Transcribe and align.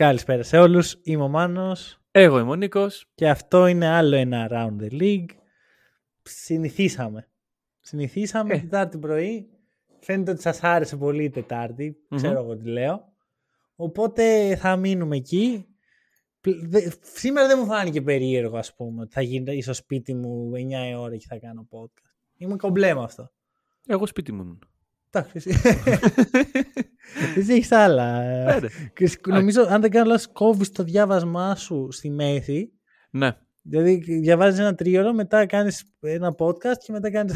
Καλησπέρα 0.00 0.42
σε 0.42 0.58
όλους. 0.58 0.98
Είμαι 1.02 1.22
ο 1.22 1.28
Μάνος. 1.28 1.98
Εγώ 2.10 2.38
είμαι 2.38 2.50
ο 2.50 2.54
Νίκος. 2.54 3.06
Και 3.14 3.28
αυτό 3.28 3.66
είναι 3.66 3.86
άλλο 3.86 4.16
ένα 4.16 4.48
Round 4.50 4.82
the 4.82 4.92
League. 5.00 5.28
Συνηθίσαμε. 6.22 7.28
Συνηθίσαμε 7.80 8.54
Ε. 8.54 8.58
Τετάρτη 8.58 8.98
πρωί. 8.98 9.48
Φαίνεται 10.00 10.30
ότι 10.30 10.40
σας 10.40 10.62
άρεσε 10.62 10.96
πολύ 10.96 11.24
η 11.24 11.30
Τετάρτη. 11.30 11.96
Ξέρω 12.14 12.40
εγώ 12.40 12.56
τι 12.56 12.64
λέω. 12.68 13.12
Οπότε 13.76 14.56
θα 14.56 14.76
μείνουμε 14.76 15.16
εκεί. 15.16 15.66
Πλ- 16.40 16.66
δε- 16.68 16.90
Σήμερα 17.02 17.46
δεν 17.46 17.58
μου 17.60 17.66
φάνηκε 17.66 18.02
περίεργο, 18.02 18.56
ας 18.58 18.74
πούμε, 18.74 19.02
ότι 19.02 19.12
θα 19.12 19.20
γίνει 19.22 19.62
στο 19.62 19.72
σπίτι 19.74 20.14
μου 20.14 20.50
9 20.54 20.88
η 20.90 20.94
ώρα 20.94 21.16
και 21.16 21.26
θα 21.28 21.38
κάνω 21.38 21.68
podcast. 21.70 22.14
Είμαι 22.36 22.56
κομπλέ 22.56 22.94
με 22.94 23.02
αυτό. 23.02 23.30
Εγώ 23.86 24.06
σπίτι 24.06 24.32
μου 24.32 24.42
ήμουν. 24.42 24.58
Εντάξει, 25.18 25.32
εσύ. 25.34 25.58
εσύ 27.36 27.52
έχεις 27.52 27.72
άλλα. 27.72 28.22
Ε, 28.22 28.58
ρε. 28.58 28.66
Και 28.94 29.06
σ- 29.06 29.26
νομίζω, 29.26 29.62
αν 29.68 29.80
δεν 29.80 29.90
κάνω 29.90 30.06
λάθος, 30.08 30.26
κόβεις 30.32 30.70
το 30.72 30.82
διάβασμά 30.82 31.54
σου 31.54 31.88
στη 31.90 32.10
μέση. 32.10 32.72
Ναι. 33.10 33.36
Δηλαδή, 33.62 33.94
διαβάζεις 33.96 34.58
ένα 34.60 34.74
τρίωρο, 34.74 35.12
μετά 35.12 35.46
κάνεις 35.46 35.84
ένα 36.00 36.34
podcast 36.38 36.76
και 36.84 36.92
μετά 36.92 37.10
κάνεις 37.10 37.34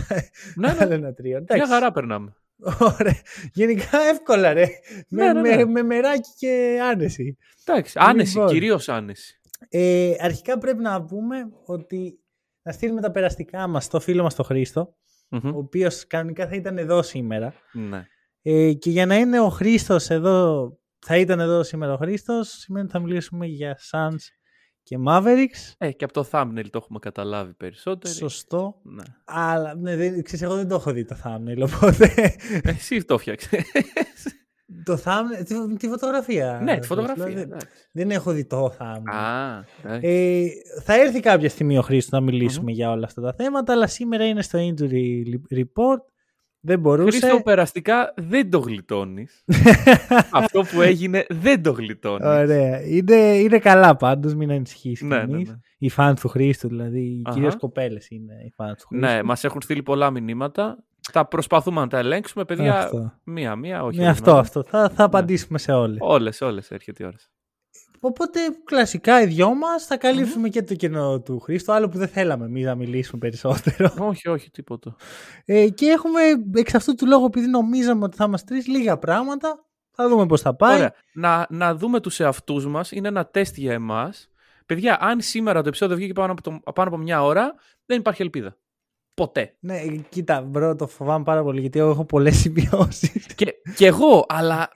Ναι, 0.55 0.69
ναι. 0.73 0.77
άλλο 0.81 0.93
ένα 0.95 1.13
τρίωρο. 1.15 1.45
Μια 1.49 1.55
Εντάξει. 1.57 1.73
χαρά 1.73 1.93
περνάμε. 1.93 2.33
Ωραία. 2.81 3.17
Γενικά 3.53 3.99
εύκολα, 4.11 4.53
ρε. 4.53 4.67
με, 5.09 5.25
Ναι, 5.25 5.33
ναι, 5.41 5.41
ναι. 5.41 5.57
Με, 5.57 5.65
με 5.65 5.83
μεράκι 5.83 6.31
και 6.39 6.79
άνεση. 6.91 7.37
Εντάξει. 7.65 7.99
Άνεση, 8.01 8.35
Λοιπόν. 8.35 8.53
κυρίως 8.53 8.89
άνεση. 8.89 9.41
Ε, 9.69 10.13
αρχικά 10.21 10.59
πρέπει 10.59 10.83
να 10.83 11.05
πούμε 11.05 11.37
ότι 11.65 12.19
να 12.63 12.73
στείλουμε 12.73 13.01
τα 13.01 13.11
περαστικά 13.11 13.67
μας 13.67 13.85
στο 13.85 14.01
φίλο 14.01 14.23
μας 14.23 14.35
τον 14.35 14.45
Χρήστο, 14.45 14.95
Μμμ. 15.31 15.55
ο 15.55 15.59
οποίος 15.59 16.07
κανονικά 16.07 16.49
θα 16.49 16.55
ήταν 16.55 16.79
εδώ 16.79 17.03
σήμερα. 17.03 17.55
Ναι. 17.73 18.07
Ε, 18.43 18.73
και 18.73 18.91
για 18.91 19.07
να 19.07 19.17
είναι 19.17 19.41
ο 19.41 19.49
Χρήστος 19.49 20.11
εδώ, 20.11 20.69
θα 20.99 21.17
ήταν 21.17 21.41
εδώ 21.41 21.63
σήμερα 21.63 21.93
ο 21.93 21.97
Χρήστος, 21.97 22.49
σημαίνει 22.49 22.85
ότι 22.85 22.93
θα 22.93 23.01
μιλήσουμε 23.01 23.47
για 23.47 23.79
Suns 23.91 24.21
και 24.83 24.97
Mavericks. 25.07 25.75
Ε, 25.79 25.93
και 25.93 26.05
από 26.05 26.13
το 26.13 26.29
thumbnail 26.31 26.67
το 26.71 26.79
έχουμε 26.83 26.99
καταλάβει 26.99 27.55
περισσότερο. 27.55 28.15
Σωστό. 28.15 28.81
Ναι. 28.83 29.03
Αλλά 29.25 29.75
ναι, 29.75 29.97
δεν, 29.97 30.23
ξέρεις, 30.23 30.43
εγώ 30.45 30.55
δεν 30.55 30.69
το 30.69 30.75
έχω 30.75 30.93
δει 30.93 31.05
το 31.05 31.17
thumbnail, 31.25 31.63
οπότε 31.65 32.37
Εσύ 32.63 33.05
το 33.05 33.19
φτιάξες. 33.19 33.65
Το 34.85 34.99
thumbnail, 35.05 35.45
τη, 35.47 35.77
τη 35.77 35.89
φωτογραφία. 35.89 36.61
ναι, 36.63 36.79
τη 36.79 36.87
φωτογραφία. 36.87 37.25
Δηλαδή, 37.25 37.41
εντάξει. 37.43 37.67
δεν 37.93 38.11
έχω 38.11 38.33
δει 38.33 38.45
το 38.45 38.67
thumbnail. 38.79 39.15
Α, 39.15 39.65
εντάξει. 39.85 40.09
Ε, 40.09 40.81
θα 40.83 40.95
έρθει 41.01 41.21
κάποια 41.21 41.49
στιγμή 41.49 41.79
ο 41.79 41.83
Χρήστος 41.83 42.13
να 42.13 42.21
μιλησουμε 42.27 42.73
για 42.73 42.91
όλα 42.91 43.05
αυτά 43.07 43.21
τα 43.23 43.35
θέματα, 43.37 43.73
αλλά 43.73 43.87
σήμερα 43.87 44.25
είναι 44.27 44.43
στο 44.43 44.59
injury 44.59 45.23
report. 45.59 45.99
Δεν 46.63 46.79
μπορούσε. 46.81 47.19
Χρήστο, 47.19 47.41
περαστικά 47.43 48.13
δεν 48.17 48.51
το 48.51 48.59
γλιτώνεις. 48.59 49.45
Αυτό 50.33 50.63
που 50.63 50.81
έγινε 50.83 51.25
δεν 51.29 51.63
το 51.63 51.71
γλιτώνεις. 51.73 52.27
Ωραία. 52.27 52.83
Είναι, 52.87 53.15
είναι 53.17 53.59
καλά 53.59 53.97
πάντως, 53.97 54.35
μην 54.35 54.51
ανησυχείς 54.51 55.03
Ναι, 55.03 55.09
ναι, 55.09 55.21
κανείς. 55.21 55.49
ναι. 55.49 55.55
Οι 55.79 55.89
φαν 55.89 56.15
του 56.15 56.29
Χρήστου, 56.29 56.69
δηλαδή, 56.69 57.01
οι 57.01 57.23
Αχα. 57.25 57.35
κυρίως 57.35 57.57
κοπέλες 57.57 58.09
είναι 58.11 58.35
οι 58.47 58.53
φαν 58.57 58.75
του 58.79 58.87
Χρήστου. 58.87 59.07
Ναι, 59.07 59.23
μας 59.23 59.45
έχουν 59.45 59.61
στείλει 59.63 59.83
πολλά 59.83 60.11
μηνύματα. 60.11 60.85
Τα 61.13 61.27
προσπαθούμε 61.27 61.81
να 61.81 61.87
τα 61.87 61.99
ελέγξουμε, 61.99 62.45
παιδιά. 62.45 62.79
Αυτό. 62.79 63.13
Μία-μία, 63.25 63.83
όχι. 63.85 63.99
Ναι, 63.99 64.09
αυτό, 64.09 64.37
αυτό. 64.37 64.63
Θα, 64.63 64.91
θα 64.95 65.05
απαντήσουμε 65.05 65.59
σε 65.59 65.73
όλες. 65.73 65.99
Όλες, 66.01 66.41
όλες 66.41 66.71
έρχεται 66.71 67.03
η 67.03 67.07
ώρα. 67.07 67.17
Οπότε, 68.01 68.41
κλασικά 68.65 69.23
οι 69.23 69.27
δυο 69.27 69.55
μας 69.55 69.87
θα 69.87 69.97
καλύψουμε 69.97 70.49
και 70.49 70.63
το 70.63 70.75
κενό 70.75 71.21
του 71.21 71.41
Χρήστου, 71.41 71.73
άλλο 71.73 71.89
που 71.89 71.99
δεν 71.99 72.09
θέλαμε 72.09 72.45
εμείς 72.45 72.65
να 72.65 72.75
μιλήσουμε 72.75 73.19
περισσότερο. 73.19 73.95
όχι, 73.99 74.29
όχι, 74.29 74.51
τίποτα. 74.51 74.97
Ε, 75.45 75.69
και 75.69 75.87
έχουμε 75.87 76.21
εξ 76.55 76.75
αυτού 76.75 76.95
του 76.95 77.07
λόγου, 77.07 77.25
επειδή 77.25 77.47
νομίζαμε 77.47 78.05
ότι 78.05 78.17
θα 78.17 78.25
είμαστε 78.25 78.55
τρεις, 78.55 78.67
λίγα 78.67 78.99
πράγματα. 78.99 79.65
Θα 79.91 80.09
δούμε 80.09 80.27
πώς 80.27 80.41
θα 80.41 80.55
πάει. 80.55 80.77
Ωραία. 80.77 80.95
Να, 81.13 81.47
να 81.51 81.75
δούμε 81.75 82.01
τους 82.01 82.21
εαυτούς 82.21 82.67
μας. 82.67 82.91
Είναι 82.91 83.09
ένα 83.09 83.27
τεστ 83.27 83.57
για 83.57 83.73
εμάς. 83.73 84.29
Παιδιά, 84.67 84.99
αν 85.01 85.21
σήμερα 85.21 85.63
το 85.63 85.69
επεισόδιο 85.69 85.97
βγήκε 85.97 86.13
πάνω 86.13 86.33
από, 86.33 86.43
το, 86.43 86.61
πάνω 86.75 86.89
από 86.89 86.97
μια 86.97 87.23
ώρα, 87.23 87.55
δεν 87.87 87.99
υπάρχει 87.99 88.23
ελπίδα. 88.23 88.57
Ποτέ. 89.15 89.57
Ναι, 89.61 89.81
κοίτα, 90.09 90.41
bro, 90.43 90.77
το 90.77 90.87
φοβάμαι 90.87 91.25
πάρα 91.25 91.43
πολύ, 91.43 91.61
γιατί 91.61 91.79
εγώ 91.79 91.91
έχω 91.91 92.05
πολλές 92.05 92.37
σημειώσεις. 92.37 93.27
και, 93.35 93.55
και 93.77 93.87
εγώ, 93.87 94.25
αλλά 94.29 94.69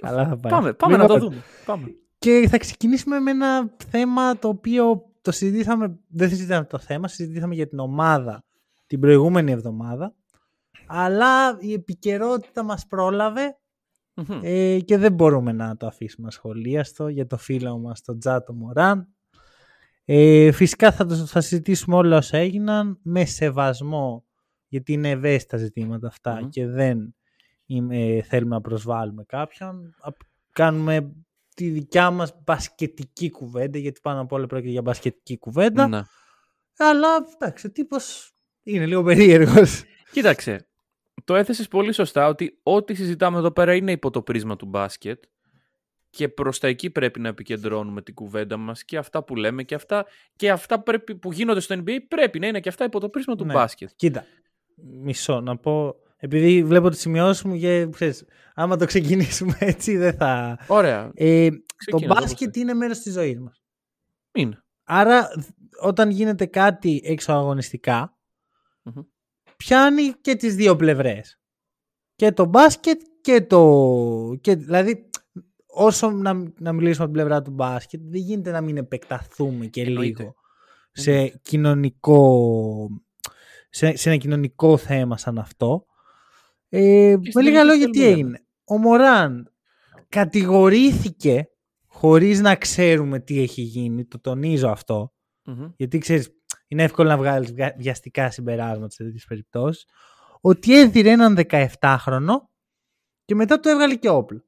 Καλά 0.00 0.28
θα 0.28 0.36
πάει. 0.36 0.52
πάμε, 0.52 0.72
πάμε 0.72 0.92
Μην 0.92 1.02
να 1.02 1.08
το 1.08 1.14
απα- 1.14 1.24
δούμε. 1.24 1.42
Πάμε. 1.64 1.94
Και 2.18 2.46
θα 2.50 2.58
ξεκινήσουμε 2.58 3.18
με 3.18 3.30
ένα 3.30 3.74
θέμα 3.88 4.38
το 4.38 4.48
οποίο 4.48 5.02
το 5.22 5.30
συζητήσαμε, 5.32 5.98
δεν 6.08 6.28
συζητήσαμε 6.28 6.64
το 6.64 6.78
θέμα, 6.78 7.08
συζητήσαμε 7.08 7.54
για 7.54 7.68
την 7.68 7.78
ομάδα 7.78 8.44
την 8.86 9.00
προηγούμενη 9.00 9.52
εβδομάδα. 9.52 10.14
Αλλά 10.86 11.56
η 11.60 11.72
επικαιρότητα 11.72 12.62
μας 12.62 12.86
πρόλαβε 12.86 13.58
Μμμ. 14.14 14.40
ε, 14.42 14.78
και 14.80 14.98
δεν 14.98 15.12
μπορούμε 15.12 15.52
να 15.52 15.76
το 15.76 15.86
αφήσουμε 15.86 16.26
ασχολίαστο 16.26 17.08
για 17.08 17.26
το 17.26 17.36
φίλο 17.36 17.78
μας 17.78 18.02
τον 18.02 18.18
Τζάτο 18.18 18.52
Μωράν. 18.52 19.13
Ε, 20.04 20.52
φυσικά 20.52 20.92
θα, 20.92 21.06
το, 21.06 21.14
θα 21.14 21.40
συζητήσουμε 21.40 21.96
όλα 21.96 22.16
όσα 22.16 22.38
έγιναν 22.38 22.98
με 23.02 23.24
σεβασμό 23.24 24.24
γιατί 24.68 24.92
είναι 24.92 25.10
ευαίσθητα 25.10 25.56
ζητήματα 25.56 26.06
αυτά 26.06 26.38
Μμμ. 26.40 26.48
και 26.48 26.66
δεν 26.66 27.14
είμαι- 27.66 28.22
θέλουμε 28.28 28.54
να 28.54 28.60
προσβάλλουμε 28.60 29.24
κάποιον. 29.24 29.94
Απ- 30.00 30.20
Κάνουμε 30.52 31.12
τη 31.54 31.68
δικιά 31.68 32.10
μας 32.10 32.32
μπασκετική 32.44 33.30
κουβέντα 33.30 33.78
γιατί 33.78 34.00
πάνω 34.02 34.20
απ' 34.20 34.32
όλα 34.32 34.46
πρόκειται 34.46 34.70
για 34.70 34.82
μπασκετική 34.82 35.38
κουβέντα. 35.38 35.88
Ναι. 35.88 36.02
Αλλά 36.76 37.08
εντάξει, 37.34 37.66
ο 37.66 37.70
τύπος 37.70 38.32
είναι 38.62 38.86
λίγο 38.86 39.02
περίεργος. 39.02 39.82
Κοίταξε, 40.12 40.68
το 41.24 41.34
έθεσες 41.34 41.68
πολύ 41.68 41.92
σωστά 41.92 42.28
ότι 42.28 42.58
ό,τι 42.62 42.94
συζητάμε 42.94 43.38
εδώ 43.38 43.50
πέρα 43.50 43.74
είναι 43.74 43.92
υπό 43.92 44.10
το 44.10 44.22
πρίσμα 44.22 44.56
του 44.56 44.66
μπάσκετ 44.66 45.22
και 46.14 46.28
προς 46.28 46.58
τα 46.58 46.66
εκεί 46.68 46.90
πρέπει 46.90 47.20
να 47.20 47.28
επικεντρώνουμε 47.28 48.02
την 48.02 48.14
κουβέντα 48.14 48.56
μας 48.56 48.84
και 48.84 48.96
αυτά 48.96 49.24
που 49.24 49.36
λέμε 49.36 49.62
και 49.62 49.74
αυτά, 49.74 50.06
και 50.36 50.50
αυτά 50.50 50.80
πρέπει, 50.82 51.14
που 51.14 51.32
γίνονται 51.32 51.60
στο 51.60 51.74
NBA 51.78 51.98
πρέπει 52.08 52.38
να 52.38 52.46
είναι 52.46 52.60
και 52.60 52.68
αυτά 52.68 52.84
υπό 52.84 53.00
το 53.00 53.08
πρίσμα 53.08 53.34
του 53.34 53.44
Ναι. 53.44 53.52
μπάσκετ. 53.52 53.90
Κοίτα, 53.96 54.24
μισό 54.76 55.40
να 55.40 55.56
πω, 55.56 55.94
επειδή 56.16 56.64
βλέπω 56.64 56.88
τις 56.88 57.00
σημειώσεις 57.00 57.42
μου 57.42 57.56
και 57.58 57.88
ξέρεις, 57.88 58.24
άμα 58.54 58.76
το 58.76 58.84
ξεκινήσουμε 58.84 59.56
έτσι 59.72 59.96
δεν 59.96 60.14
θα... 60.16 60.58
Ωραία. 60.66 61.10
Ε, 61.14 61.50
το 61.50 61.56
Ξεκίνα, 61.76 62.12
όπως 62.12 62.20
μπάσκετ 62.20 62.50
θες. 62.52 62.62
είναι 62.62 62.74
μέρος 62.74 62.98
της 62.98 63.12
ζωής 63.12 63.40
μας. 63.40 63.62
Είναι. 64.32 64.64
Άρα 64.84 65.28
όταν 65.80 66.10
γίνεται 66.10 66.46
κάτι 66.46 67.00
εξωαγωνιστικά, 67.04 68.16
Μμμ. 68.82 69.02
πιάνει 69.56 70.12
και 70.20 70.34
τις 70.34 70.54
δύο 70.54 70.76
πλευρές. 70.76 71.38
Και 72.16 72.32
το 72.32 72.44
μπάσκετ 72.44 73.00
και 73.20 73.40
το... 73.40 74.38
Και, 74.40 74.54
δηλαδή, 74.56 75.08
όσο 75.74 76.10
να, 76.10 76.32
να 76.58 76.72
μιλήσουμε 76.72 77.04
από 77.04 77.12
την 77.14 77.22
πλευρά 77.22 77.42
του 77.42 77.50
μπάσκετ, 77.50 78.00
δεν 78.04 78.20
γίνεται 78.20 78.50
να 78.50 78.60
μην 78.60 78.76
επεκταθούμε 78.76 79.66
και 79.66 79.82
Εννοείται. 79.82 80.22
λίγο 80.22 80.34
σε 80.92 81.28
κοινωνικό... 81.28 82.88
Σε, 83.70 83.96
σε 83.96 84.08
ένα 84.08 84.18
κοινωνικό 84.18 84.76
θέμα 84.76 85.16
σαν 85.16 85.38
αυτό. 85.38 85.86
Ε, 86.68 87.16
με 87.22 87.30
στην 87.30 87.42
λίγα 87.42 87.60
τελική 87.60 87.66
λόγια 87.66 87.90
τι 87.90 87.98
θέλουμε, 87.98 88.14
έγινε; 88.16 88.46
Ο 88.64 88.78
Μωράν 88.78 89.52
κατηγορήθηκε 90.08 91.48
χωρίς 91.86 92.40
να 92.40 92.56
ξέρουμε 92.56 93.20
τι 93.20 93.40
έχει 93.42 93.62
γίνει, 93.62 94.04
το 94.04 94.20
τονίζω 94.20 94.68
αυτό, 94.68 95.12
Μμμ. 95.44 95.70
γιατί 95.76 95.98
ξέρεις, 95.98 96.30
είναι 96.68 96.82
εύκολο 96.82 97.08
να 97.08 97.16
βγάλεις 97.16 97.52
βγα- 97.52 97.74
βιαστικά 97.78 98.30
συμπεράσματα 98.30 98.90
σε 98.90 99.04
τέτοιες 99.04 99.24
περιπτώσεις, 99.28 99.84
ότι 100.40 100.78
έδιρε 100.80 101.10
έναν 101.10 101.38
17χρονο 101.80 102.34
και 103.24 103.34
μετά 103.34 103.60
του 103.60 103.68
έβγαλε 103.68 103.94
και 103.94 104.08
όπλο. 104.08 104.44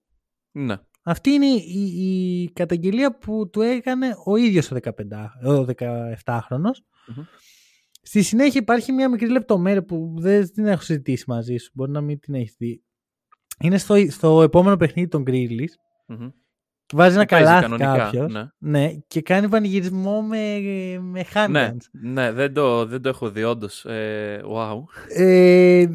Ναι. 0.51 0.77
Αυτή 1.09 1.31
είναι 1.31 1.47
η, 1.47 2.43
η 2.43 2.51
καταγγελία 2.53 3.19
που 3.19 3.51
του 3.53 3.61
έκανε 3.61 4.17
ο 4.25 4.37
ίδιος 4.37 4.71
ο, 4.71 4.77
15, 4.83 4.91
ο 5.45 5.65
17χρονος. 6.25 6.79
Μμμ. 7.07 7.25
Στη 8.03 8.23
συνέχεια 8.23 8.61
υπάρχει 8.61 8.93
μια 8.93 9.09
μικρή 9.09 9.31
λεπτομέρεια 9.31 9.85
που 9.85 10.15
δεν 10.19 10.53
την 10.53 10.67
έχω 10.67 10.83
συζητήσει 10.83 11.25
μαζί 11.27 11.57
σου, 11.57 11.71
μπορεί 11.75 11.91
να 11.91 12.01
μην 12.01 12.21
την 12.21 12.35
έχεις 12.35 12.55
δει. 12.59 12.83
Είναι 13.61 13.79
στο, 13.79 13.95
στο 14.11 14.43
επόμενο 14.43 14.77
παιχνίδι 14.77 15.09
των 15.09 15.25
Grizzlies 15.27 15.75
Μμμ. 16.07 16.29
Βάζει 16.93 17.15
ένα 17.15 17.23
Που 17.23 17.31
παίζει 17.31 17.45
καλάθι 17.45 17.63
κανονικά, 17.63 17.97
κάποιος. 17.97 18.33
ναι. 18.33 18.49
Ναι. 18.59 18.93
και 19.07 19.21
κάνει 19.23 19.49
πανηγυρισμό 19.49 20.23
με, 20.23 20.59
με 21.01 21.25
handguns. 21.35 21.49
Ναι, 21.51 21.71
ναι 22.13 22.33
δεν, 22.33 22.53
το, 22.53 22.87
δεν 22.87 23.03
το 23.03 23.09
έχω 23.09 23.31
δει 23.31 23.45
όντως. 23.45 23.85
Ε, 23.85 24.41
wow. 24.55 24.83
Ε, 25.09 25.87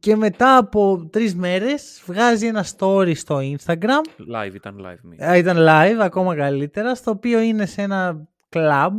και 0.00 0.16
μετά 0.16 0.56
από 0.56 1.08
τρεις 1.12 1.34
μέρες 1.34 2.02
βγάζει 2.06 2.46
ένα 2.46 2.64
story 2.78 3.12
στο 3.16 3.38
Instagram. 3.42 4.04
Live 4.34 4.54
ήταν 4.54 4.76
live. 4.86 4.98
Μη. 5.02 5.24
Α, 5.24 5.36
Ήταν 5.36 5.56
live, 5.60 5.98
ακόμα 6.00 6.36
καλύτερα, 6.36 6.94
στο 6.94 7.10
οποίο 7.10 7.40
είναι 7.40 7.66
σε 7.66 7.82
ένα 7.82 8.28
club, 8.52 8.90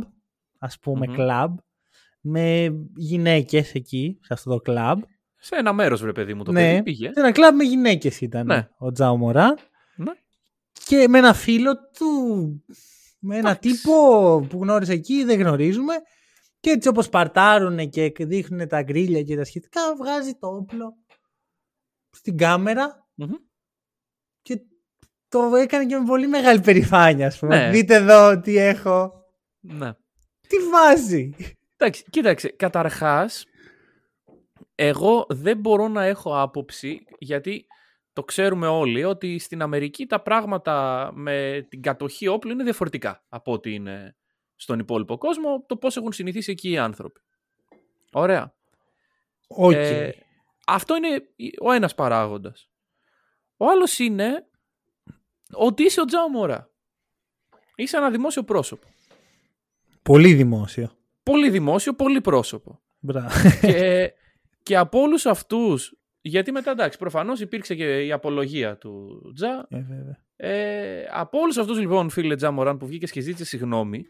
ας 0.58 0.78
πούμε 0.78 1.06
Μμμ. 1.08 1.14
club, 1.18 1.48
με 2.20 2.74
γυναίκες 2.96 3.74
εκεί, 3.74 4.18
σε 4.22 4.32
αυτό 4.32 4.58
το 4.60 4.72
club. 4.72 4.94
Σε 5.42 5.56
ένα 5.56 5.72
μέρος, 5.72 6.00
βρε 6.00 6.12
παιδί 6.12 6.34
μου, 6.34 6.42
το 6.44 6.52
Ναι. 6.52 6.60
παιδί 6.70 6.82
πήγες. 6.82 7.12
Σε 7.14 7.20
ένα 7.20 7.32
κλαμπ 7.32 7.54
με 7.54 7.64
γυναίκες 7.64 8.20
ήταν 8.20 8.46
Ναι. 8.46 8.68
ο 8.78 8.92
Τζάο 8.92 9.16
Μωράν. 9.16 9.58
Ναι. 9.96 10.12
Και 10.86 11.06
με 11.08 11.18
ένα 11.18 11.32
φίλο 11.34 11.72
του, 11.98 12.06
με 13.18 13.36
ένα 13.36 13.48
Εντάξει. 13.50 13.70
τύπο 13.70 14.46
που 14.48 14.58
γνώρισε 14.62 14.92
εκεί, 14.92 15.24
δεν 15.24 15.38
γνωρίζουμε. 15.40 15.94
Και 16.60 16.70
έτσι 16.70 16.88
όπως 16.88 17.08
παρτάρουν 17.08 17.88
και 17.88 18.12
δείχνουν 18.18 18.68
τα 18.68 18.82
γκρίλια 18.82 19.22
και 19.22 19.36
τα 19.36 19.44
σχετικά, 19.44 19.96
βγάζει 19.96 20.34
το 20.34 20.46
όπλο 20.46 20.96
στην 22.10 22.36
κάμερα 22.36 23.08
Μμμ. 23.14 23.34
και 24.42 24.60
το 25.28 25.56
έκανε 25.56 25.86
και 25.86 25.96
με 25.98 26.04
πολύ 26.04 26.26
μεγάλη 26.26 26.60
περηφάνεια, 26.60 27.26
ας 27.26 27.38
πούμε. 27.38 27.56
Ναι. 27.56 27.70
Δείτε 27.70 27.94
εδώ 27.94 28.40
τι 28.40 28.56
έχω. 28.56 29.24
Ναι. 29.60 29.92
Τι 30.48 30.56
βάζει. 30.72 31.34
Εντάξει, 31.76 32.04
κοίταξε, 32.10 32.48
καταρχάς, 32.48 33.44
εγώ 34.74 35.26
δεν 35.28 35.58
μπορώ 35.58 35.88
να 35.88 36.04
έχω 36.04 36.40
άποψη, 36.40 37.04
γιατί 37.18 37.66
το 38.12 38.24
ξέρουμε 38.24 38.66
όλοι, 38.66 39.04
ότι 39.04 39.38
στην 39.38 39.62
Αμερική 39.62 40.06
τα 40.06 40.22
πράγματα 40.22 41.10
με 41.14 41.66
την 41.68 41.82
κατοχή 41.82 42.28
όπλων 42.28 42.54
είναι 42.54 42.64
διαφορετικά 42.64 43.24
από 43.28 43.52
ό,τι 43.52 43.74
είναι 43.74 44.16
στον 44.60 44.78
υπόλοιπο 44.78 45.18
κόσμο, 45.18 45.64
το 45.66 45.76
πώς 45.76 45.96
έχουν 45.96 46.12
συνηθίσει 46.12 46.50
εκεί 46.50 46.70
οι 46.70 46.78
άνθρωποι. 46.78 47.20
Ωραία. 48.12 48.54
Οκ. 49.48 49.72
Ε, 49.72 50.14
αυτό 50.66 50.96
είναι 50.96 51.22
ο 51.60 51.72
ένας 51.72 51.94
παράγοντας. 51.94 52.70
Ο 53.56 53.68
άλλος 53.70 53.98
είναι 53.98 54.46
ότι 55.52 55.82
είσαι 55.82 56.00
ο 56.00 56.04
Τζάο 56.04 56.28
Μωρά. 56.28 56.70
Είσαι 57.74 57.96
ένα 57.96 58.10
δημόσιο 58.10 58.42
πρόσωπο. 58.42 58.86
Πολύ 60.02 60.34
δημόσιο. 60.34 60.90
Πολύ 61.22 61.50
δημόσιο, 61.50 61.94
πολύ 61.94 62.20
πρόσωπο. 62.20 62.80
Μπράβο. 62.98 63.28
και, 63.60 64.12
και 64.62 64.76
από 64.76 65.00
όλους 65.00 65.26
αυτούς. 65.26 65.94
Γιατί 66.20 66.52
μετά 66.52 66.70
εντάξει, 66.70 66.98
προφανώς 66.98 67.40
υπήρξε 67.40 67.74
και 67.74 68.04
η 68.04 68.12
απολογία 68.12 68.76
του 68.76 69.22
Τζα. 69.34 69.66
Ε, 69.68 69.80
βέβαια. 69.80 70.24
Ε, 70.36 71.06
από 71.10 71.38
όλους 71.38 71.56
αυτούς 71.56 71.78
λοιπόν, 71.78 72.10
φίλε 72.10 72.36
Τζα 72.36 72.50
Μωράν, 72.50 72.76
που 72.76 72.86
βγήκες 72.86 73.10
και 73.10 73.20
ζήτησες 73.20 73.48
συγγνώμη, 73.48 74.06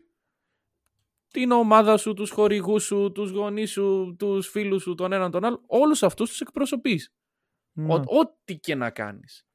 την 1.32 1.50
ομάδα 1.50 1.96
σου, 1.96 2.14
τους 2.14 2.30
χορηγούς 2.30 2.84
σου, 2.84 3.12
τους 3.14 3.30
γονείς 3.30 3.70
σου, 3.70 4.16
τους 4.18 4.48
φίλους 4.48 4.82
σου, 4.82 4.94
τον 4.94 5.12
έναν 5.12 5.30
τον 5.30 5.44
άλλον, 5.44 5.62
όλους 5.66 6.02
αυτούς 6.02 6.28
τους 6.30 6.40
εκπροσωπείς. 6.40 7.12
Ναι. 7.72 7.94
Ό,τι 7.94 8.58
και 8.58 8.74
να 8.74 8.90
κάνεις. 8.90 9.46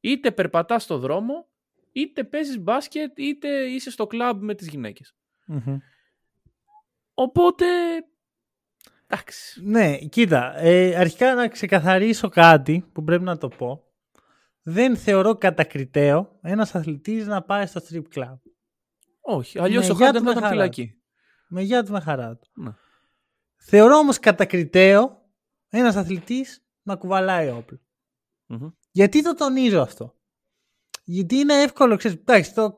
Είτε 0.00 0.30
περπατάς 0.32 0.82
στο 0.82 0.98
δρόμο, 0.98 1.48
είτε 1.92 2.24
παίζεις 2.24 2.58
μπάσκετ, 2.58 3.18
είτε 3.18 3.48
είσαι 3.48 3.90
στο 3.90 4.06
κλαμπ 4.06 4.42
με 4.42 4.54
τις 4.54 4.68
γυναίκες. 4.68 5.14
Μμμ. 5.46 5.76
Οπότε. 7.14 7.64
Εντάξει. 9.06 9.62
Ναι, 9.64 9.98
κοίτα, 9.98 10.58
ε, 10.58 10.96
αρχικά 10.96 11.34
να 11.34 11.48
ξεκαθαρίσω 11.48 12.28
κάτι 12.28 12.88
που 12.92 13.04
πρέπει 13.04 13.24
να 13.24 13.36
το 13.38 13.48
πω. 13.48 13.84
Δεν 14.62 14.96
θεωρώ 14.96 15.34
κατακριτέο 15.36 16.38
ένας 16.42 16.74
αθλητής 16.74 17.26
να 17.26 17.42
πάει 17.42 17.66
στο 17.66 17.80
strip 17.90 18.18
club. 18.18 18.34
Όχι. 19.20 19.58
Αλλιώς 19.58 19.86
Ναι, 19.86 19.92
ο 19.92 19.96
για 19.96 20.06
Χάντεν 20.06 20.20
του 20.22 20.26
θα 20.26 20.30
ήταν 20.30 20.42
με 20.42 20.48
χαρά. 20.48 20.48
φυλακή. 20.48 20.99
Με 21.52 21.62
γεια 21.62 21.82
του 21.84 21.92
με 21.92 22.00
χαρά 22.00 22.36
του. 22.36 22.48
Ναι. 22.62 22.70
Θεωρώ 23.56 23.96
όμως 23.96 24.18
κατακριτέο 24.18 25.22
ένας 25.68 25.96
αθλητής 25.96 26.64
να 26.82 26.96
κουβαλάει 26.96 27.48
όπλο. 27.48 27.80
Μμμ. 28.46 28.68
Γιατί 28.90 29.22
το 29.22 29.34
τονίζω 29.34 29.80
αυτό; 29.80 30.14
Γιατί 31.04 31.36
είναι 31.36 31.54
εύκολο, 31.62 31.96
ξέρεις, 31.96 32.16
εντάξει, 32.20 32.54
το 32.54 32.74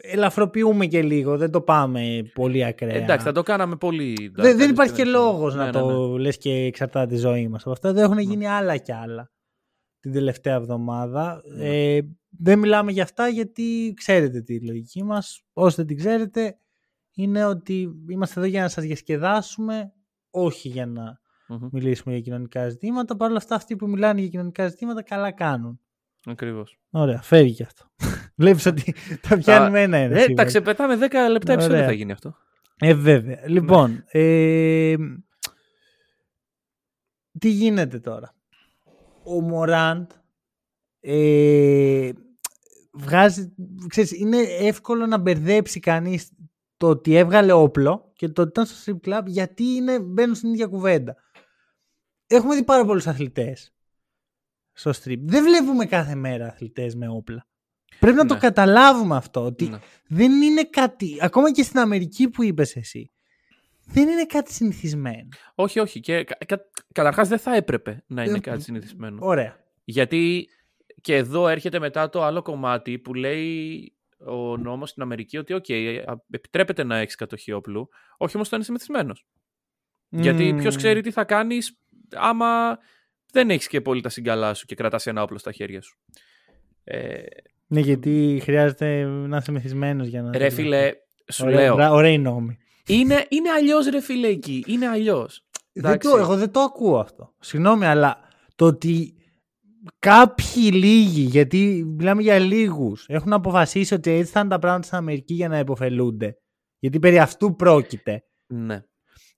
ελαφροποιούμε 0.00 0.86
και 0.86 1.02
λίγο, 1.02 1.36
δεν 1.36 1.50
το 1.50 1.60
πάμε 1.60 2.30
πολύ 2.34 2.64
ακραία. 2.64 2.94
Εντάξει, 2.94 3.24
θα 3.26 3.32
το 3.32 3.42
κάναμε 3.42 3.76
πολύ. 3.76 4.30
Δεν, 4.34 4.56
δεν 4.56 4.68
dark, 4.68 4.72
υπάρχει 4.72 4.94
και 4.94 5.02
δεν- 5.02 5.12
λόγος 5.12 5.54
Ναι, 5.54 5.60
να 5.60 5.66
ναι, 5.66 5.72
το 5.72 6.08
ναι. 6.08 6.18
λες 6.20 6.38
και 6.38 6.52
εξαρτάται 6.52 7.14
τη 7.14 7.16
ζωή 7.20 7.48
μας 7.48 7.62
από 7.62 7.70
αυτά. 7.70 7.92
Δεν 7.92 8.04
έχουν 8.04 8.18
γίνει 8.18 8.46
άλλα 8.46 8.76
κι 8.76 8.92
άλλα 8.92 9.30
την 10.00 10.12
τελευταία 10.12 10.54
εβδομάδα. 10.54 11.42
Ναι. 11.56 11.94
Ε, 11.94 12.00
δεν 12.28 12.58
μιλάμε 12.58 12.92
για 12.92 13.02
αυτά 13.02 13.28
γιατί 13.28 13.92
ξέρετε 13.96 14.40
τη 14.40 14.66
λογική 14.66 15.02
μας. 15.04 15.42
Όσοι 15.52 15.76
δεν 15.76 15.86
την 15.86 15.96
ξέρετε 15.96 16.58
είναι 17.16 17.44
ότι 17.44 17.88
είμαστε 18.08 18.40
εδώ 18.40 18.48
για 18.48 18.62
να 18.62 18.68
σας 18.68 18.84
διασκεδάσουμε, 18.84 19.92
όχι 20.30 20.68
για 20.68 20.86
να 20.86 21.20
Μμμ. 21.48 21.68
μιλήσουμε 21.72 22.14
για 22.14 22.22
κοινωνικά 22.22 22.68
ζητήματα. 22.68 23.16
Παρ' 23.16 23.28
όλα 23.28 23.38
αυτά 23.38 23.54
αυτοί 23.54 23.76
που 23.76 23.88
μιλάνε 23.88 24.20
για 24.20 24.28
κοινωνικά 24.28 24.68
ζητήματα 24.68 25.02
καλά 25.02 25.32
κάνουν. 25.32 25.80
Ακριβώς. 26.26 26.78
Ωραία, 26.90 27.22
φεύγει 27.22 27.54
και 27.54 27.62
αυτό. 27.62 27.84
Βλέπεις 28.36 28.66
ότι 28.66 28.94
τα 29.28 29.36
πιάνουμε 29.38 29.82
ένα-ένα. 29.82 30.14
Ε, 30.14 30.18
σίγουρα. 30.18 30.34
τα 30.34 30.44
ξεπετάμε 30.44 30.94
10 30.94 30.98
λεπτά 31.30 31.52
επεισόδιο 31.52 31.76
Ωραία. 31.76 31.86
θα 31.86 31.92
γίνει 31.92 32.12
αυτό. 32.12 32.36
Ε, 32.78 32.94
βέβαια. 32.94 33.48
Λοιπόν, 33.48 34.04
ε, 34.10 34.94
τι 37.38 37.48
γίνεται 37.50 37.98
τώρα; 37.98 38.34
Ο 39.24 39.40
Μωράντ 39.40 40.10
ε, 41.00 42.10
βγάζει, 42.92 43.54
ξέρεις, 43.88 44.12
είναι 44.12 44.36
εύκολο 44.60 45.06
να 45.06 45.18
μπερδέψει 45.18 45.80
κανείς 45.80 46.30
το 46.76 46.88
ότι 46.88 47.14
έβγαλε 47.14 47.52
όπλο 47.52 48.12
και 48.16 48.28
το 48.28 48.42
ότι 48.42 48.50
ήταν 48.50 48.66
στο 48.66 48.98
strip 49.04 49.08
club 49.08 49.22
γιατί 49.26 49.64
είναι, 49.64 50.00
μπαίνουν 50.00 50.34
στην 50.34 50.52
ίδια 50.52 50.66
κουβέντα. 50.66 51.16
Έχουμε 52.26 52.54
δει 52.54 52.64
πάρα 52.64 52.84
πολλούς 52.84 53.06
αθλητές 53.06 53.74
στο 54.72 54.90
strip. 54.90 55.18
Δεν 55.20 55.44
βλέπουμε 55.44 55.86
κάθε 55.86 56.14
μέρα 56.14 56.46
αθλητές 56.46 56.94
με 56.94 57.08
όπλα. 57.08 57.46
Πρέπει 58.00 58.16
να 58.16 58.26
το 58.26 58.34
Ναι. 58.34 58.40
καταλάβουμε 58.40 59.16
αυτό, 59.16 59.44
ότι 59.44 59.68
Ναι. 59.68 59.78
δεν 60.06 60.42
είναι 60.42 60.62
κάτι, 60.64 61.18
ακόμα 61.20 61.52
και 61.52 61.62
στην 61.62 61.78
Αμερική 61.78 62.28
που 62.28 62.42
είπες 62.42 62.76
εσύ, 62.76 63.10
δεν 63.84 64.08
είναι 64.08 64.24
κάτι 64.24 64.52
συνηθισμένο. 64.52 65.28
Όχι, 65.54 65.78
όχι. 65.80 66.00
Και 66.00 66.24
κα, 66.24 66.36
κα, 66.46 66.60
καταρχάς 66.92 67.28
δεν 67.28 67.38
θα 67.38 67.54
έπρεπε 67.56 68.04
να 68.06 68.22
είναι 68.24 68.36
Ε, 68.36 68.40
κάτι 68.40 68.62
συνηθισμένο. 68.62 69.18
Ωραία. 69.20 69.56
Γιατί 69.84 70.48
και 71.00 71.16
εδώ 71.16 71.48
έρχεται 71.48 71.78
μετά 71.78 72.08
το 72.08 72.22
άλλο 72.22 72.42
κομμάτι 72.42 72.98
που 72.98 73.14
λέει 73.14 73.92
ο 74.18 74.56
νόμος 74.56 74.90
στην 74.90 75.02
Αμερική 75.02 75.38
ότι 75.38 75.52
οκ, 75.52 75.68
ε, 75.68 75.98
α, 75.98 76.24
επιτρέπεται 76.30 76.84
να 76.84 76.96
έχεις 76.96 77.14
κατοχή 77.14 77.52
όπλου, 77.52 77.88
όχι 78.16 78.36
όμως 78.36 78.46
όταν 78.46 78.58
είναι 78.58 78.64
μεθυσμένος. 78.64 79.26
Γιατί 80.08 80.52
Μμμ. 80.52 80.58
ποιος 80.58 80.76
ξέρει 80.76 81.00
τι 81.00 81.10
θα 81.10 81.24
κάνεις 81.24 81.78
άμα 82.14 82.78
δεν 83.32 83.50
έχεις 83.50 83.68
και 83.68 83.80
πολύ 83.80 84.00
τα 84.00 84.08
συγκαλά 84.08 84.54
σου 84.54 84.66
και 84.66 84.74
κρατάς 84.74 85.06
ένα 85.06 85.22
όπλο 85.22 85.38
στα 85.38 85.52
χέρια 85.52 85.82
σου. 85.82 85.98
Ε, 86.84 87.22
Ναι, 87.66 87.80
γιατί 87.80 88.40
χρειάζεται 88.42 89.04
να 89.04 89.36
είσαι 89.36 89.52
μεθυσμένος 89.52 90.06
για 90.06 90.22
να... 90.22 90.38
ρε 90.38 90.48
φίλε, 90.50 90.92
σου 91.32 91.44
Ωραία, 91.46 91.60
λέω, 91.60 91.74
μπρα- 91.74 91.90
Ωραίοι 91.92 92.18
νόμοι. 92.18 92.58
είναι, 92.86 93.26
είναι 93.28 93.50
αλλιώς 93.50 93.86
ρε 93.86 94.00
φίλε 94.00 94.28
εκεί, 94.28 94.64
είναι 94.66 94.86
αλλιώς. 94.88 95.44
Δεν 95.72 95.98
το, 95.98 96.16
εγώ 96.18 96.36
δεν 96.36 96.50
το 96.50 96.60
ακούω 96.60 96.98
αυτό. 96.98 97.34
Συγγνώμη, 97.40 97.86
αλλά 97.86 98.20
το 98.56 98.66
ότι 98.66 99.15
κάποιοι 99.98 100.70
λίγοι, 100.72 101.20
γιατί 101.20 101.84
μιλάμε 101.98 102.22
για 102.22 102.38
λίγους, 102.38 103.04
έχουν 103.08 103.32
αποφασίσει 103.32 103.94
ότι 103.94 104.10
έτσι 104.10 104.32
θα 104.32 104.40
είναι 104.40 104.48
τα 104.48 104.58
πράγματα 104.58 104.86
στην 104.86 104.98
Αμερική 104.98 105.34
για 105.34 105.48
να 105.48 105.58
υποφελούνται. 105.58 106.38
Γιατί 106.78 106.98
περί 106.98 107.18
αυτού 107.18 107.56
πρόκειται. 107.56 108.24
Ναι. 108.46 108.82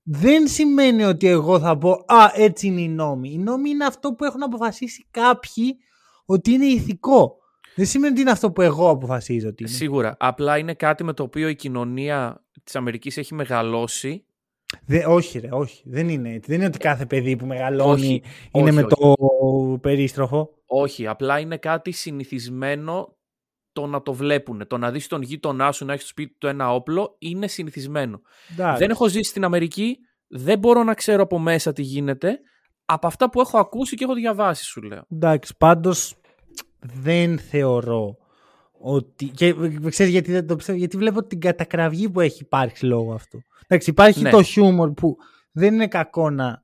Δεν 0.02 0.46
σημαίνει 0.46 1.04
ότι 1.04 1.26
εγώ 1.26 1.60
θα 1.60 1.78
πω 1.78 1.90
«Α, 1.90 2.30
έτσι 2.34 2.66
είναι 2.66 2.80
οι 2.80 2.88
νόμοι». 2.88 3.30
Οι 3.32 3.38
νόμοι 3.38 3.70
είναι 3.70 3.84
αυτό 3.84 4.12
που 4.12 4.24
έχουν 4.24 4.42
αποφασίσει 4.42 5.06
κάποιοι 5.10 5.76
ότι 6.24 6.50
είναι 6.50 6.66
ηθικό. 6.66 7.36
Δεν 7.74 7.86
σημαίνει 7.86 8.12
ότι 8.12 8.20
είναι 8.20 8.30
αυτό 8.30 8.52
που 8.52 8.62
εγώ 8.62 8.90
αποφασίζω 8.90 9.48
ότι 9.48 9.62
είναι. 9.62 9.72
Σίγουρα. 9.72 10.16
Απλά 10.18 10.58
είναι 10.58 10.74
κάτι 10.74 11.04
με 11.04 11.12
το 11.12 11.22
οποίο 11.22 11.48
η 11.48 11.54
κοινωνία 11.54 12.44
της 12.64 12.76
Αμερικής 12.76 13.16
έχει 13.16 13.34
μεγαλώσει. 13.34 14.24
Δε, 14.86 15.06
όχι 15.06 15.38
ρε, 15.38 15.48
όχι. 15.50 15.82
Δεν 15.84 16.08
είναι 16.08 16.28
έτσι. 16.32 16.50
Δεν 16.50 16.58
είναι 16.58 16.66
ότι 16.66 16.78
κάθε 16.78 17.06
παιδί 17.06 17.36
που 17.36 17.46
μεγαλώνει 17.46 17.90
Όχι, 17.90 18.22
είναι 18.52 18.70
όχι, 18.70 18.72
με 18.72 18.82
όχι. 18.82 18.94
το 18.94 19.78
περίστροφο. 19.80 20.50
Όχι, 20.66 21.06
απλά 21.06 21.38
είναι 21.38 21.56
κάτι 21.56 21.90
συνηθισμένο 21.90 23.16
το 23.72 23.86
να 23.86 24.02
το 24.02 24.12
βλέπουν. 24.12 24.66
Το 24.66 24.78
να 24.78 24.90
δεις 24.90 25.06
τον 25.06 25.22
γείτονά 25.22 25.72
σου 25.72 25.84
να 25.84 25.92
έχει 25.92 26.00
στο 26.00 26.10
σπίτι 26.10 26.36
του 26.38 26.46
ένα 26.46 26.74
όπλο 26.74 27.16
είναι 27.18 27.46
συνηθισμένο. 27.46 28.20
Εντάξει. 28.52 28.78
Δεν 28.78 28.90
έχω 28.90 29.08
ζήσει 29.08 29.30
στην 29.30 29.44
Αμερική, 29.44 29.96
δεν 30.26 30.58
μπορώ 30.58 30.82
να 30.82 30.94
ξέρω 30.94 31.22
από 31.22 31.38
μέσα 31.38 31.72
τι 31.72 31.82
γίνεται. 31.82 32.38
Από 32.84 33.06
αυτά 33.06 33.30
που 33.30 33.40
έχω 33.40 33.58
ακούσει 33.58 33.96
και 33.96 34.04
έχω 34.04 34.14
διαβάσει, 34.14 34.64
σου 34.64 34.82
λέω. 34.82 35.04
Εντάξει, 35.10 35.56
πάντως 35.58 36.14
δεν 36.80 37.38
θεωρώ 37.38 38.16
ότι... 38.80 39.26
Και 39.26 39.54
ξέρεις 39.88 40.12
γιατί 40.12 40.32
δεν 40.32 40.46
το 40.46 40.56
πιστεύω, 40.56 40.78
γιατί 40.78 40.96
βλέπω 40.96 41.24
την 41.24 41.40
κατακραυγή 41.40 42.10
που 42.10 42.20
έχει 42.20 42.42
υπάρξει 42.42 42.84
λόγω 42.86 43.12
αυτού. 43.12 43.42
Εντάξει, 43.66 43.90
υπάρχει 43.90 44.22
Ναι. 44.22 44.30
το 44.30 44.42
χιούμορ 44.42 44.92
που 44.92 45.16
δεν 45.52 45.74
είναι 45.74 45.88
κακό 45.88 46.30
να 46.30 46.62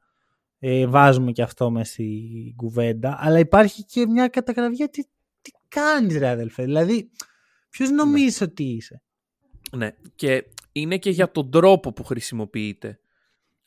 ε, 0.59 0.87
βάζουμε 0.87 1.33
και 1.33 1.43
αυτό 1.43 1.71
μέσα 1.71 1.93
στην 1.93 2.57
κουβέντα, 2.57 3.17
αλλά 3.21 3.39
υπάρχει 3.39 3.85
και 3.85 4.07
μια 4.07 4.29
κατακραυγή 4.29 4.83
ότι 4.83 5.07
τι 5.43 5.51
κάνεις 5.69 6.17
ρε 6.19 6.29
αδελφέ, 6.29 6.65
δηλαδή 6.65 7.11
ποιος 7.71 7.91
νομίζεις 7.91 8.41
ότι 8.41 8.65
είσαι; 8.65 9.03
Ναι, 9.77 9.91
και 10.15 10.45
είναι 10.73 10.99
και 10.99 11.11
για 11.11 11.31
τον 11.31 11.51
τρόπο 11.51 11.93
που 11.93 12.05
χρησιμοποιείται. 12.05 12.99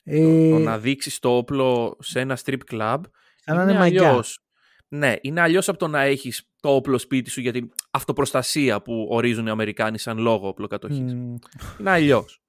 Ε, 0.03 0.49
Το 0.49 0.57
να 0.57 0.79
δείξεις 0.79 1.19
το 1.19 1.37
όπλο 1.37 1.97
σε 1.99 2.19
ένα 2.19 2.37
strip 2.45 2.59
club 2.71 2.97
να 3.45 3.61
είναι 3.63 3.73
μαγιά. 3.73 4.07
αλλιώς. 4.09 4.41
Ναι, 4.87 5.15
είναι 5.21 5.41
αλλιώς 5.41 5.69
από 5.69 5.77
το 5.77 5.87
να 5.87 6.01
έχεις 6.01 6.49
το 6.61 6.75
όπλο 6.75 6.97
σπίτι 6.97 7.29
σου 7.29 7.41
για 7.41 7.51
την 7.51 7.69
αυτοπροστασία 7.97 8.81
που 8.81 9.07
ορίζουν 9.09 9.47
οι 9.47 9.49
Αμερικάνοι 9.49 9.97
σαν 9.97 10.17
λόγο 10.17 10.47
οπλοκατοχής. 10.47 11.13
Μμ. 11.13 11.35
Είναι 11.79 11.89
αλλιώς. 11.89 12.41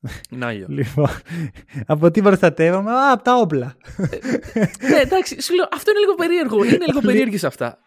είναι 0.30 0.44
αλλιώς. 0.44 0.68
Λοιπόν, 0.68 1.08
από 1.86 2.10
τι 2.10 2.22
προστατεύομαι, 2.22 2.90
α, 2.90 3.12
από 3.12 3.22
τα 3.22 3.36
όπλα. 3.36 3.76
ναι, 4.88 4.96
εντάξει, 4.96 5.42
σου 5.42 5.54
λέω, 5.54 5.68
αυτό 5.72 5.90
είναι 5.90 6.00
λίγο 6.00 6.14
περίεργο. 6.14 6.64
Είναι 6.64 6.86
λίγο 6.86 7.00
περίεργες 7.10 7.44
αυτά. 7.44 7.78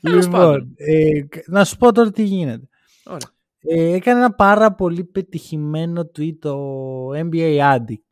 Τέλος 0.00 0.28
πάντων. 0.28 0.52
λοιπόν, 0.52 0.74
ε, 0.76 1.20
να 1.46 1.64
σου 1.64 1.76
πω 1.76 1.92
τώρα 1.92 2.10
τι 2.10 2.22
γίνεται. 2.22 2.68
Ωραία. 3.04 3.32
Ε, 3.66 3.94
έκανε 3.94 4.18
ένα 4.18 4.34
πάρα 4.34 4.74
πολύ 4.74 5.04
πετυχημένο 5.04 6.10
tweet 6.18 6.38
το 6.38 7.08
NBA 7.10 7.58
Addict, 7.58 8.04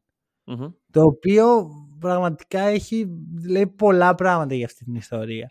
Μμμ. 0.44 0.68
το 0.90 1.02
οποίο 1.02 1.66
πραγματικά 1.98 2.60
έχει, 2.60 3.06
λέει 3.48 3.66
πολλά 3.66 4.14
πράγματα 4.14 4.54
για 4.54 4.66
αυτή 4.66 4.84
την 4.84 4.94
ιστορία. 4.94 5.50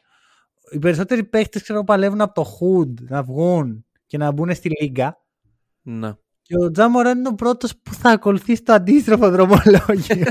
Οι 0.71 0.79
περισσότεροι 0.79 1.23
παίχτες 1.23 1.61
ξέρω 1.61 1.83
παλεύουν 1.83 2.21
από 2.21 2.33
το 2.33 2.57
hood 2.59 2.93
να 3.01 3.23
βγουν 3.23 3.85
και 4.05 4.17
να 4.17 4.31
μπουν 4.31 4.55
στη 4.55 4.69
λίγα 4.81 5.17
Ναι. 5.81 6.13
και 6.41 6.55
ο 6.57 6.71
Τζάμοραν 6.71 7.17
είναι 7.17 7.27
ο 7.27 7.35
πρώτος 7.35 7.77
που 7.77 7.93
θα 7.93 8.09
ακολουθήσει 8.09 8.63
το 8.63 8.73
αντίστροφο 8.73 9.29
δρομολόγιο. 9.29 10.25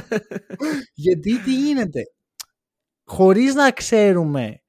Γιατί 0.95 1.43
τι 1.43 1.55
γίνεται; 1.55 2.03
Χωρίς 3.05 3.55
να 3.55 3.71
ξέρουμε 3.71 4.63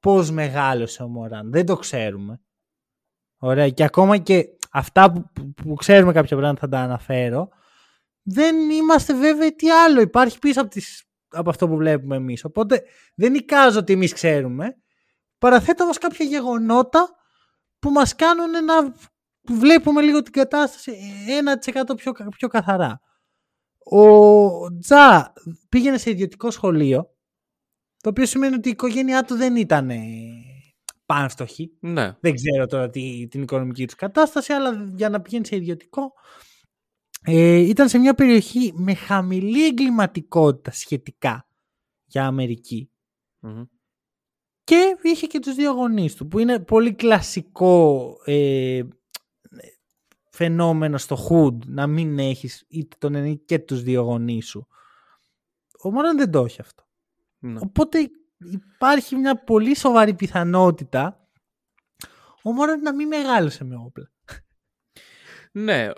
πώς 0.00 0.30
μεγάλωσε 0.30 1.02
ο 1.02 1.08
Μωράν. 1.08 1.50
Δεν 1.50 1.66
το 1.66 1.76
ξέρουμε. 1.76 2.40
Ωραία. 3.38 3.68
Και 3.68 3.84
ακόμα 3.84 4.18
και 4.18 4.46
αυτά 4.70 5.12
που, 5.12 5.30
που, 5.32 5.52
που 5.54 5.74
ξέρουμε 5.74 6.12
κάποια 6.12 6.36
πράγματα 6.36 6.60
θα 6.60 6.68
τα 6.68 6.78
αναφέρω. 6.78 7.48
Δεν 8.22 8.70
είμαστε 8.70 9.14
βέβαιοι 9.14 9.54
τι 9.54 9.70
άλλο 9.70 10.00
υπάρχει 10.00 10.38
πίσω 10.38 10.60
από, 10.60 10.70
τις, 10.70 11.04
από 11.28 11.50
αυτό 11.50 11.68
που 11.68 11.76
βλέπουμε 11.76 12.16
εμείς. 12.16 12.44
Οπότε 12.44 12.82
δεν 13.14 13.34
εικάζω 13.34 13.78
ότι 13.78 13.92
εμείς 13.92 14.12
ξέρουμε. 14.12 14.76
Παραθέτω 15.38 15.82
όμως 15.84 15.98
κάποια 15.98 16.26
γεγονότα 16.26 17.08
που 17.78 17.90
μας 17.90 18.14
κάνουν 18.14 18.50
να 18.64 18.94
βλέπουμε 19.48 20.02
λίγο 20.02 20.22
την 20.22 20.32
κατάσταση 20.32 20.96
1% 21.90 21.96
πιο, 21.96 22.12
κα- 22.12 22.28
πιο 22.28 22.48
καθαρά. 22.48 23.00
Ο 23.90 24.78
Τζα 24.78 25.32
πήγαινε 25.68 25.98
σε 25.98 26.10
ιδιωτικό 26.10 26.50
σχολείο, 26.50 27.10
το 28.02 28.08
οποίο 28.08 28.26
σημαίνει 28.26 28.54
ότι 28.54 28.68
η 28.68 28.70
οικογένειά 28.70 29.22
του 29.24 29.34
δεν 29.36 29.56
ήταν 29.56 29.90
ε, 29.90 29.98
πάνστοχη. 31.06 31.76
ναι. 31.80 32.16
Δεν 32.20 32.34
ξέρω 32.34 32.66
τώρα 32.66 32.90
τι, 32.90 33.26
την 33.30 33.42
οικονομική 33.42 33.84
τους 33.86 33.94
κατάσταση, 33.94 34.52
αλλά 34.52 34.90
για 34.96 35.08
να 35.08 35.20
πηγαίνει 35.20 35.46
σε 35.46 35.56
ιδιωτικό. 35.56 36.12
Ε, 37.28 37.56
ήταν 37.56 37.88
σε 37.88 37.98
μια 37.98 38.14
περιοχή 38.14 38.72
με 38.76 38.94
χαμηλή 38.94 39.66
εγκληματικότητα 39.66 40.70
σχετικά 40.70 41.48
για 42.04 42.26
Αμερική. 42.26 42.90
Μμμ. 43.38 43.62
Και 44.66 44.96
είχε 45.02 45.26
και 45.26 45.38
τους 45.38 45.54
δύο 45.54 45.72
γονείς 45.72 46.14
του, 46.14 46.28
που 46.28 46.38
είναι 46.38 46.58
πολύ 46.58 46.94
κλασικό 46.94 48.16
ε, 48.24 48.82
φαινόμενο 50.30 50.98
στο 50.98 51.16
hood 51.28 51.58
να 51.66 51.86
μην 51.86 52.18
έχεις 52.18 52.64
είτε 52.68 52.96
τον 52.98 53.14
ένα 53.14 53.34
και 53.34 53.58
τους 53.58 53.82
δύο 53.82 54.02
γονείς 54.02 54.46
σου. 54.48 54.66
Ο 55.82 55.90
Μωράν 55.90 56.16
δεν 56.16 56.30
το 56.30 56.44
έχει 56.44 56.60
αυτό. 56.60 56.88
Ναι. 57.38 57.58
Οπότε 57.62 58.10
υπάρχει 58.72 59.16
μια 59.16 59.36
πολύ 59.44 59.76
σοβαρή 59.76 60.14
πιθανότητα 60.14 61.28
ο 62.42 62.52
Μωράν 62.52 62.80
να 62.80 62.94
μην 62.94 63.08
μεγάλωσε 63.08 63.64
με 63.64 63.76
όπλα. 63.76 64.10
ναι. 65.52 65.90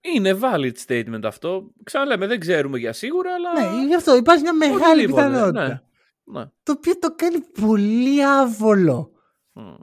Είναι 0.00 0.38
valid 0.42 0.72
statement 0.86 1.20
αυτό. 1.24 1.70
Ξαναλέμε, 1.84 2.26
δεν 2.26 2.40
ξέρουμε 2.40 2.78
για 2.78 2.92
σίγουρα, 2.92 3.34
αλλά. 3.34 3.52
Ναι, 3.76 3.86
γι' 3.86 3.94
αυτό 3.94 4.16
υπάρχει 4.16 4.42
μια 4.42 4.52
μεγάλη 4.52 4.82
Οτιδήποτε, 5.04 5.26
πιθανότητα. 5.26 5.68
ναι. 5.68 5.80
Ναι. 6.26 6.44
Το 6.62 6.72
οποίο 6.72 6.98
το 6.98 7.14
κάνει 7.14 7.40
πολύ 7.40 8.24
άβολο. 8.24 9.12
Μμ. 9.52 9.74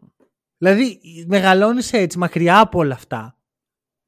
Δηλαδή, 0.57 0.99
μεγαλώνεις 1.27 1.93
έτσι, 1.93 2.17
μακριά 2.17 2.59
από 2.59 2.79
όλα 2.79 2.93
αυτά. 2.93 3.37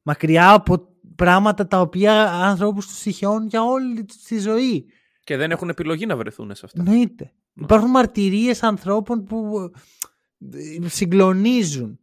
Μακριά 0.02 0.52
από 0.52 0.88
πράγματα 1.16 1.68
τα 1.68 1.82
οποία 1.82 2.32
ανθρώπους 2.32 2.88
τους 2.88 2.98
συγχαιώνουν 2.98 3.48
για 3.48 3.64
όλη 3.64 4.06
τους 4.06 4.18
τη 4.18 4.40
ζωή. 4.40 4.86
Και 5.24 5.38
δεν 5.38 5.52
έχουν 5.52 5.70
επιλογή 5.70 6.06
να 6.06 6.18
βρεθούν 6.18 6.56
σε 6.56 6.66
αυτά. 6.66 6.84
Εννοείται. 6.88 7.34
Υπάρχουν 7.54 7.90
μαρτυρίες 7.90 8.64
ανθρώπων 8.64 9.24
που 9.24 9.72
ε, 10.54 10.88
συγκλονίζουν. 10.88 12.00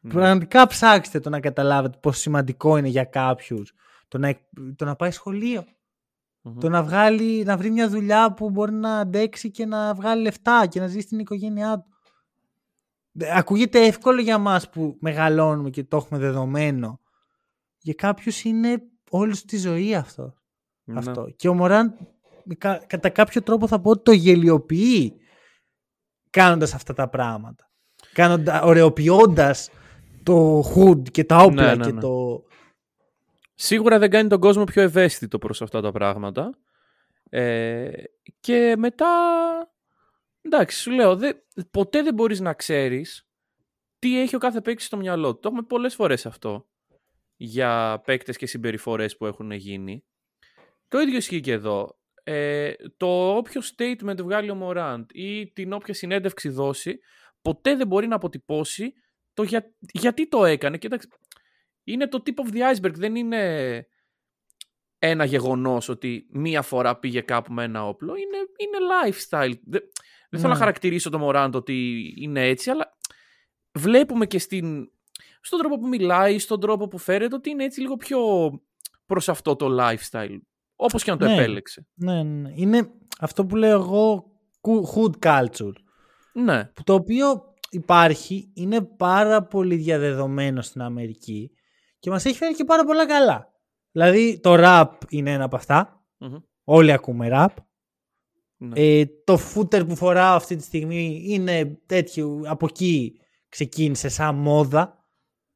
Ναι. 0.00 0.12
Πραγματικά 0.12 0.66
ψάξτε 0.66 1.20
το 1.20 1.30
να 1.30 1.40
καταλάβετε 1.40 1.98
πόσο 2.00 2.20
σημαντικό 2.20 2.76
είναι 2.76 2.88
για 2.88 3.04
κάποιους 3.04 3.74
το 4.08 4.18
να, 4.18 4.38
το 4.76 4.84
να 4.84 4.96
πάει 4.96 5.10
σχολείο. 5.10 5.64
Μμμ. 6.42 6.58
Το 6.58 6.68
να, 6.68 6.82
βγάλει, 6.82 7.42
να 7.44 7.56
βρει 7.56 7.70
μια 7.70 7.88
δουλειά 7.88 8.32
που 8.32 8.50
μπορεί 8.50 8.72
να 8.72 8.98
αντέξει 8.98 9.50
και 9.50 9.66
να 9.66 9.94
βγάλει 9.94 10.22
λεφτά 10.22 10.66
και 10.66 10.80
να 10.80 10.86
ζει 10.86 11.00
στην 11.00 11.18
οικογένειά 11.18 11.78
του. 11.78 11.86
Ε, 13.18 13.36
Ακούγεται 13.38 13.86
εύκολο 13.86 14.20
για 14.20 14.38
μας 14.38 14.70
που 14.70 14.96
μεγαλώνουμε 15.00 15.70
και 15.70 15.84
το 15.84 15.96
έχουμε 15.96 16.18
δεδομένο. 16.18 17.00
Για 17.78 17.94
κάποιους 17.94 18.42
είναι 18.44 18.82
όλη 19.10 19.32
του 19.32 19.44
τη 19.46 19.58
ζωή 19.58 19.94
αυτό. 19.94 20.34
Ναι. 20.84 20.98
αυτό. 20.98 21.26
Και 21.36 21.48
ο 21.48 21.54
Μωράν 21.54 21.94
κα- 22.58 22.84
κατά 22.86 23.08
κάποιο 23.08 23.42
τρόπο 23.42 23.66
θα 23.66 23.80
πω 23.80 23.90
ότι 23.90 24.02
το 24.02 24.12
γελιοποιεί 24.12 25.16
κάνοντας 26.30 26.74
αυτά 26.74 26.94
τα 26.94 27.08
πράγματα. 27.08 27.70
Κάνοντα, 28.12 28.62
ωρεοποιώντας 28.62 29.70
το 30.22 30.60
hood 30.74 31.10
και 31.10 31.24
τα 31.24 31.36
όπλα 31.36 31.62
Ναι, 31.62 31.74
ναι, 31.74 31.84
και 31.84 31.92
ναι. 31.92 32.00
το... 32.00 32.42
Σίγουρα 33.64 33.98
δεν 33.98 34.10
κάνει 34.10 34.28
τον 34.28 34.40
κόσμο 34.40 34.64
πιο 34.64 34.82
ευαίσθητο 34.82 35.38
προς 35.38 35.62
αυτά 35.62 35.80
τα 35.80 35.92
πράγματα. 35.92 36.58
Ε, 37.30 37.90
και 38.40 38.74
μετά, 38.78 39.08
εντάξει, 40.42 40.80
σου 40.80 40.90
λέω, 40.90 41.16
δε, 41.16 41.32
ποτέ 41.70 42.02
δεν 42.02 42.14
μπορείς 42.14 42.40
να 42.40 42.54
ξέρεις 42.54 43.28
τι 43.98 44.20
έχει 44.20 44.36
ο 44.36 44.38
κάθε 44.38 44.60
παίκτης 44.60 44.86
στο 44.86 44.96
μυαλό 44.96 45.32
του. 45.32 45.40
Το 45.40 45.48
έχουμε 45.48 45.62
πολλές 45.62 45.94
φορές 45.94 46.26
αυτό 46.26 46.68
για 47.36 48.02
παίκτες 48.04 48.36
και 48.36 48.46
συμπεριφορές 48.46 49.16
που 49.16 49.26
έχουν 49.26 49.50
γίνει. 49.50 50.04
Το 50.88 51.00
ίδιο 51.00 51.16
ισχύει 51.16 51.40
και 51.40 51.52
εδώ. 51.52 51.98
Ε, 52.22 52.72
το 52.96 53.36
όποιο 53.36 53.60
statement 53.76 54.16
βγάλει 54.16 54.50
ο 54.50 54.54
Μωράντ 54.54 55.10
ή 55.12 55.52
την 55.52 55.72
όποια 55.72 55.94
συνέντευξη 55.94 56.48
δώσει, 56.48 56.98
ποτέ 57.42 57.76
δεν 57.76 57.86
μπορεί 57.86 58.06
να 58.06 58.14
αποτυπώσει 58.14 58.92
το 59.34 59.42
για, 59.42 59.74
γιατί 59.78 60.28
το 60.28 60.44
έκανε. 60.44 60.78
Κοίταξε, 60.78 61.08
είναι 61.84 62.06
το 62.08 62.22
tip 62.26 62.34
of 62.46 62.54
the 62.54 62.76
iceberg. 62.76 62.94
Δεν 62.94 63.14
είναι 63.16 63.86
ένα 64.98 65.24
γεγονός 65.24 65.88
ότι 65.88 66.26
μία 66.30 66.62
φορά 66.62 66.98
πήγε 66.98 67.20
κάπου 67.20 67.52
με 67.52 67.64
ένα 67.64 67.86
όπλο. 67.88 68.14
Είναι, 68.16 68.36
είναι 68.56 68.76
lifestyle. 68.92 69.58
Δεν, 69.64 69.80
δεν 70.30 70.40
θέλω 70.40 70.42
Ναι. 70.42 70.48
να 70.48 70.54
χαρακτηρίσω 70.54 71.10
το 71.10 71.18
Μωράντ 71.18 71.54
ότι 71.56 71.98
είναι 72.18 72.48
έτσι, 72.48 72.70
αλλά 72.70 72.96
βλέπουμε 73.78 74.26
και 74.26 74.38
στην, 74.38 74.90
στον 75.40 75.58
τρόπο 75.58 75.78
που 75.78 75.88
μιλάει, 75.88 76.38
στον 76.38 76.60
τρόπο 76.60 76.88
που 76.88 76.98
φέρεται, 76.98 77.34
ότι 77.34 77.50
είναι 77.50 77.64
έτσι 77.64 77.80
λίγο 77.80 77.96
πιο 77.96 78.18
προς 79.06 79.28
αυτό 79.28 79.56
το 79.56 79.76
lifestyle. 79.80 80.36
Όπως 80.76 81.02
και 81.02 81.10
αν 81.10 81.18
το 81.18 81.24
Ναι. 81.24 81.32
επέλεξε. 81.34 81.86
Ναι, 81.94 82.22
ναι, 82.22 82.22
ναι. 82.22 82.52
Είναι 82.54 82.90
αυτό 83.20 83.46
που 83.46 83.56
λέω 83.56 83.80
εγώ 83.80 84.32
coo- 84.60 84.94
hood 84.94 85.18
culture. 85.26 85.72
Ναι. 86.32 86.64
που 86.64 86.82
Το 86.84 86.94
οποίο 86.94 87.54
υπάρχει, 87.70 88.50
είναι 88.54 88.80
πάρα 88.82 89.42
πολύ 89.46 89.76
διαδεδομένο 89.76 90.62
στην 90.62 90.80
Αμερική 90.80 91.50
και 92.02 92.10
μας 92.10 92.24
έχει 92.24 92.36
φέρει 92.36 92.54
και 92.54 92.64
πάρα 92.64 92.84
πολλά 92.84 93.06
καλά. 93.06 93.52
Δηλαδή 93.92 94.40
το 94.40 94.54
rap 94.58 94.88
είναι 95.08 95.32
ένα 95.32 95.44
από 95.44 95.56
αυτά. 95.56 96.04
Μμμ. 96.18 96.36
Όλοι 96.64 96.92
ακούμε 96.92 97.28
rap. 97.32 97.46
Ναι. 98.56 98.80
Ε, 98.80 99.04
το 99.24 99.38
footer 99.54 99.86
που 99.88 99.96
φοράω 99.96 100.34
αυτή 100.36 100.56
τη 100.56 100.62
στιγμή 100.62 101.24
είναι 101.26 101.80
τέτοιο, 101.86 102.42
από 102.46 102.66
εκεί 102.70 103.20
ξεκίνησε 103.48 104.08
σαν 104.08 104.34
μόδα. 104.34 105.06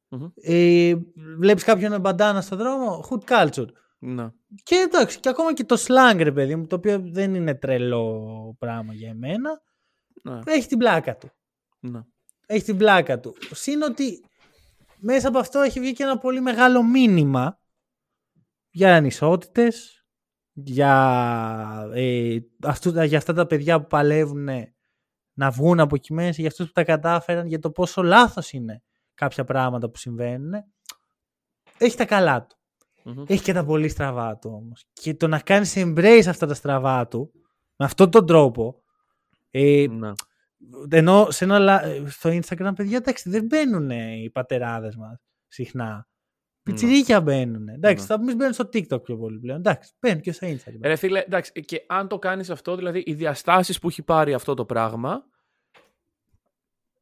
Μμμ. 0.07 0.27
Ε, 0.35 0.95
βλέπεις 1.37 1.63
κάποιον 1.63 1.91
με 1.91 1.99
μπαντάνα 1.99 2.41
στον 2.41 2.57
δρόμο, 2.57 3.05
hood 3.09 3.23
culture. 3.31 3.67
Ναι. 3.99 4.29
Και 4.63 4.75
εντάξει, 4.75 5.19
και 5.19 5.29
ακόμα 5.29 5.53
και 5.53 5.63
το 5.63 5.75
slang 5.87 6.19
ρε 6.23 6.31
παιδί 6.31 6.55
μου, 6.55 6.67
το 6.67 6.75
οποίο 6.75 6.99
δεν 7.03 7.35
είναι 7.35 7.55
τρελό 7.55 8.55
πράγμα 8.59 8.93
για 8.93 9.09
εμένα, 9.09 9.61
Ναι. 10.23 10.39
έχει 10.45 10.67
την 10.67 10.77
πλάκα 10.77 11.17
του. 11.17 11.31
Ναι. 11.79 12.01
Έχει 12.45 12.63
την 12.63 12.77
πλάκα 12.77 13.19
του. 13.19 13.35
Συν 13.51 13.81
ότι 13.81 14.23
μέσα 14.99 15.27
από 15.27 15.39
αυτό 15.39 15.59
έχει 15.59 15.79
βγει 15.79 15.93
και 15.93 16.03
ένα 16.03 16.17
πολύ 16.17 16.41
μεγάλο 16.41 16.83
μήνυμα 16.83 17.59
για 18.69 18.95
ανισότητες, 18.95 20.05
για, 20.53 21.89
ε, 21.93 22.37
αυτού, 22.63 23.01
για 23.03 23.17
αυτά 23.17 23.33
τα 23.33 23.45
παιδιά 23.47 23.81
που 23.81 23.87
παλεύουν 23.87 24.47
να 25.33 25.51
βγουν 25.51 25.79
από 25.79 25.95
εκεί 25.95 26.13
μέσα, 26.13 26.41
για 26.41 26.47
αυτούς 26.47 26.65
που 26.65 26.71
τα 26.71 26.83
κατάφεραν, 26.83 27.47
για 27.47 27.59
το 27.59 27.71
πόσο 27.71 28.03
λάθος 28.03 28.51
είναι 28.51 28.83
κάποια 29.13 29.43
πράγματα 29.43 29.89
που 29.89 29.97
συμβαίνουν. 29.97 30.53
Έχει 31.77 31.97
τα 31.97 32.05
καλά 32.05 32.45
του. 32.45 32.55
Μμμ. 33.03 33.23
Έχει 33.27 33.43
και 33.43 33.53
τα 33.53 33.65
πολύ 33.65 33.89
στραβά 33.89 34.37
του 34.37 34.51
όμως. 34.53 34.85
Και 34.93 35.13
το 35.13 35.27
να 35.27 35.39
κάνεις 35.39 35.73
embrace 35.77 36.25
αυτά 36.27 36.47
τα 36.47 36.53
στραβά 36.53 37.07
του, 37.07 37.31
με 37.75 37.85
αυτόν 37.85 38.11
τον 38.11 38.25
τρόπο, 38.25 38.81
ε, 39.51 39.85
Ναι. 39.89 40.11
Ενώ 40.89 41.27
σε 41.31 41.43
ένα, 41.43 41.59
λα- 41.59 41.81
στο 42.07 42.29
Instagram, 42.29 42.71
παιδιά, 42.75 42.97
εντάξει, 42.97 43.29
δεν 43.29 43.45
μπαίνουν 43.45 43.89
οι 43.89 44.29
πατεράδες 44.33 44.95
μας 44.95 45.19
συχνά. 45.47 46.07
Πιτσιρίκια 46.63 47.21
μπαίνουν. 47.21 47.67
Εντάξει, 47.67 48.01
Ναι. 48.01 48.05
θα 48.07 48.23
μην 48.23 48.35
μπαίνουν 48.35 48.53
στο 48.53 48.69
TikTok 48.73 49.03
πιο 49.03 49.17
πολύ 49.17 49.39
πλέον. 49.39 49.57
Εντάξει, 49.59 49.91
μπαίνουν 49.99 50.21
και 50.21 50.31
στο 50.31 50.47
Instagram. 50.47 50.79
Ρε 50.81 50.95
φίλε, 50.95 51.19
εντάξει, 51.19 51.51
και 51.51 51.83
αν 51.87 52.07
το 52.07 52.19
κάνεις 52.19 52.49
αυτό, 52.49 52.75
δηλαδή 52.75 53.03
οι 53.05 53.13
διαστάσεις 53.13 53.79
που 53.79 53.87
έχει 53.87 54.01
πάρει 54.03 54.33
αυτό 54.33 54.53
το 54.53 54.65
πράγμα, 54.65 55.25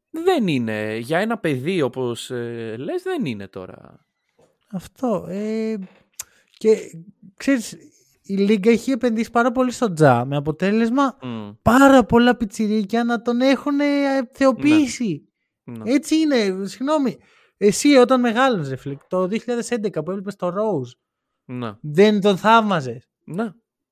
δεν 0.09 0.47
είναι. 0.47 0.97
Για 0.97 1.19
ένα 1.19 1.37
παιδί 1.37 1.81
όπως 1.81 2.31
ε, 2.31 2.75
λες, 2.77 3.03
δεν 3.03 3.25
είναι 3.25 3.47
τώρα. 3.47 4.05
Αυτό. 4.71 5.25
Ε, 5.29 5.77
και 6.57 6.77
ξέρεις, 7.37 7.77
η 8.27 8.35
Λίγκα 8.37 8.69
έχει 8.71 8.91
επενδύσει 8.91 9.31
πάρα 9.31 9.51
πολύ 9.51 9.71
στο 9.71 9.93
τζα 9.93 10.25
με 10.25 10.35
αποτέλεσμα 10.35 11.17
Μμ, 11.21 11.49
πάρα 11.61 12.03
πολλά 12.05 12.35
πιτσιρίκια 12.35 13.03
να 13.03 13.21
τον 13.21 13.41
έχουν 13.41 13.79
ε, 13.79 13.85
θεοποιήσει. 14.31 15.29
ναι. 15.63 15.91
Έτσι 15.93 16.15
είναι, 16.15 16.65
συγγνώμη. 16.65 17.17
Εσύ 17.57 17.95
όταν 17.95 18.19
μεγάλωνες 18.19 18.69
ρε 18.69 18.75
φίλε, 18.75 18.95
το 19.07 19.23
2011 19.23 19.91
που 20.03 20.11
έβλεπες 20.11 20.35
το 20.35 20.47
Rose, 20.47 20.91
Ναι. 21.45 21.71
δεν 21.81 22.21
τον 22.21 22.37
θαύμαζες; 22.37 23.09
Ναι. 23.25 23.43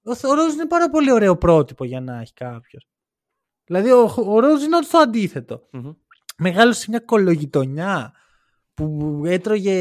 Ο, 0.04 0.12
ο 0.12 0.32
Rose 0.32 0.54
είναι 0.54 0.68
πάρα 0.68 0.90
πολύ 0.90 1.12
ωραίο 1.12 1.38
πρότυπο 1.38 1.84
για 1.86 2.02
να 2.02 2.20
έχει 2.20 2.34
κάποιος. 2.34 2.88
Δηλαδή 3.66 3.92
ο, 3.92 4.02
ο 4.04 4.38
Rose 4.38 4.62
είναι 4.66 4.80
το 4.92 4.98
αντίθετο. 4.98 5.68
Μμμ. 5.72 5.92
Μεγάλωσε 6.38 6.80
σε 6.82 6.86
μια 6.90 7.00
κολογιτονιά 7.00 8.14
που 8.74 9.22
έτρωγε, 9.26 9.74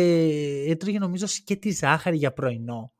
έτρωγε 0.71 0.99
νομίζω 0.99 1.27
και 1.45 1.57
τη 1.57 1.71
ζάχαρη 1.71 2.17
για 2.17 2.33
πρωινό. 2.33 2.93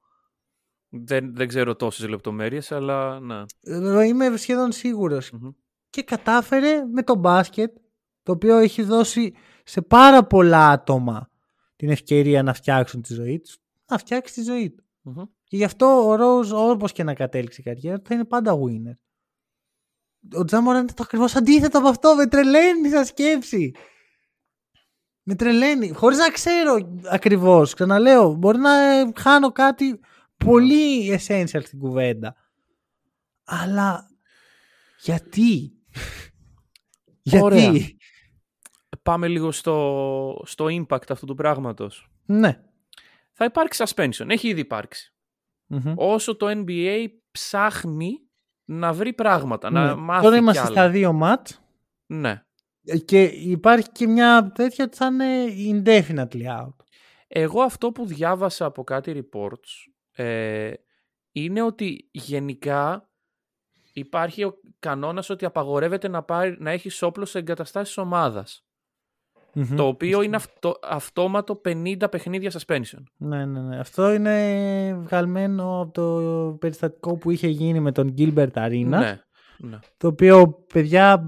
Δεν, 0.95 1.35
δεν 1.35 1.49
ξέρω 1.49 1.77
τόσες 1.77 2.09
λεπτομέρειες, 2.09 2.73
αλλά 2.73 3.21
ναι. 3.21 3.43
Ε, 3.61 4.05
Είμαι 4.05 4.37
σχεδόν 4.37 4.73
σίγουρος. 4.73 5.31
Μμμ. 5.31 5.51
Και 5.91 6.03
κατάφερε 6.03 6.85
με 6.93 7.03
το 7.03 7.15
μπάσκετ, 7.15 7.77
το 8.23 8.33
οποίο 8.33 8.59
έχει 8.59 8.83
δώσει 8.83 9.35
σε 9.65 9.83
πάρα 9.83 10.25
πολλά 10.25 10.69
άτομα 10.69 11.31
την 11.77 11.91
ευκαιρία 11.91 12.43
να 12.43 12.53
φτιάξουν 12.53 13.03
τη 13.03 13.15
ζωή 13.15 13.41
τους, 13.41 13.59
να 13.87 13.99
φτιάξει 13.99 14.35
τη 14.35 14.43
ζωή 14.43 14.71
του. 14.71 14.85
Μμμ. 15.03 15.23
Και 15.45 15.57
γι' 15.57 15.65
αυτό 15.65 16.09
ο 16.09 16.15
Ρόουζ, 16.15 16.53
όπως 16.53 16.93
και 16.93 17.05
να 17.05 17.15
κατέληξει 17.15 17.61
η 17.61 17.65
καριέρα 17.65 17.97
του, 17.97 18.07
θα 18.09 18.15
είναι 18.15 18.25
πάντα 18.25 18.55
winner. 18.55 18.97
Ο 20.39 20.45
Τζάμορα 20.45 20.79
είναι 20.79 20.93
το 20.95 21.03
ακριβώς 21.03 21.37
αντίθετο 21.37 21.79
από 21.79 21.89
αυτό. 21.89 22.15
Με 22.15 22.27
τρελαίνει 22.27 22.89
σαν 22.89 23.05
σκέψη. 23.05 23.75
Με 25.23 25.35
τρελαίνει. 25.35 25.93
Χωρίς 25.93 26.19
να 26.19 26.29
ξέρω 26.29 26.99
ακριβώς. 27.11 27.75
Ξαναλέω, 27.75 28.35
μπορεί 28.35 28.59
να 28.59 28.83
ε, 28.83 29.13
χάνω 29.17 29.53
κάτι 29.53 30.01
πολύ 30.45 31.19
essential 31.21 31.63
στην 31.65 31.79
κουβέντα. 31.79 32.35
Αλλά 33.45 34.11
γιατί; 35.01 35.73
Ωραία. 37.43 37.59
γιατί; 37.71 37.97
Πάμε 39.03 39.29
λίγο 39.29 39.53
στο, 39.53 40.43
στο 40.47 40.65
impact 40.71 41.09
αυτού 41.09 41.27
του 41.27 41.35
πράγματος. 41.35 42.11
Ναι. 42.27 42.61
Θα 43.33 43.45
υπάρξει 43.45 43.83
suspension. 43.87 44.27
Έχει 44.29 44.49
ήδη 44.49 44.61
υπάρξει. 44.61 45.13
Μμμ. 45.67 45.93
Όσο 45.97 46.37
το 46.37 46.47
NBA 46.51 47.07
ψάχνει 47.31 48.13
να 48.65 48.93
βρει 48.93 49.13
πράγματα, 49.13 49.71
να 49.71 49.87
Ναι. 49.87 49.95
μάθει 49.95 50.23
Τώρα 50.23 50.37
κι 50.37 50.43
είμαστε 50.43 50.63
άλλα. 50.63 50.71
στα 50.71 50.89
δύο 50.89 51.13
ματ. 51.13 51.49
Ναι. 52.07 52.43
Και 53.05 53.23
υπάρχει 53.23 53.89
και 53.93 54.07
μια 54.07 54.53
τέτοια 54.55 54.85
ότι 54.85 54.97
θα 54.97 55.07
είναι 55.07 55.45
indefinitely 55.85 56.61
out. 56.61 56.75
Εγώ 57.29 57.63
αυτό 57.63 57.93
που 57.93 58.07
διάβασα 58.07 58.65
από 58.65 58.85
κάτι 58.85 59.13
reports 59.33 59.92
ε, 60.13 60.73
είναι 61.33 61.63
ότι 61.63 62.09
γενικά 62.13 63.11
υπάρχει 63.93 64.45
ο 64.45 64.55
κανόνας 64.79 65.31
ότι 65.31 65.45
απαγορεύεται 65.45 66.09
να, 66.09 66.23
πάρει, 66.23 66.57
να 66.59 66.71
έχεις 66.71 67.03
όπλο 67.03 67.25
σε 67.25 67.39
εγκαταστάσεις 67.39 67.99
ομάδας. 67.99 68.65
Μμμ. 69.55 69.77
Το 69.77 69.87
οποίο 69.87 70.23
είναι 70.23 70.37
αυτο, 70.37 70.79
αυτόματο 70.83 71.61
50 71.65 71.97
παιχνίδια 72.11 72.51
suspension. 72.51 73.03
Ναι, 73.17 73.45
ναι, 73.47 73.61
ναι. 73.61 73.79
Αυτό 73.79 74.13
είναι 74.13 74.95
βγαλμένο 75.03 75.81
από 75.81 75.93
το 75.93 76.57
περιστατικό 76.61 77.17
που 77.17 77.31
είχε 77.31 77.49
γίνει 77.49 77.81
με 77.81 77.93
τον 77.93 78.15
Gilbert 78.19 78.53
Arenas. 78.53 78.85
Ναι. 78.85 79.21
ναι. 79.59 79.79
Το 79.97 80.07
οποίο, 80.07 80.65
παιδιά, 80.73 81.25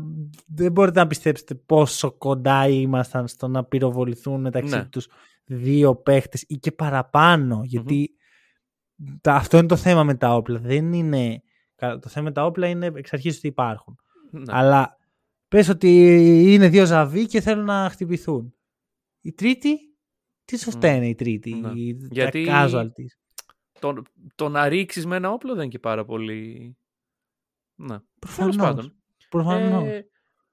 δεν 0.46 0.72
μπορείτε 0.72 1.00
να 1.00 1.06
πιστέψετε 1.06 1.54
πόσο 1.54 2.12
κοντά 2.12 2.68
ήμασταν 2.68 3.28
στο 3.28 3.48
να 3.48 3.64
πυροβοληθούν 3.64 4.40
μεταξύ 4.40 4.76
Ναι. 4.76 4.84
τους 4.84 5.08
δύο 5.44 5.96
παίχτες 5.96 6.44
ή 6.48 6.56
και 6.56 6.72
παραπάνω. 6.72 7.60
Γιατί 7.64 8.10
τα- 9.20 9.34
αυτό 9.34 9.58
είναι 9.58 9.66
το 9.66 9.76
θέμα 9.76 10.04
με 10.04 10.14
τα 10.14 10.34
όπλα. 10.34 10.58
Δεν 10.58 10.92
είναι... 10.92 11.42
κα- 11.74 11.98
Το 11.98 12.08
θέμα 12.08 12.24
με 12.24 12.32
τα 12.32 12.44
όπλα 12.46 12.66
είναι 12.68 12.86
εξ 12.94 13.12
αρχής 13.12 13.36
ότι 13.36 13.46
υπάρχουν. 13.46 13.98
ναι. 14.30 14.42
Αλλά 14.46 14.98
πες 15.48 15.68
ότι 15.68 15.90
είναι 16.52 16.68
δύο 16.68 16.84
ζαβοί 16.86 17.26
και 17.26 17.40
θέλουν 17.40 17.64
να 17.64 17.88
χτυπηθούν. 17.90 18.54
Η 19.20 19.32
τρίτη, 19.32 19.78
τι 20.44 20.58
σωστά 20.58 20.90
Μμ. 20.92 20.96
είναι 20.96 21.08
η 21.08 21.14
τρίτη. 21.14 21.54
Ναι. 21.54 21.70
Η, 21.80 21.96
Γιατί- 22.10 22.44
τα 22.44 22.66
casualties. 22.68 23.18
Το, 23.80 24.02
το 24.34 24.48
να 24.48 24.68
ρίξεις 24.68 25.06
με 25.06 25.16
ένα 25.16 25.30
όπλο 25.30 25.52
δεν 25.52 25.62
είναι 25.62 25.70
και 25.72 25.78
πάρα 25.78 26.04
πολύ. 26.04 26.76
Ναι. 27.74 27.96
Προφανώς. 28.18 28.56
Τέλος 28.56 28.70
πάντων. 28.70 28.94
Προφανώς. 29.28 29.88
Ε, 29.88 30.08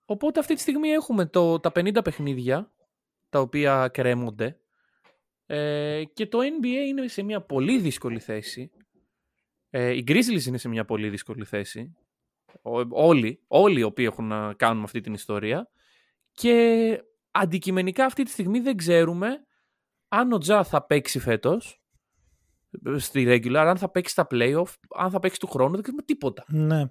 οπότε 0.05 0.39
αυτή 0.39 0.53
τη 0.53 0.59
στιγμή 0.61 0.89
έχουμε 0.89 1.25
το, 1.25 1.59
τα 1.59 1.71
50 1.75 2.03
παιχνίδια 2.03 2.73
τα 3.29 3.39
οποία 3.39 3.87
κρέμονται 3.87 4.60
ε, 5.53 6.03
και 6.13 6.27
το 6.27 6.37
NBA 6.39 6.87
είναι 6.87 7.07
σε 7.07 7.23
μια 7.23 7.41
πολύ 7.41 7.79
δύσκολη 7.79 8.19
θέση. 8.19 8.71
Ε, 9.69 9.91
οι 9.93 10.03
Grizzlies 10.07 10.43
είναι 10.47 10.57
σε 10.57 10.67
μια 10.69 10.85
πολύ 10.85 11.09
δύσκολη 11.09 11.45
θέση. 11.45 11.95
Ο- 12.61 13.03
όλοι, 13.07 13.43
όλοι 13.47 13.79
οι 13.79 13.83
οποίοι 13.83 14.05
έχουν 14.09 14.27
να 14.27 14.53
κάνουν 14.53 14.77
με 14.77 14.83
αυτή 14.83 15.01
την 15.01 15.13
ιστορία. 15.13 15.69
Και 16.31 16.97
αντικειμενικά 17.31 18.05
αυτή 18.05 18.23
τη 18.23 18.29
στιγμή 18.31 18.59
δεν 18.59 18.75
ξέρουμε 18.77 19.27
αν 20.07 20.31
ο 20.31 20.37
Τζα 20.37 20.63
θα 20.63 20.85
παίξει 20.85 21.19
φέτος 21.19 21.81
ε, 22.85 22.97
στη 22.97 23.25
regular, 23.27 23.55
αν 23.67 23.77
θα 23.77 23.89
παίξει 23.91 24.11
στα 24.13 24.27
playoff, 24.31 24.73
αν 24.95 25.09
θα 25.11 25.19
παίξει 25.19 25.39
του 25.39 25.47
χρόνου, 25.47 25.71
δεν 25.73 25.81
ξέρουμε 25.81 26.03
τίποτα. 26.03 26.43
Ναι. 26.47 26.83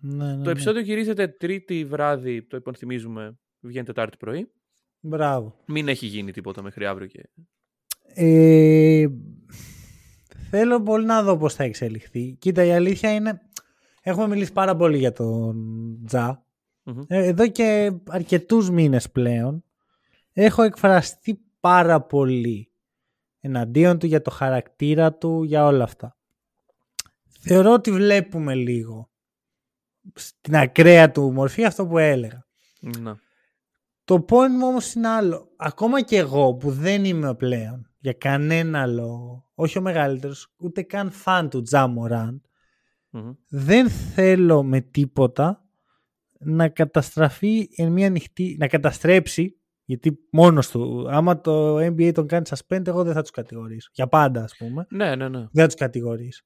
Ναι, 0.00 0.24
ναι, 0.24 0.32
Το 0.32 0.40
ναι. 0.44 0.50
επεισόδιο 0.50 0.80
γυρίζεται 0.80 1.28
τρίτη 1.28 1.84
βράδυ, 1.84 2.42
το 2.42 2.56
υπενθυμίζουμε, 2.56 3.38
βγαίνει 3.60 3.86
τετάρτη 3.86 4.16
πρωί. 4.16 4.52
Μπράβο. 5.00 5.56
Μην 5.66 5.88
έχει 5.88 6.06
γίνει 6.06 6.32
τίποτα 6.32 6.62
μέχρι 6.62 6.86
αύριο 6.86 7.06
και... 7.06 7.22
Ε, 8.14 9.06
θέλω 10.50 10.82
πολύ 10.82 11.04
να 11.04 11.22
δω 11.22 11.36
πώς 11.36 11.54
θα 11.54 11.64
εξελιχθεί. 11.64 12.36
Κοίτα, 12.38 12.64
η 12.64 12.72
αλήθεια 12.72 13.14
είναι... 13.14 13.40
Έχουμε 14.02 14.28
μιλήσει 14.28 14.52
πάρα 14.52 14.76
πολύ 14.76 14.98
για 14.98 15.12
τον 15.12 15.56
Τζα. 16.06 16.44
Μμμ. 16.82 17.00
Ε, 17.06 17.26
Εδώ 17.26 17.48
και 17.48 17.92
αρκετούς 18.08 18.70
μήνες 18.70 19.10
πλέον 19.10 19.64
έχω 20.32 20.62
εκφραστεί 20.62 21.40
πάρα 21.60 22.00
πολύ 22.02 22.72
εναντίον 23.40 23.98
του 23.98 24.06
για 24.06 24.22
το 24.22 24.30
χαρακτήρα 24.30 25.14
του, 25.14 25.42
για 25.42 25.66
όλα 25.66 25.84
αυτά. 25.84 26.16
Θεωρώ 27.40 27.72
ότι 27.72 27.90
βλέπουμε 27.90 28.54
λίγο 28.54 29.10
στην 30.14 30.56
ακραία 30.56 31.10
του 31.10 31.32
μορφή 31.32 31.64
αυτό 31.64 31.86
που 31.86 31.98
έλεγα. 31.98 32.46
Ναι. 32.80 33.12
Το 34.04 34.24
point 34.28 34.50
μου 34.58 34.66
όμως 34.66 34.94
είναι 34.94 35.08
άλλο. 35.08 35.48
Ακόμα 35.56 36.02
και 36.02 36.16
εγώ 36.16 36.54
που 36.54 36.70
δεν 36.70 37.04
είμαι 37.04 37.34
πλέον 37.34 37.87
για 37.98 38.12
κανένα 38.12 38.86
λόγο, 38.86 39.50
όχι 39.54 39.78
ο 39.78 39.80
μεγαλύτερος, 39.80 40.52
ούτε 40.56 40.82
καν 40.82 41.10
φαν 41.10 41.48
του 41.48 41.62
Τζα 41.62 41.86
Μοράντ, 41.86 42.38
Μμμ. 43.10 43.32
δεν 43.48 43.88
θέλω 43.88 44.62
με 44.62 44.80
τίποτα 44.80 45.62
να 46.38 46.68
καταστραφεί 46.68 47.68
εν 47.76 47.92
μία 47.92 48.06
νυκτί, 48.06 48.56
να 48.58 48.66
καταστρέψει, 48.66 49.58
γιατί 49.84 50.18
μόνος 50.30 50.70
του, 50.70 51.06
άμα 51.10 51.40
το 51.40 51.76
NBA 51.76 52.12
τον 52.14 52.26
κάνει 52.26 52.46
suspend, 52.48 52.86
εγώ 52.86 53.04
δεν 53.04 53.14
θα 53.14 53.20
τους 53.20 53.30
κατηγορήσω. 53.30 53.90
Για 53.92 54.06
πάντα 54.06 54.42
ας 54.42 54.56
πούμε. 54.56 54.86
Ναι, 54.90 55.16
ναι, 55.16 55.28
ναι. 55.28 55.38
Δεν 55.38 55.48
θα 55.52 55.66
τους 55.66 55.74
κατηγορήσω. 55.74 56.42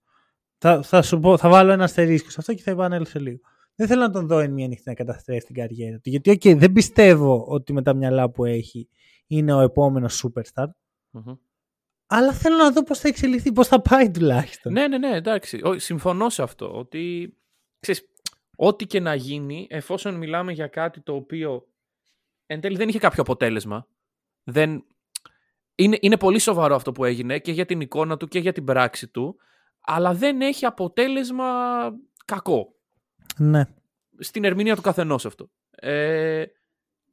Θα, 0.58 0.82
θα 0.82 1.02
σου 1.02 1.20
πω, 1.20 1.36
θα 1.36 1.48
βάλω 1.48 1.72
ένα 1.72 1.84
αστερίσκο 1.84 2.30
σε 2.30 2.36
αυτό 2.38 2.54
και 2.54 2.62
θα 2.62 2.70
επανέλθω 2.70 3.10
σε 3.10 3.18
λίγο. 3.18 3.38
Δεν 3.74 3.86
θέλω 3.86 4.00
να 4.00 4.10
τον 4.10 4.26
δω 4.26 4.38
εν 4.38 4.52
μία 4.52 4.66
νύχτα 4.66 4.90
να 4.90 4.94
καταστρέψει 4.96 5.46
την 5.46 5.54
καριέρα 5.54 5.98
του. 5.98 6.10
Γιατί, 6.10 6.30
οκ, 6.30 6.58
δεν 6.58 6.72
πιστεύω 6.72 7.44
ότι 7.48 7.72
με 7.72 7.82
τα 7.82 7.94
μυαλά 7.94 8.30
που 8.30 8.44
έχει 8.44 8.88
είναι 9.26 9.52
ο 9.52 9.60
επόμενος 9.60 10.24
superstar. 10.24 10.66
Μμμ. 11.12 11.34
Αλλά 12.06 12.32
θέλω 12.32 12.56
να 12.56 12.70
δω 12.70 12.82
πώς 12.84 12.98
θα 12.98 13.08
εξελιχθεί, 13.08 13.52
πώς 13.52 13.68
θα 13.68 13.80
πάει 13.80 14.10
τουλάχιστον. 14.10 14.72
Ναι, 14.72 14.88
ναι, 14.88 14.98
ναι, 14.98 15.16
εντάξει. 15.16 15.60
Ω, 15.64 15.78
Συμφωνώ 15.78 16.28
σε 16.28 16.42
αυτό. 16.42 16.78
Ότι, 16.78 17.34
ξέρεις, 17.80 18.08
ό,τι 18.56 18.86
και 18.86 19.00
να 19.00 19.14
γίνει, 19.14 19.66
εφόσον 19.70 20.14
μιλάμε 20.14 20.52
για 20.52 20.66
κάτι 20.66 21.00
το 21.00 21.14
οποίο 21.14 21.66
εν 22.46 22.60
τέλει 22.60 22.76
δεν 22.76 22.88
είχε 22.88 22.98
κάποιο 22.98 23.22
αποτέλεσμα, 23.22 23.86
δεν... 24.42 24.84
είναι, 25.74 25.98
είναι 26.00 26.16
πολύ 26.16 26.38
σοβαρό 26.38 26.74
αυτό 26.74 26.92
που 26.92 27.04
έγινε 27.04 27.38
και 27.38 27.52
για 27.52 27.66
την 27.66 27.80
εικόνα 27.80 28.16
του 28.16 28.28
και 28.28 28.38
για 28.38 28.52
την 28.52 28.64
πράξη 28.64 29.08
του, 29.08 29.36
αλλά 29.80 30.14
δεν 30.14 30.40
έχει 30.40 30.64
αποτέλεσμα 30.64 31.46
κακό. 32.24 32.74
ναι. 33.36 33.64
Στην 34.18 34.44
ερμηνεία 34.44 34.76
του 34.76 34.82
καθενός 34.82 35.26
αυτό. 35.26 35.50
Ε, 35.70 36.44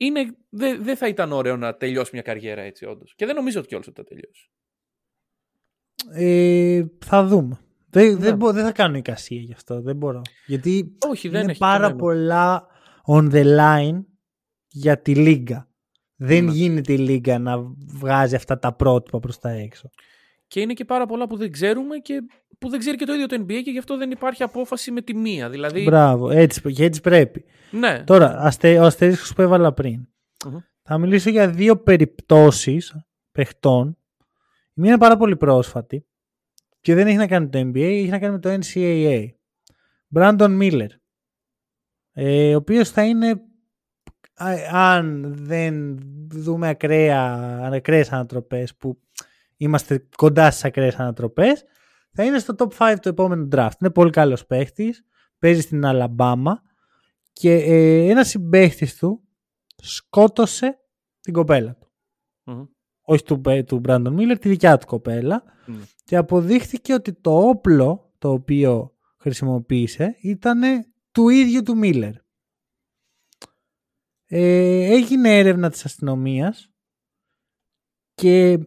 είναι, 0.02 0.38
δεν 0.50 0.84
δεν 0.84 0.98
θα 0.98 1.08
ήταν 1.08 1.32
ωραίο 1.32 1.58
να 1.58 1.76
τελειώσει 1.76 2.10
μια 2.14 2.22
καριέρα 2.22 2.62
έτσι, 2.62 2.86
όντως. 2.86 3.14
Και 3.16 3.26
δεν 3.26 3.36
νομίζω 3.36 3.60
ότι 3.60 3.68
κιόλας 3.68 3.88
ότι 3.88 4.02
θα 4.02 4.04
τελειώσει. 4.08 4.50
Ε, 6.12 6.86
θα 7.06 7.26
δούμε. 7.26 7.60
Δεν, 7.90 8.08
Ναι. 8.14 8.16
δεν, 8.20 8.36
μπο- 8.36 8.52
δεν 8.52 8.64
θα 8.66 8.72
κάνω 8.72 8.98
εικασία 8.98 9.42
γι' 9.42 9.54
αυτό. 9.54 9.82
Δεν 9.82 9.96
μπορώ. 9.96 10.22
Γιατί 10.46 10.98
Όχι, 11.10 11.30
δεν 11.30 11.42
είναι 11.42 11.52
έχει 11.52 11.60
πάρα 11.60 11.80
νόημα. 11.80 11.96
πολλά 11.96 12.68
on 13.08 13.32
the 13.32 13.58
line 13.60 14.04
για 14.68 15.02
τη 15.02 15.16
λίγκα. 15.16 15.68
Δεν 16.16 16.44
Ναι. 16.46 16.52
γίνεται 16.52 16.94
η 16.94 16.98
Λίγκα 16.98 17.40
να 17.40 17.58
βγάζει 17.94 18.36
αυτά 18.36 18.60
τα 18.60 18.74
πρότυπα 18.76 19.20
προς 19.20 19.40
τα 19.40 19.50
έξω. 19.50 19.90
Και 20.50 20.60
είναι 20.62 20.74
και 20.74 20.86
πάρα 20.86 21.06
πολλά 21.06 21.28
που 21.28 21.38
δεν 21.38 21.52
ξέρουμε 21.52 21.98
και 21.98 22.22
που 22.60 22.70
δεν 22.70 22.80
ξέρει 22.80 22.98
και 22.98 23.06
το 23.06 23.14
ίδιο 23.14 23.26
το 23.28 23.36
NBA 23.42 23.62
και 23.64 23.72
γι' 23.72 23.78
αυτό 23.78 23.98
δεν 23.98 24.12
υπάρχει 24.12 24.44
απόφαση 24.44 24.92
με 24.92 25.02
τη 25.02 25.16
μία. 25.16 25.50
Δηλαδή, 25.50 25.84
Μπράβο, 25.84 26.30
έτσι, 26.30 26.72
και 26.74 26.84
έτσι 26.84 27.02
πρέπει. 27.02 27.46
ναι. 27.72 28.04
Τώρα, 28.06 28.38
αστε, 28.40 28.80
ο 28.80 28.84
αστερίσκος 28.86 29.34
που 29.34 29.42
έβαλα 29.42 29.74
πριν. 29.74 30.08
Μμμ. 30.46 30.58
Θα 30.84 30.98
μιλήσω 30.98 31.30
για 31.30 31.50
δύο 31.50 31.78
περιπτώσεις 31.78 32.96
παιχτών. 33.32 33.98
Η 34.74 34.82
μία 34.82 34.90
είναι 34.90 35.00
πάρα 35.00 35.18
πολύ 35.18 35.36
πρόσφατη 35.38 36.06
και 36.80 36.96
δεν 36.96 37.08
έχει 37.08 37.18
να 37.18 37.28
κάνει 37.28 37.46
με 37.46 37.52
το 37.52 37.60
NBA, 37.60 37.82
έχει 37.84 38.08
να 38.10 38.20
κάνει 38.20 38.34
με 38.34 38.40
το 38.40 38.58
NCAA. 38.62 39.26
Brandon 40.16 40.60
Miller, 40.62 40.88
ε, 42.12 42.54
ο 42.54 42.58
οποίος 42.58 42.90
θα 42.90 43.04
είναι, 43.06 43.30
α- 44.34 44.70
αν 44.72 45.34
δεν 45.36 45.98
δούμε 46.32 46.68
ακραία, 46.68 47.24
ακραίες 47.74 48.12
ανατροπές 48.12 48.76
που 48.76 49.00
είμαστε 49.60 50.08
κοντά 50.16 50.52
στις 50.52 50.66
ακραίες 50.66 50.96
ανατροπές, 50.96 51.64
θα 52.14 52.24
είναι 52.24 52.40
στο 52.40 52.56
top 52.58 52.68
5 52.78 52.96
του 53.02 53.10
επόμενου 53.10 53.48
draft. 53.52 53.72
Είναι 53.82 53.92
πολύ 53.92 54.12
καλός 54.12 54.46
παίχτης, 54.46 55.06
παίζει 55.40 55.62
στην 55.62 55.86
Αλαμπάμα 55.86 56.62
και 57.34 57.54
ε, 57.54 58.10
ένας 58.10 58.28
συμπαίχτης 58.28 58.98
του 58.98 59.24
σκότωσε 59.76 60.80
την 61.22 61.34
κοπέλα 61.34 61.76
του. 61.76 61.92
Μμμ. 62.44 62.66
Όχι 63.02 63.24
του, 63.24 63.42
του 63.66 63.82
Brandon 63.88 64.16
Miller, 64.18 64.36
τη 64.40 64.50
δικιά 64.50 64.78
του 64.78 64.86
κοπέλα. 64.86 65.44
Ναι. 65.66 65.76
Και 66.04 66.16
αποδείχθηκε 66.16 66.94
ότι 66.94 67.14
το 67.14 67.48
όπλο 67.48 68.14
το 68.18 68.32
οποίο 68.32 68.94
χρησιμοποίησε 69.18 70.18
ήταν 70.22 70.62
του 71.12 71.30
ίδιου 71.30 71.62
του 71.62 71.80
Miller. 71.84 72.14
Ε, 74.26 74.94
έγινε 74.94 75.38
έρευνα 75.38 75.70
της 75.70 75.86
αστυνομίας 75.86 76.72
και 78.14 78.60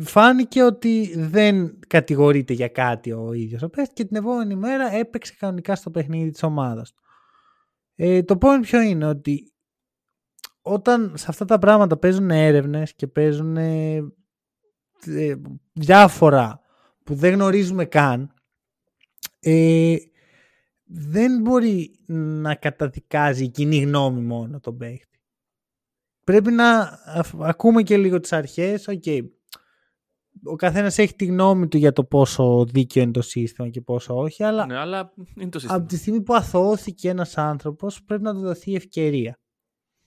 φάνηκε 0.00 0.62
ότι 0.62 1.14
δεν 1.16 1.78
κατηγορείται 1.86 2.52
για 2.52 2.68
κάτι 2.68 3.12
ο 3.12 3.32
ίδιος 3.32 3.62
ο 3.62 3.68
παίκτης 3.68 3.92
και 3.94 4.04
την 4.04 4.16
επόμενη 4.16 4.54
μέρα 4.54 4.92
έπαιξε 4.92 5.34
κανονικά 5.38 5.74
στο 5.74 5.90
παιχνίδι 5.90 6.30
της 6.30 6.42
ομάδας 6.42 6.92
του. 6.92 7.02
Ε, 7.94 8.22
το 8.22 8.38
point 8.40 8.60
ποιο 8.60 8.80
είναι 8.80 9.06
ότι 9.06 9.52
όταν 10.62 11.12
σε 11.16 11.26
αυτά 11.28 11.44
τα 11.44 11.58
πράγματα 11.58 11.96
παίζουν 11.96 12.30
έρευνες 12.30 12.94
και 12.94 13.06
παίζουν 13.06 13.56
ε, 13.56 13.96
ε, 15.06 15.34
διάφορα 15.72 16.60
που 17.04 17.14
δεν 17.14 17.32
γνωρίζουμε 17.32 17.84
καν 17.84 18.34
ε, 19.40 19.96
δεν 20.86 21.40
μπορεί 21.40 21.98
να 22.06 22.54
καταδικάζει 22.54 23.44
η 23.44 23.48
κοινή 23.48 23.78
γνώμη 23.78 24.20
μόνο 24.20 24.60
τον 24.60 24.76
παίχτη. 24.76 25.18
Πρέπει 26.24 26.50
να 26.50 27.00
αφ- 27.06 27.42
ακούμε 27.42 27.82
και 27.82 27.96
λίγο 27.96 28.20
τις 28.20 28.32
αρχές. 28.32 28.88
Οκ, 28.88 29.02
ο 30.44 30.56
καθένας 30.56 30.98
έχει 30.98 31.14
τη 31.14 31.24
γνώμη 31.24 31.68
του 31.68 31.76
για 31.76 31.92
το 31.92 32.04
πόσο 32.04 32.64
δίκαιο 32.64 33.02
είναι 33.02 33.12
το 33.12 33.22
σύστημα 33.22 33.68
και 33.68 33.80
πόσο 33.80 34.16
όχι, 34.18 34.42
αλλά 34.44 34.66
Ναι, 34.66 34.76
αλλά 34.78 35.12
είναι 35.36 35.50
το 35.50 35.58
σύστημα. 35.58 35.80
από 35.80 35.88
τη 35.88 35.96
στιγμή 35.96 36.20
που 36.22 36.34
αθωώθηκε 36.34 37.08
ένας 37.08 37.38
άνθρωπος 37.38 38.02
πρέπει 38.02 38.22
να 38.22 38.34
του 38.34 38.40
δοθεί 38.40 38.74
ευκαιρία. 38.74 39.38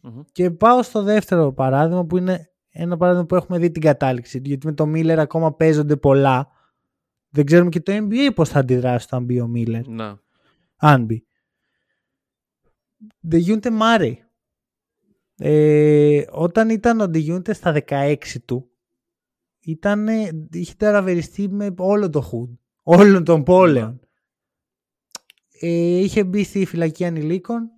Μμμ. 0.02 0.22
Και 0.32 0.52
πάω 0.52 0.84
στο 0.84 1.02
δεύτερο 1.04 1.54
παράδειγμα 1.54 2.06
που 2.06 2.18
είναι 2.18 2.52
ένα 2.70 2.98
παράδειγμα 2.98 3.26
που 3.26 3.36
έχουμε 3.36 3.58
δει 3.58 3.72
την 3.72 3.82
κατάληξη 3.82 4.42
του. 4.42 4.48
Γιατί 4.48 4.66
με 4.66 4.74
το 4.74 4.86
Μίλλερ 4.86 5.20
ακόμα 5.20 5.54
παίζονται 5.54 5.96
πολλά. 5.98 6.48
Δεν 7.30 7.46
ξέρουμε 7.46 7.70
και 7.70 7.82
το 7.82 7.92
NBA 7.96 8.30
πώς 8.36 8.50
θα 8.50 8.60
αντιδράσει 8.60 9.06
όταν 9.10 9.24
μπει 9.24 9.40
ο 9.42 9.48
Μίλλερ. 9.48 9.88
Να. 9.88 10.20
Αν 10.76 11.06
μπει. 11.06 11.26
Ντεγιούντε 13.28 13.70
Μάρεϊ. 13.70 14.22
Ε, 15.38 16.24
όταν 16.32 16.70
ήταν 16.70 17.02
ο 17.02 17.08
Ντεγιούντε 17.08 17.54
στα 17.54 17.76
16 17.88 18.16
του, 18.46 18.70
ήταν, 19.68 20.08
είχε 20.52 20.74
τεραβεριστεί 20.78 21.50
με 21.50 21.74
όλο 21.78 22.10
το 22.10 22.30
hood. 22.32 22.58
Όλων 22.84 23.24
των 23.24 23.44
πόλεων. 23.44 24.00
Ε, 25.60 26.00
είχε 26.00 26.24
μπει 26.24 26.44
στη 26.44 26.66
φυλακή 26.66 27.06
ανηλίκων. 27.06 27.70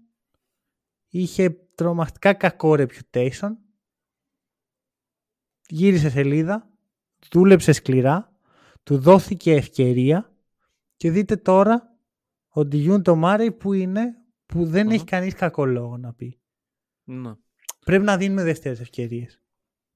Είχε 1.10 1.50
τρομακτικά 1.76 2.34
κακό 2.34 2.76
reputation. 2.78 3.50
Γύρισε 5.68 6.10
σελίδα. 6.10 6.70
Δούλεψε 7.32 7.72
σκληρά. 7.72 8.34
Του 8.84 9.00
δόθηκε 9.00 9.54
ευκαιρία. 9.54 10.34
Και 10.96 11.12
δείτε 11.12 11.36
τώρα 11.36 11.98
ο 12.50 12.66
Ντιγιούν 12.66 13.04
το 13.04 13.16
Μάρεϊ 13.16 13.52
που 13.52 13.74
είναι 13.74 14.16
που 14.46 14.66
δεν 14.66 14.86
Μμμ. 14.86 14.92
έχει 14.92 15.04
κανείς 15.04 15.34
κακό 15.34 15.66
λόγο 15.66 15.98
να 15.98 16.14
πει. 16.14 16.40
Να. 17.04 17.40
Πρέπει 17.86 18.04
να 18.04 18.18
δίνουμε 18.18 18.44
δεύτερες 18.44 18.80
ευκαιρίες. 18.80 19.42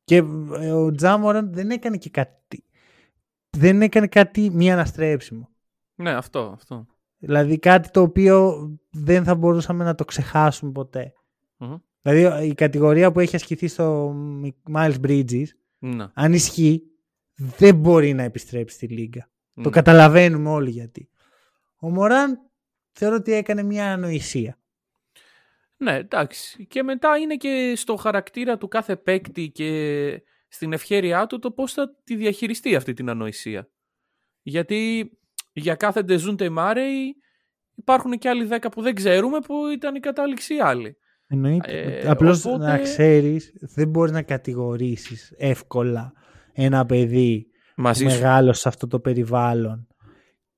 Και 0.03 0.15
ε, 0.59 0.71
ο 0.71 0.91
Τζάμοραν 0.91 1.53
δεν 1.53 1.69
έκανε 1.69 1.97
και 1.97 2.09
κάτι. 2.09 2.63
Δεν 3.49 3.81
έκανε 3.81 4.07
κάτι 4.07 4.49
μη 4.49 4.71
αναστρέψιμο. 4.71 5.49
Ναι, 5.95 6.11
αυτό, 6.11 6.51
αυτό. 6.55 6.85
Δηλαδή 7.17 7.59
κάτι 7.59 7.89
το 7.89 8.01
οποίο 8.01 8.67
δεν 8.91 9.23
θα 9.23 9.35
μπορούσαμε 9.35 9.83
να 9.83 9.95
το 9.95 10.05
ξεχάσουμε 10.05 10.71
ποτέ. 10.71 11.13
Μμμ. 11.57 11.75
Δηλαδή 12.01 12.47
η 12.47 12.53
κατηγορία 12.53 13.11
που 13.11 13.19
έχει 13.19 13.35
ασκηθεί 13.35 13.67
στο 13.67 14.15
Miles 14.73 14.95
Bridges, 15.07 15.45
Να. 15.79 16.11
αν 16.13 16.33
ισχύει, 16.33 16.83
δεν 17.35 17.75
μπορεί 17.75 18.13
να 18.13 18.23
επιστρέψει 18.23 18.75
στη 18.75 18.87
Λίγκα. 18.87 19.29
Το 19.53 19.61
Ναι. 19.61 19.69
καταλαβαίνουμε 19.69 20.49
όλοι 20.49 20.69
γιατί. 20.69 21.09
Ο 21.79 21.89
Μωράν 21.89 22.39
θεωρώ 22.91 23.15
ότι 23.15 23.33
έκανε 23.33 23.63
μια 23.63 23.91
ανοησία. 23.93 24.57
Ναι, 25.77 25.95
εντάξει. 25.95 26.67
Και 26.67 26.83
μετά 26.83 27.17
είναι 27.17 27.35
και 27.35 27.73
στο 27.75 27.95
χαρακτήρα 27.95 28.57
του 28.57 28.67
κάθε 28.67 28.95
παίκτη 28.95 29.49
και 29.49 30.21
στην 30.47 30.73
ευχέρειά 30.73 31.27
του 31.27 31.39
το 31.39 31.51
πώς 31.51 31.73
θα 31.73 31.95
τη 32.03 32.15
διαχειριστεί 32.15 32.75
αυτή 32.75 32.93
την 32.93 33.09
ανοησία. 33.09 33.69
Γιατί 34.41 35.11
για 35.53 35.75
κάθε 35.75 36.01
Ντεζούντε 36.01 36.49
Μάρεϊ 36.49 37.15
υπάρχουν 37.75 38.17
και 38.17 38.29
άλλοι 38.29 38.45
δέκα 38.45 38.69
που 38.69 38.81
δεν 38.81 38.95
ξέρουμε 38.95 39.39
που 39.39 39.67
ήταν 39.73 39.95
η 39.95 39.99
κατάληξη 39.99 40.55
άλλη. 40.57 40.97
Εννοείται. 41.27 41.79
Ε, 41.81 42.09
Απλώς 42.09 42.45
οπότε- 42.45 42.63
να 42.63 42.77
ξέρεις, 42.77 43.53
δεν 43.59 43.89
μπορείς 43.89 44.11
να 44.11 44.21
κατηγορήσεις 44.21 45.33
εύκολα 45.37 46.13
ένα 46.53 46.85
παιδί 46.85 47.47
Μαζί 47.75 47.99
σου. 48.07 48.09
μεγάλο 48.15 48.53
σε 48.53 48.67
αυτό 48.67 48.87
το 48.87 48.99
περιβάλλον 48.99 49.87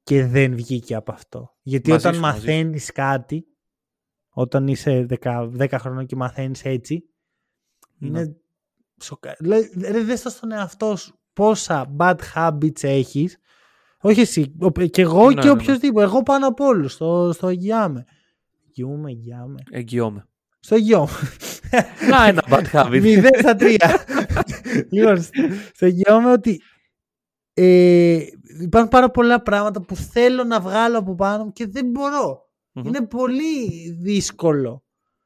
και 0.04 0.25
δεν 0.25 0.56
βγήκε 0.56 0.95
από 0.95 1.12
αυτό. 1.12 1.56
Γιατί 1.62 1.89
Μαζί 1.89 2.01
όταν 2.08 2.15
σου, 2.15 2.21
μαζί 2.21 2.38
σου. 2.39 2.45
μαθαίνεις 2.45 2.91
κάτι, 2.91 3.45
όταν 4.38 4.67
είσαι 4.67 5.06
10, 5.21 5.50
10 5.58 5.67
χρονών 5.80 6.06
και 6.06 6.15
μαθαίνεις 6.15 6.63
έτσι, 6.65 7.04
Ναι. 7.98 8.08
είναι 8.19 8.36
σοκα... 9.02 9.36
Δηλαδή, 9.39 9.71
ρε, 9.91 10.04
δες 10.04 10.21
το 10.21 10.30
στον 10.30 10.52
εαυτό 10.52 10.95
σου 10.95 11.19
πόσα 11.34 11.95
bad 11.98 12.15
habits 12.36 12.84
έχεις. 12.84 13.38
Όχι 14.02 14.19
εσύ, 14.21 14.56
ο- 14.60 14.71
και 14.71 15.02
εγώ 15.02 15.28
Ναι, 15.28 15.34
και 15.34 15.48
ναι, 15.48 15.54
ναι. 15.54 15.62
οποιοδήποτε. 15.62 16.06
Εγώ 16.06 16.24
πάνω 16.24 16.48
από 16.48 16.65
όλους, 16.65 16.91
στο, 16.93 17.32
στο 17.34 17.48
εγγυάμαι. 17.48 18.06
Εγγυούμε, 18.67 19.12
εγγυάμαι. 19.12 19.63
Εγγυώμαι. 19.71 20.28
Στο 20.60 20.76
εγγυώμαι. 20.76 21.12
Να 22.10 22.28
ένα 22.28 22.43
bad 22.50 22.63
habit. 22.71 23.02
0 23.02 23.26
στα 23.39 23.56
3. 23.60 23.78
λοιπόν, 24.89 25.21
στο 25.74 25.86
εγγυώμαι 25.86 26.32
ότι 26.32 26.62
ε, 27.54 28.19
υπάρχουν 28.62 28.89
πάρα 28.91 29.12
πολλά 29.12 29.41
πράγματα 29.41 29.82
που 29.82 29.95
θέλω 29.95 30.43
να 30.43 30.60
βγάλω 30.60 30.98
από 30.98 31.15
πάνω 31.15 31.43
μου 31.43 31.52
και 31.52 31.67
δεν 31.67 31.89
μπορώ. 31.89 32.44
Μμμ. 32.75 32.88
Είναι 32.88 33.01
πολύ 33.05 33.89
δύσκολο. 33.91 34.83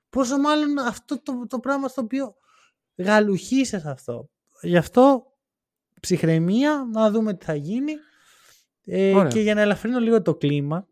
Πόσο 0.10 0.38
μάλλον 0.38 0.78
αυτό 0.78 1.22
το, 1.22 1.46
το 1.48 1.60
πράγμα 1.60 1.88
στο 1.88 2.02
οποίο 2.02 2.36
γαλουχίσες 2.98 3.86
αυτό. 3.86 4.30
Γι' 4.62 4.78
αυτό 4.78 5.24
ψυχραιμία, 6.02 6.88
να 6.94 7.12
δούμε 7.12 7.34
τι 7.34 7.46
θα 7.46 7.56
γίνει. 7.56 7.92
Ε, 8.86 9.14
Ωραία. 9.14 9.30
και 9.32 9.40
για 9.40 9.54
να 9.54 9.62
ελαφρύνω 9.62 10.00
λίγο 10.00 10.22
το 10.22 10.36
κλίμα, 10.36 10.88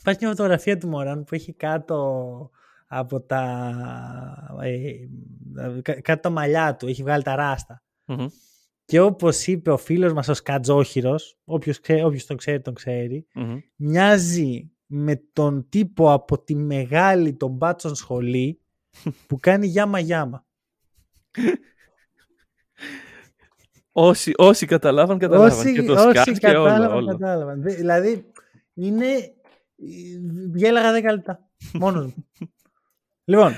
υπάρχει 0.00 0.20
μια 0.24 0.30
φωτογραφία 0.34 0.78
του 0.78 0.88
Μωράν 0.88 1.24
που 1.24 1.34
έχει 1.34 1.52
κάτω 1.52 2.50
από 2.86 3.20
τα, 3.20 3.72
ε, 4.62 4.92
κα- 5.82 6.00
κάτω 6.00 6.20
τα 6.20 6.30
μαλλιά 6.30 6.76
του, 6.76 6.86
έχει 6.86 7.02
βγάλει 7.02 7.22
τα 7.22 7.34
ράστα. 7.34 7.82
Μμμ. 8.04 8.26
Και 8.84 9.00
όπως 9.00 9.46
είπε 9.46 9.70
ο 9.70 9.76
φίλος 9.76 10.12
μας 10.12 10.28
ο 10.28 10.34
Σκατζόχυρος, 10.34 11.38
όποιος, 11.44 11.80
ξέ, 11.80 12.04
όποιος 12.04 12.26
τον 12.26 12.36
ξέρει 12.36 12.60
τον 12.60 12.74
ξέρει, 12.74 13.26
Μμμ. 13.34 13.58
μοιάζει 13.76 14.71
με 14.94 15.16
τον 15.32 15.68
τύπο 15.68 16.12
από 16.12 16.42
τη 16.42 16.54
μεγάλη 16.54 17.34
των 17.34 17.50
μπάτσων 17.50 17.94
σχολή 17.94 18.60
που 19.26 19.38
κάνει 19.40 19.66
γιάμα 19.66 19.98
γιάμα. 19.98 20.46
Όσοι, 23.92 24.32
όσοι 24.36 24.66
καταλάβαν, 24.66 25.18
καταλάβαν. 25.18 25.58
Όσοι, 25.58 25.72
και 25.72 25.82
το 25.82 25.92
όσοι 25.92 26.10
σκάτ 26.10 26.36
και 26.38 26.46
όλα. 26.46 26.68
κατάλαβαν, 26.68 26.96
όλα. 26.96 27.12
κατάλαβαν. 27.12 27.62
Δε- 27.62 27.74
Δηλαδή, 27.74 28.30
είναι... 28.74 29.06
Γέλαγα 30.54 30.98
10 30.98 31.02
λεπτά. 31.14 31.48
Μόνος 31.72 32.06
μου. 32.06 32.28
λοιπόν, 33.30 33.52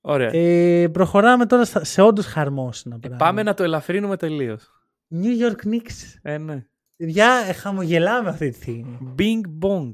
Ωραία. 0.00 0.30
ε, 0.32 0.88
προχωράμε 0.88 1.46
τώρα 1.46 1.64
στα- 1.64 1.84
σε 1.84 2.02
όντως 2.02 2.26
χαρμόσυνα 2.26 2.98
πράγματα. 2.98 3.24
Πάμε 3.24 3.42
να 3.42 3.54
το 3.54 3.62
ελαφρύνουμε 3.62 4.16
τελείως. 4.16 4.70
New 5.14 5.40
York 5.46 5.66
Knicks. 5.66 6.18
Ε, 6.22 6.38
ναι. 6.38 6.66
Παιδιά, 6.96 7.44
ε, 7.48 7.52
χαμογελάμε 7.52 8.28
αυτή 8.28 8.48
τη 8.50 8.54
στιγμή. 8.56 9.14
Bing 9.18 9.66
bong. 9.66 9.90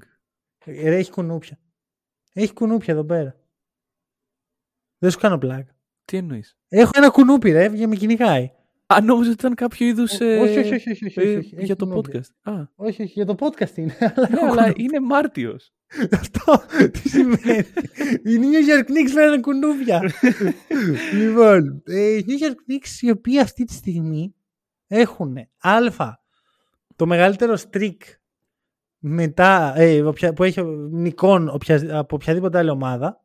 Ε, 0.64 0.88
Ρε, 0.88 0.96
έχει 0.96 1.10
κουνούπια. 1.10 1.58
Έχει 2.32 2.52
κουνούπια 2.52 2.94
εδώ 2.94 3.04
πέρα. 3.04 3.36
Δεν 4.98 5.10
σου 5.10 5.18
κάνω 5.18 5.38
πλάκα. 5.38 5.76
Τι 6.04 6.16
εννοείς; 6.16 6.56
Έχω 6.68 6.90
ένα 6.94 7.08
κουνούπι, 7.10 7.50
ρε, 7.52 7.68
και 7.68 7.86
με 7.86 7.96
κυνηγάει. 7.96 8.50
Α, 8.86 9.00
νόμιζα 9.00 9.30
ότι 9.30 9.38
ήταν 9.38 9.54
κάποιο 9.54 9.86
είδους. 9.86 10.12
όχι, 10.12 10.58
όχι, 10.58 10.74
όχι, 10.74 10.90
όχι, 10.90 11.04
όχι, 11.06 11.20
ε, 11.20 11.36
όχι, 11.36 11.54
έχει 11.56 11.64
για 11.64 11.76
το 11.76 11.86
κουνούπι. 11.86 12.10
podcast. 12.18 12.52
Α, 12.52 12.62
Όχι, 12.74 13.02
όχι, 13.02 13.12
για 13.12 13.24
το 13.24 13.34
podcast 13.38 13.76
είναι. 13.76 13.96
αλλά 14.00 14.28
ναι, 14.30 14.36
έχω 14.36 14.44
αλλά 14.46 14.60
κουνούπι. 14.62 14.82
είναι 14.82 15.00
Μάρτιο. 15.00 15.56
Αυτό 16.12 16.62
τι 16.92 17.08
σημαίνει; 17.08 17.58
Οι 18.24 18.38
New 18.40 18.68
York 18.70 18.84
Knicks 18.90 19.10
φέρνουν 19.12 19.40
κουνούπια. 19.40 20.02
λοιπόν, 21.12 21.82
ε, 21.86 22.06
οι 22.16 22.24
New 22.28 22.44
York 22.46 22.54
Knicks 22.72 23.00
οι 23.00 23.10
οποίοι 23.10 23.40
αυτή 23.40 23.64
τη 23.64 23.72
στιγμή 23.72 24.34
έχουν 24.86 25.36
α, 25.58 25.78
το 26.96 27.06
μεγαλύτερο 27.06 27.56
streak 27.70 27.96
μετά, 29.06 29.72
ε, 29.76 30.02
οποια- 30.02 30.32
που 30.32 30.42
έχει 30.44 30.62
νικών 30.90 31.48
οποια- 31.48 31.98
από 31.98 32.16
οποιαδήποτε 32.16 32.58
άλλη 32.58 32.70
ομάδα. 32.70 33.20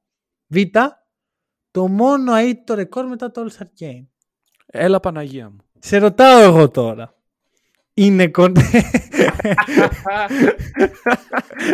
Β, 0.47 0.57
το 1.71 1.87
μόνο 1.87 2.33
αίτητο 2.35 2.73
ρεκόρ 2.73 3.05
μετά 3.07 3.31
το 3.31 3.45
All-Star 3.45 3.83
Game. 3.83 4.05
Έλα 4.65 4.99
Παναγία 4.99 5.49
μου. 5.49 5.57
Σε 5.79 5.97
ρωτάω 5.97 6.39
εγώ 6.41 6.69
τώρα. 6.69 7.13
Είναι 7.93 8.27
κοντέ. 8.27 8.61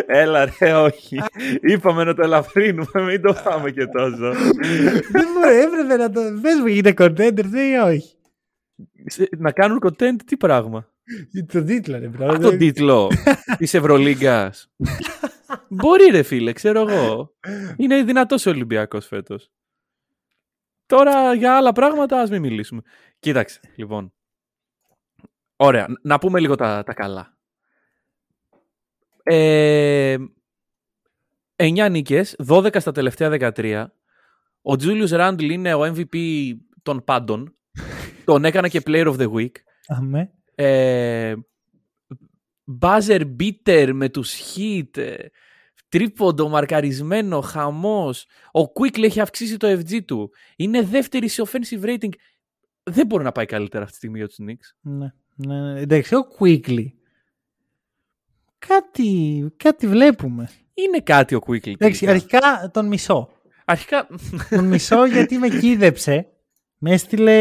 Έλα 0.06 0.46
ρε, 0.60 0.74
όχι. 0.74 1.20
Είπαμε 1.62 2.04
να 2.04 2.14
το 2.14 2.22
ελαφρύνουμε, 2.22 3.02
μην 3.08 3.22
το 3.22 3.36
πάμε 3.44 3.72
και 3.72 3.86
τόσο. 3.88 4.32
Δεν 5.12 5.26
μου 5.36 5.50
έπρεπε 5.64 5.96
να 5.98 6.10
το. 6.12 6.22
Πες 6.42 6.60
μου, 6.60 6.68
είναι 6.68 6.94
contenders 6.98 7.54
ή 7.54 7.76
όχι; 7.84 8.16
Σε- 9.06 9.30
να 9.38 9.52
κάνουν 9.52 9.80
content 9.86 10.16
τι 10.26 10.38
πράγμα; 10.38 10.88
Το 11.48 11.64
τίτλο, 11.64 12.00
ρε, 12.00 12.10
bro. 12.18 12.34
Α, 12.34 12.40
τον 12.40 12.58
τίτλο 12.58 13.12
της 13.58 13.74
Ευρωλίγκας. 13.74 14.72
Μπορεί 15.68 16.06
ρε 16.06 16.24
φίλε, 16.24 16.54
ξέρω 16.54 16.80
εγώ. 16.80 17.34
Είναι 17.78 18.04
δυνατός 18.04 18.46
ο 18.46 18.50
Ολυμπιακός 18.50 19.08
φέτος. 19.08 19.52
Τώρα 20.86 21.34
για 21.34 21.58
άλλα 21.58 21.72
πράγματα 21.72 22.22
ας 22.22 22.30
μην 22.30 22.42
μιλήσουμε. 22.42 22.82
Κοίταξε, 23.20 23.60
λοιπόν. 23.76 24.14
Ωραία, 25.56 25.88
να 26.02 26.20
πούμε 26.20 26.40
λίγο 26.40 26.56
τα, 26.56 26.84
τα 26.84 26.94
καλά. 26.94 27.38
Ε, 29.24 30.18
9 31.56 31.88
νίκες, 31.90 32.36
12 32.48 32.80
στα 32.80 32.92
τελευταία 32.92 33.30
13. 33.56 33.86
Ο 34.62 34.76
Τζούλιους 34.76 35.12
Ράντλ 35.12 35.50
είναι 35.50 35.74
ο 35.74 35.82
MVP 35.82 36.18
των 36.84 37.04
πάντων. 37.04 37.56
Τον 38.24 38.46
έκανα 38.46 38.68
και 38.68 38.82
Player 38.86 39.08
of 39.08 39.18
the 39.18 39.32
Week. 39.32 39.52
Αμέ. 39.88 40.35
Ε, 40.56 41.34
buzzer 42.82 43.36
beater 43.40 43.92
με 43.94 44.10
τους 44.10 44.34
hit, 44.34 44.98
ε, 44.98 45.16
τρίποντο, 45.90 46.50
μαρκαρισμένο, 46.50 47.42
χαμός. 47.42 48.28
Ο 48.52 48.62
Quickly 48.62 49.04
έχει 49.04 49.20
αυξήσει 49.20 49.58
το 49.58 49.68
FG 49.68 50.06
του. 50.06 50.32
Είναι 50.56 50.82
δεύτερη 50.82 51.28
σε 51.28 51.44
offensive 51.46 51.84
rating. 51.84 52.10
Δεν 52.84 53.06
μπορεί 53.06 53.24
να 53.24 53.32
πάει 53.32 53.46
καλύτερα 53.46 53.84
αυτή 53.84 53.92
τη 53.92 53.98
στιγμή 53.98 54.18
για 54.18 54.28
τους 54.28 54.38
Knicks. 54.42 54.78
Ναι. 54.82 55.14
ναι, 55.36 55.62
ναι. 55.62 55.80
Εντάξει, 55.80 56.16
ο 56.16 56.28
Quickly. 56.40 56.86
Κάτι, 58.58 59.52
κάτι 59.58 59.88
βλέπουμε. 59.88 60.50
Είναι 60.74 61.00
κάτι 61.00 61.36
ο 61.36 61.40
Quickly. 61.48 61.72
Εντάξει, 61.72 62.06
τελικά. 62.06 62.12
αρχικά 62.12 62.70
τον 62.74 62.88
μισό. 62.88 63.30
Αρχικά... 63.66 64.08
τον 64.50 64.66
μισό 64.66 65.06
γιατί 65.06 65.38
με 65.38 65.50
κίδεψε. 65.60 66.30
Με 66.78 66.92
έστειλε, 66.92 67.32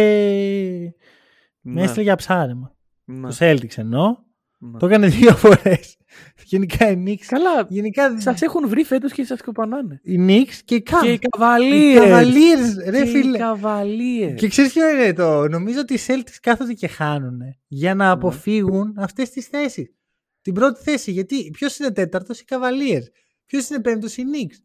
με 1.60 1.72
Ναι, 1.72 1.82
έστειλε 1.82 2.02
για 2.02 2.16
ψάρεμα. 2.16 2.73
Ναι, 3.04 3.28
Το 3.28 3.36
Celtics 3.40 3.76
εννοώ. 3.76 4.16
ναι. 4.58 4.78
Το 4.78 4.86
έκανε 4.86 5.06
δύο 5.06 5.34
φορές. 5.36 5.96
Γενικά 6.50 6.90
οι 6.90 7.02
Knicks. 7.06 7.24
Καλά, 7.26 7.66
Γενικά 7.68 8.20
σας 8.20 8.42
έχουν 8.42 8.68
βρει 8.68 8.84
φέτος 8.84 9.12
και 9.12 9.24
σας 9.24 9.42
κοπανάνε. 9.42 10.00
οι 10.02 10.16
Knicks 10.28 10.54
και 10.64 10.74
οι 10.74 10.82
Cavs. 10.90 10.98
Και 11.02 11.10
οι 11.10 11.12
Οι 11.12 11.18
Cavaliers. 11.38 12.02
Cavaliers, 12.02 12.90
ρε 12.90 13.02
Και 13.02 13.08
οι 13.08 13.12
φίλε. 13.12 13.38
Cavaliers. 13.40 14.34
Και 14.36 14.48
ξέρεις 14.48 14.72
ποιο 14.72 14.88
είναι 14.88 15.12
το. 15.12 15.48
Νομίζω 15.48 15.80
ότι 15.80 15.94
οι 15.94 15.98
Celtics 16.06 16.36
κάθονται 16.42 16.72
και 16.72 16.88
χάνουν 16.88 17.40
για 17.66 17.94
Ναι. 17.94 18.04
να 18.04 18.10
αποφύγουν 18.10 18.94
αυτές 18.98 19.30
τις 19.30 19.46
θέσεις. 19.46 19.94
Την 20.42 20.54
πρώτη 20.54 20.82
θέση. 20.82 21.10
Γιατί 21.10 21.50
ποιος 21.52 21.78
είναι 21.78 21.90
τέταρτος; 21.90 22.40
Οι 22.40 22.44
Cavaliers. 22.48 23.04
Ποιος 23.46 23.68
είναι 23.68 23.80
πέμπτος; 23.80 24.16
Οι 24.16 24.22
Knicks. 24.32 24.56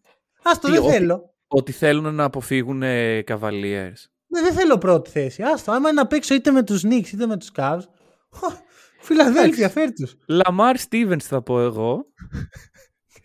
Άστο, 0.43 0.67
Τι, 0.67 0.73
δεν 0.73 0.83
ότι- 0.83 0.91
θέλω. 0.91 1.33
Ότι 1.47 1.71
θέλουν 1.71 2.15
να 2.15 2.23
αποφύγουν 2.23 2.83
ε, 2.83 3.23
Cavaliers. 3.27 3.99
Ναι, 4.27 4.41
δεν 4.41 4.53
θέλω 4.53 4.77
πρώτη 4.77 5.09
θέση. 5.09 5.43
Άστο, 5.43 5.71
άμα 5.71 5.89
είναι 5.89 6.01
να 6.01 6.07
παίξω 6.07 6.33
είτε 6.35 6.51
με 6.51 6.63
τους 6.63 6.83
Knicks 6.85 7.07
είτε 7.13 7.25
με 7.25 7.37
τους 7.37 7.51
Cavs. 7.55 7.79
Χω, 8.29 8.47
Φιλαδέλφια, 9.01 9.69
φέρ 9.69 9.93
τους. 9.93 10.15
Λαμάρ 10.27 10.75
Stevens 10.89 11.19
θα 11.21 11.41
πω 11.41 11.59
εγώ. 11.61 12.05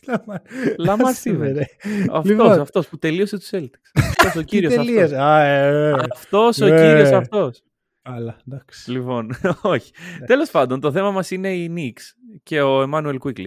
Λαμάρ 0.78 1.08
Άσε 1.08 1.32
με, 1.32 1.48
Stevens. 1.50 1.54
ρε. 1.54 1.64
Αυτός, 2.10 2.24
Λοιπόν. 2.24 2.60
αυτός 2.60 2.88
που 2.88 2.98
τελείωσε 2.98 3.38
τους 3.38 3.48
Celtics. 3.52 3.80
Αυτός 4.10 4.34
ο 4.36 4.38
Τι 4.38 4.44
κύριος 4.44 4.74
τελείωσε. 4.74 5.02
αυτός. 5.02 5.18
Α, 5.18 5.40
ε, 5.42 5.88
ε. 5.88 5.92
Αυτός 6.12 6.60
ο 6.60 6.66
Ε. 6.66 6.68
κύριος 6.92 7.10
αυτός. 7.10 7.62
Αλλά, 8.02 8.36
εντάξει. 8.48 8.90
Λοιπόν, 8.90 9.30
όχι. 9.62 9.92
Τέλος 10.26 10.50
πάντων, 10.50 10.80
το 10.80 10.92
θέμα 10.92 11.10
μας 11.10 11.30
είναι 11.30 11.54
οι 11.54 11.72
Knicks 11.76 12.02
και 12.42 12.60
ο 12.62 12.82
Ιμάνουελ 12.82 13.18
Quickley. 13.24 13.46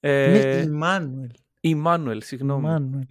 Είναι 0.00 0.38
Ε, 0.38 0.60
Ιμάνουελ. 0.62 1.30
Ιμάνουελ, 1.60 2.22
συγγνώμη. 2.22 2.62
Μάνουελ. 2.62 3.06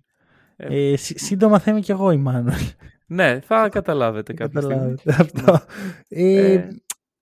Ε. 0.56 0.92
Ε, 0.92 0.96
σύ- 0.98 1.20
σύντομα 1.20 1.60
θα 1.60 1.72
είμαι 1.72 1.80
κι 1.80 1.92
εγώ 1.92 2.12
Ιμάνουελ. 2.12 2.62
Ναι, 3.08 3.40
θα 3.40 3.70
καταλάβετε 3.70 4.34
κάποια 4.34 4.62
στιγμή. 4.62 4.96
Καταλάβετε 5.04 5.40
αυτό. 5.52 5.66
Ε, 6.08 6.52
Ε. 6.54 6.68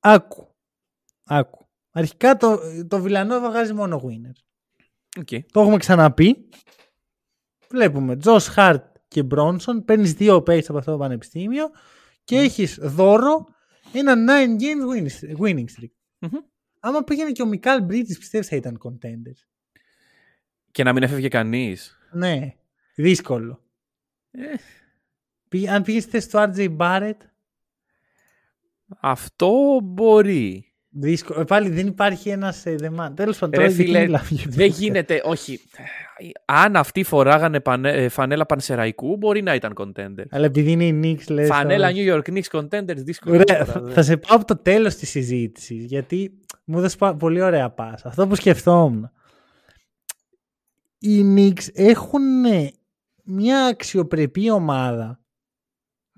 Άκου. 0.04 0.56
Άκου. 1.24 1.68
Αρχικά 1.92 2.38
το, 2.38 2.60
το 2.88 3.00
Βιλανόβα 3.02 3.50
βγάζει 3.50 3.74
μόνο 3.74 4.02
winners. 4.06 4.42
OK. 5.20 5.28
Το 5.52 5.60
έχουμε 5.62 5.78
ξαναπεί. 5.78 6.50
Βλέπουμε 7.70 8.16
Τζος 8.18 8.48
Χαρτ 8.48 8.96
και 9.08 9.24
Μπρόνσον. 9.24 9.84
Παίρνεις 9.86 10.14
δύο 10.14 10.42
παίκτες 10.42 10.70
από 10.70 10.78
αυτό 10.78 10.92
το 10.92 10.98
πανεπιστήμιο 10.98 11.70
και 12.24 12.38
έχεις 12.38 12.78
δώρο 12.82 13.46
ένα 13.94 14.14
9 14.16 14.58
games 14.62 14.96
winning- 14.96 15.38
winning 15.40 15.66
streak. 15.66 15.92
Μμμ. 16.20 16.38
Άμα 16.80 17.04
πήγαινε 17.04 17.32
και 17.32 17.42
ο 17.42 17.46
Μικάλ 17.46 17.84
Μπρίτζης 17.84 18.18
πιστεύεις 18.18 18.48
θα 18.48 18.56
ήταν 18.56 18.80
contenders. 18.84 19.48
Και 20.72 20.84
να 20.84 20.94
μην 20.94 21.04
έφευγε 21.04 21.28
κανείς. 21.28 21.98
Ναι. 22.12 22.56
Δύσκολο. 22.96 23.64
Ε, 24.32 24.54
Πήγε- 25.50 25.70
αν 25.70 25.84
πήγες 25.84 26.04
στη 26.04 26.12
θέση 26.12 26.30
του 26.30 26.38
RJ 26.38 26.78
Barrett, 26.78 27.18
αυτό 29.02 29.80
μπορεί. 29.84 30.68
δύσκολο. 30.90 31.40
Ε, 31.40 31.44
Πάλι 31.44 31.70
δεν 31.70 31.88
υπάρχει 31.88 32.30
ένας 32.30 32.64
demand. 32.66 33.12
Τέλος 33.16 33.38
πάντων, 33.38 33.60
Ρε 33.60 33.66
τώρα 33.66 33.68
γιατί 33.68 33.84
φίλε, 33.84 34.00
μιλάμε 34.00 34.28
για 34.30 34.46
δεν 34.50 34.70
podcast. 34.70 34.74
γίνεται, 34.74 35.22
όχι. 35.26 35.60
Αν 36.46 36.76
αυτοί 36.76 37.04
φοράγανε 37.04 37.60
πανέ- 37.60 37.96
ε, 37.96 38.10
φανέλα 38.10 38.46
πανσεραϊκού, 38.46 39.18
μπορεί 39.18 39.42
να 39.42 39.56
ήταν 39.56 39.74
contender. 39.78 40.24
Αλλά 40.30 40.46
επειδή 40.46 40.72
είναι 40.72 40.86
η 40.86 41.00
Knicks, 41.04 41.32
λες. 41.34 41.48
Φανέλα 41.48 41.88
όχι. 41.88 42.06
New 42.08 42.14
York 42.16 42.34
Knicks 42.34 42.60
contenders, 42.60 42.96
δύσκολο. 42.98 43.36
Ωραία, 43.36 43.46
τώρα, 43.46 43.66
θα, 43.66 43.82
δε. 43.82 43.92
θα 43.92 44.02
σε 44.02 44.18
πάω 44.18 44.38
από 44.38 44.46
το 44.46 44.58
τέλος 44.58 44.96
της 44.96 45.10
συζήτησης. 45.10 45.86
Γιατί 45.86 46.32
μου 46.66 46.78
έδωσε 46.78 46.98
πα- 46.98 47.16
πολύ 47.16 47.42
ωραία 47.42 47.70
πάσα. 47.70 48.08
Αυτό 48.08 48.28
που 48.28 48.36
σκεφτόμουν. 48.36 49.12
Οι 51.00 51.22
Knicks 51.36 51.68
έχουν 51.74 52.22
μια 53.24 53.66
αξιοπρεπή 53.66 54.50
ομάδα 54.52 55.20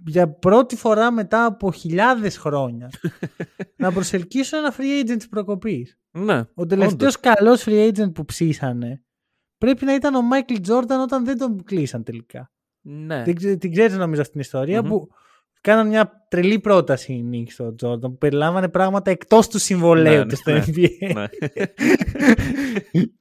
για 0.06 0.30
πρώτη 0.30 0.76
φορά 0.76 1.12
μετά 1.12 1.46
από 1.46 1.72
χιλιάδες 1.72 2.38
χρόνια 2.38 2.90
να 3.78 3.92
προσελκύσουν 3.92 4.60
ένα 4.60 4.74
free 4.78 5.04
agent 5.04 5.16
της 5.18 5.28
προκοπής. 5.28 5.98
Ναι, 6.12 6.44
Ο 6.54 6.66
τελευταίος 6.66 7.20
καλός 7.20 7.64
free 7.68 7.92
agent 7.92 8.14
που 8.14 8.26
ψήσανε 8.26 9.04
πρέπει 9.58 9.86
να 9.86 9.94
ήταν 9.94 10.16
ο 10.16 10.20
Michael 10.34 10.58
Jordan 10.68 11.00
όταν 11.04 11.26
δεν 11.26 11.38
τον 11.38 11.64
κλείσαν 11.64 12.04
τελικά. 12.04 12.52
ναι. 12.82 13.24
Δεν 13.24 13.36
ξέ- 13.36 13.60
την 13.60 13.72
ξέρεις 13.72 13.98
νομίζω 13.98 14.22
αυτήν 14.22 14.34
την 14.34 14.42
ιστορια 14.42 14.82
Μμμ. 14.82 14.90
που 14.90 15.08
κάναν 15.62 15.88
μια 15.88 16.26
τρελή 16.30 16.60
πρόταση 16.60 17.14
οι 17.14 17.30
Knicks 17.32 17.52
στον 17.52 17.76
Jordan 17.84 18.00
που 18.02 18.18
περιλάμβανε 18.18 18.70
πράγματα 18.70 19.12
εκτός 19.12 19.48
του 19.48 19.60
συμβολέου 19.60 20.14
Ναι, 20.14 20.20
του 20.22 20.28
ναι, 20.28 20.36
στο 20.36 20.52
ναι. 20.52 20.64
NBA. 20.68 21.14
ναι. 21.14 21.26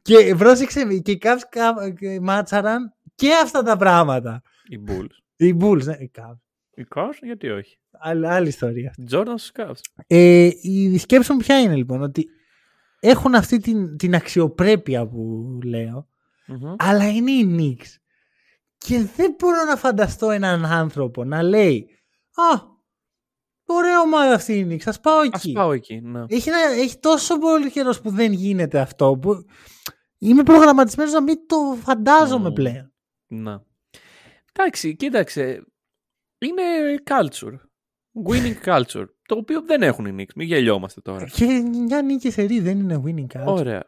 και 0.02 0.34
πρόσεξε 0.38 0.84
με, 0.84 0.94
και 0.94 1.10
οι 1.10 1.18
Cavs 1.22 1.42
κα- 1.48 1.90
και 1.98 2.20
μάτσαραν 2.20 2.94
και 3.14 3.28
αυτά 3.42 3.62
τα 3.62 3.76
πράγματα. 3.76 4.42
Οι 4.68 4.78
Bulls. 4.88 5.16
Οι 5.36 5.56
Bulls, 5.60 5.82
ναι, 5.84 5.94
οι 5.94 6.10
Cavs. 6.18 6.38
Οι 6.76 6.84
Cavs, 6.94 7.18
γιατί 7.22 7.48
όχι; 7.50 7.78
Άλλη, 7.90 8.28
άλλη 8.28 8.48
ιστορία. 8.48 8.94
Jordan 9.10 9.34
στους 9.36 9.50
Cavs. 9.54 9.80
Ε, 10.06 10.50
η 10.62 10.98
σκέψη 10.98 11.32
μου 11.32 11.38
ποια 11.38 11.60
είναι 11.60 11.74
λοιπόν, 11.74 12.02
ότι 12.02 12.26
έχουν 13.00 13.34
αυτή 13.34 13.58
την, 13.58 13.96
την 13.96 14.14
αξιοπρέπεια 14.14 15.06
που 15.08 15.44
λέω, 15.64 16.08
Μμμ. 16.46 16.74
αλλά 16.78 17.08
είναι 17.08 17.30
οι 17.30 17.56
Knicks. 17.58 17.86
Και 18.76 18.98
δεν 19.16 19.34
μπορώ 19.38 19.64
να 19.64 19.76
φανταστώ 19.76 20.30
έναν 20.30 20.64
άνθρωπο 20.66 21.24
να 21.24 21.42
λέει 21.42 21.88
«Α, 22.34 22.60
ωραία 23.64 24.00
ομάδα 24.00 24.34
αυτή 24.34 24.52
η 24.58 24.66
Knicks, 24.70 24.82
ας 24.86 25.00
πάω 25.00 25.18
Ας 25.18 25.26
εκεί». 25.26 25.52
πάω 25.52 25.72
εκεί, 25.72 26.00
ναι. 26.00 26.24
Έχει, 26.28 26.48
ένα- 26.48 26.80
έχει 26.82 26.98
τόσο 26.98 27.38
πολύ 27.38 27.70
καιρός 27.70 28.00
που 28.00 28.10
δεν 28.10 28.32
γίνεται 28.32 28.80
αυτό 28.80 29.18
που 29.22 29.44
είμαι 30.18 30.42
προγραμματισμένος 30.42 31.12
να 31.12 31.22
μην 31.22 31.46
το 31.46 31.56
φαντάζομαι 31.82 32.48
Μμμ. 32.48 32.54
πλέον. 32.54 32.92
Να. 33.26 33.62
Εντάξει, 34.52 34.96
κοίταξε. 34.96 35.64
Είναι 36.44 36.62
culture. 37.10 37.58
Winning 38.28 38.68
culture. 38.74 39.04
Το 39.28 39.34
οποίο 39.36 39.62
δεν 39.62 39.82
έχουν 39.82 40.06
οι 40.06 40.14
Knicks. 40.18 40.32
Μην 40.36 40.46
γελιόμαστε 40.46 41.00
τώρα. 41.00 41.24
Και 41.24 41.44
μια 41.86 42.02
νίκη 42.02 42.30
σε 42.30 42.42
ρί 42.42 42.60
δεν 42.60 42.78
είναι 42.78 43.02
winning 43.06 43.36
culture. 43.38 43.46
Ωραία. 43.46 43.82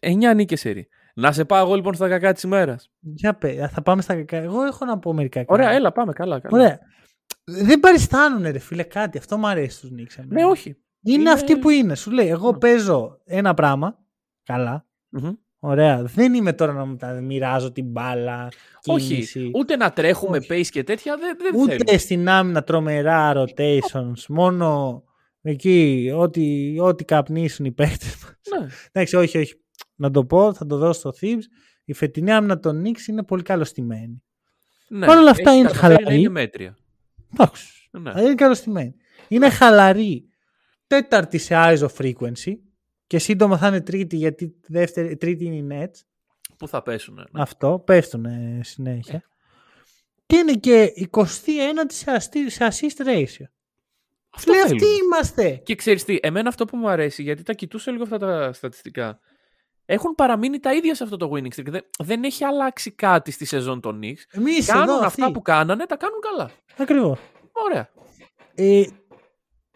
9 0.00 0.34
νίκες 0.34 0.60
σερί. 0.60 0.88
Να 1.14 1.32
σε 1.32 1.44
πάω 1.44 1.64
εγώ 1.64 1.74
λοιπόν 1.74 1.94
στα 1.94 2.08
κακά 2.08 2.32
της 2.32 2.42
ημέρας. 2.42 2.90
Για 3.00 3.34
πέ, 3.34 3.68
θα 3.72 3.82
πάμε 3.82 4.02
στα 4.02 4.14
κακά. 4.14 4.36
Εγώ 4.36 4.62
έχω 4.62 4.84
να 4.84 4.98
πω 4.98 5.12
μερικά 5.12 5.40
κακά. 5.40 5.52
Ωραία, 5.52 5.70
έλα, 5.70 5.92
πάμε 5.92 6.12
καλά. 6.12 6.40
καλά. 6.40 6.58
Ωραία. 6.58 6.78
Δεν 7.44 7.80
παριστάνουν 7.80 8.42
ρε 8.50 8.58
φίλε 8.58 8.82
κάτι. 8.82 9.18
Αυτό 9.18 9.38
μου 9.38 9.46
αρέσει 9.46 9.76
στους 9.76 9.90
Knicks. 9.90 10.18
εμένα. 10.18 10.40
Ναι, 10.40 10.44
όχι. 10.50 10.76
Είναι, 11.02 11.20
Είναι- 11.20 11.30
αυτοί 11.30 11.56
που 11.58 11.70
είναι. 11.70 11.94
Σου 11.94 12.10
λέει, 12.10 12.28
εγώ 12.28 12.50
Ναι. 12.52 12.58
παίζω 12.58 13.20
ένα 13.24 13.54
πράγμα. 13.54 13.98
Καλά. 14.42 14.86
Μμμ. 15.08 15.32
Ωραία. 15.64 16.02
Δεν 16.02 16.34
είμαι 16.34 16.52
τώρα 16.52 16.72
να 16.72 16.84
μου 16.84 16.96
τα 16.96 17.12
μοιράζω 17.12 17.72
την 17.72 17.84
μπάλα. 17.84 18.48
Κίνηση. 18.80 19.38
Όχι. 19.38 19.50
Ούτε 19.54 19.76
να 19.76 19.92
τρέχουμε 19.92 20.36
Όχι. 20.36 20.46
pace 20.50 20.66
και 20.70 20.82
τέτοια 20.82 21.16
δεν, 21.16 21.36
δεν 21.38 21.60
Ούτε 21.60 21.76
θέλουμε. 21.76 21.98
στην 21.98 22.28
άμυνα 22.28 22.62
τρομερά 22.64 23.32
rotations. 23.36 24.24
Μόνο 24.28 25.02
εκεί 25.42 26.10
ό,τι, 26.16 26.76
ό,τι 26.80 27.04
καπνίσουν 27.04 27.64
οι 27.64 27.72
παίκτες 27.72 28.16
μας. 28.22 28.60
Ναι. 28.60 28.66
Εντάξει, 28.92 29.16
όχι, 29.16 29.38
όχι. 29.38 29.54
Να 29.94 30.10
το 30.10 30.24
πω, 30.24 30.54
θα 30.54 30.66
το 30.66 30.76
δώσω 30.76 30.98
στο 30.98 31.12
Thieves. 31.20 31.42
Η 31.84 31.92
φετινή 31.92 32.32
άμυνα 32.32 32.58
των 32.58 32.82
Knicks 32.84 33.08
είναι 33.08 33.22
πολύ 33.22 33.42
καλωστημένη. 33.42 34.22
Ναι. 34.88 35.06
Παρ' 35.06 35.18
όλα 35.18 35.30
αυτά 35.30 35.50
Έχει 35.50 35.58
είναι 35.58 35.68
καταφέρει 35.68 35.94
χαλαρή. 35.94 36.14
Να 36.14 36.20
είναι 36.20 36.28
μέτρια. 36.28 36.76
Εντάξει. 37.32 37.66
Ναι. 37.90 38.10
Αλλά 38.10 38.22
είναι 38.22 38.34
καλωστημένη. 38.34 38.94
Είναι 39.28 39.50
χαλαρή. 39.50 40.24
Τέταρτη 40.86 41.38
σε 41.38 41.54
ISO 41.56 41.86
frequency. 41.98 42.52
Και 43.12 43.18
σύντομα 43.18 43.58
θα 43.58 43.66
είναι 43.68 43.80
τρίτη 43.80 44.16
γιατί 44.16 44.54
δεύτερη, 44.66 45.16
τρίτη 45.16 45.44
είναι 45.44 45.54
η 45.54 45.66
Nets. 45.70 46.00
Πού 46.58 46.68
θα 46.68 46.82
πέσουν. 46.82 47.14
Ναι. 47.14 47.22
Αυτό 47.42 47.82
πέφτουν 47.86 48.24
ε, 48.24 48.60
συνέχεια. 48.62 49.22
Και 50.26 50.36
είναι 50.36 50.52
και 50.52 50.92
21η 51.10 51.24
σε 51.86 52.10
αστι- 52.10 52.50
σε 52.50 52.68
assist 52.70 53.06
ratio. 53.06 53.46
Αυτό 54.30 54.52
Λέει 54.52 54.60
θέλουμε. 54.60 54.84
αυτοί 54.84 54.86
είμαστε; 55.04 55.50
Και 55.50 55.74
ξέρεις 55.74 56.04
τι, 56.04 56.18
εμένα 56.22 56.48
αυτό 56.48 56.64
που 56.64 56.76
μου 56.76 56.88
αρέσει, 56.88 57.22
γιατί 57.22 57.42
τα 57.42 57.52
κοιτούσα 57.52 57.90
λίγο 57.90 58.02
αυτά 58.02 58.18
τα 58.18 58.52
στατιστικά, 58.52 59.18
έχουν 59.84 60.14
παραμείνει 60.14 60.58
τα 60.60 60.74
ίδια 60.74 60.94
σε 60.94 61.04
αυτό 61.04 61.16
το 61.16 61.30
winning 61.34 61.54
streak. 61.60 61.66
Δεν, 61.66 61.84
δεν 61.98 62.24
έχει 62.24 62.44
αλλάξει 62.44 62.90
κάτι 62.90 63.30
στη 63.30 63.44
σεζόν 63.44 63.80
των 63.80 64.00
Knicks. 64.02 64.22
Εμείς 64.30 64.66
Κάνουν 64.66 64.82
εδώ 64.82 64.94
αυτά 64.94 65.06
αυτοί. 65.22 65.32
που 65.32 65.42
κάνανε, 65.42 65.86
τα 65.86 65.96
κάνουν 65.96 66.20
καλά. 66.20 66.50
Ακριβώς. 66.76 67.18
Ωραία. 67.52 67.88
Ε, 68.54 68.82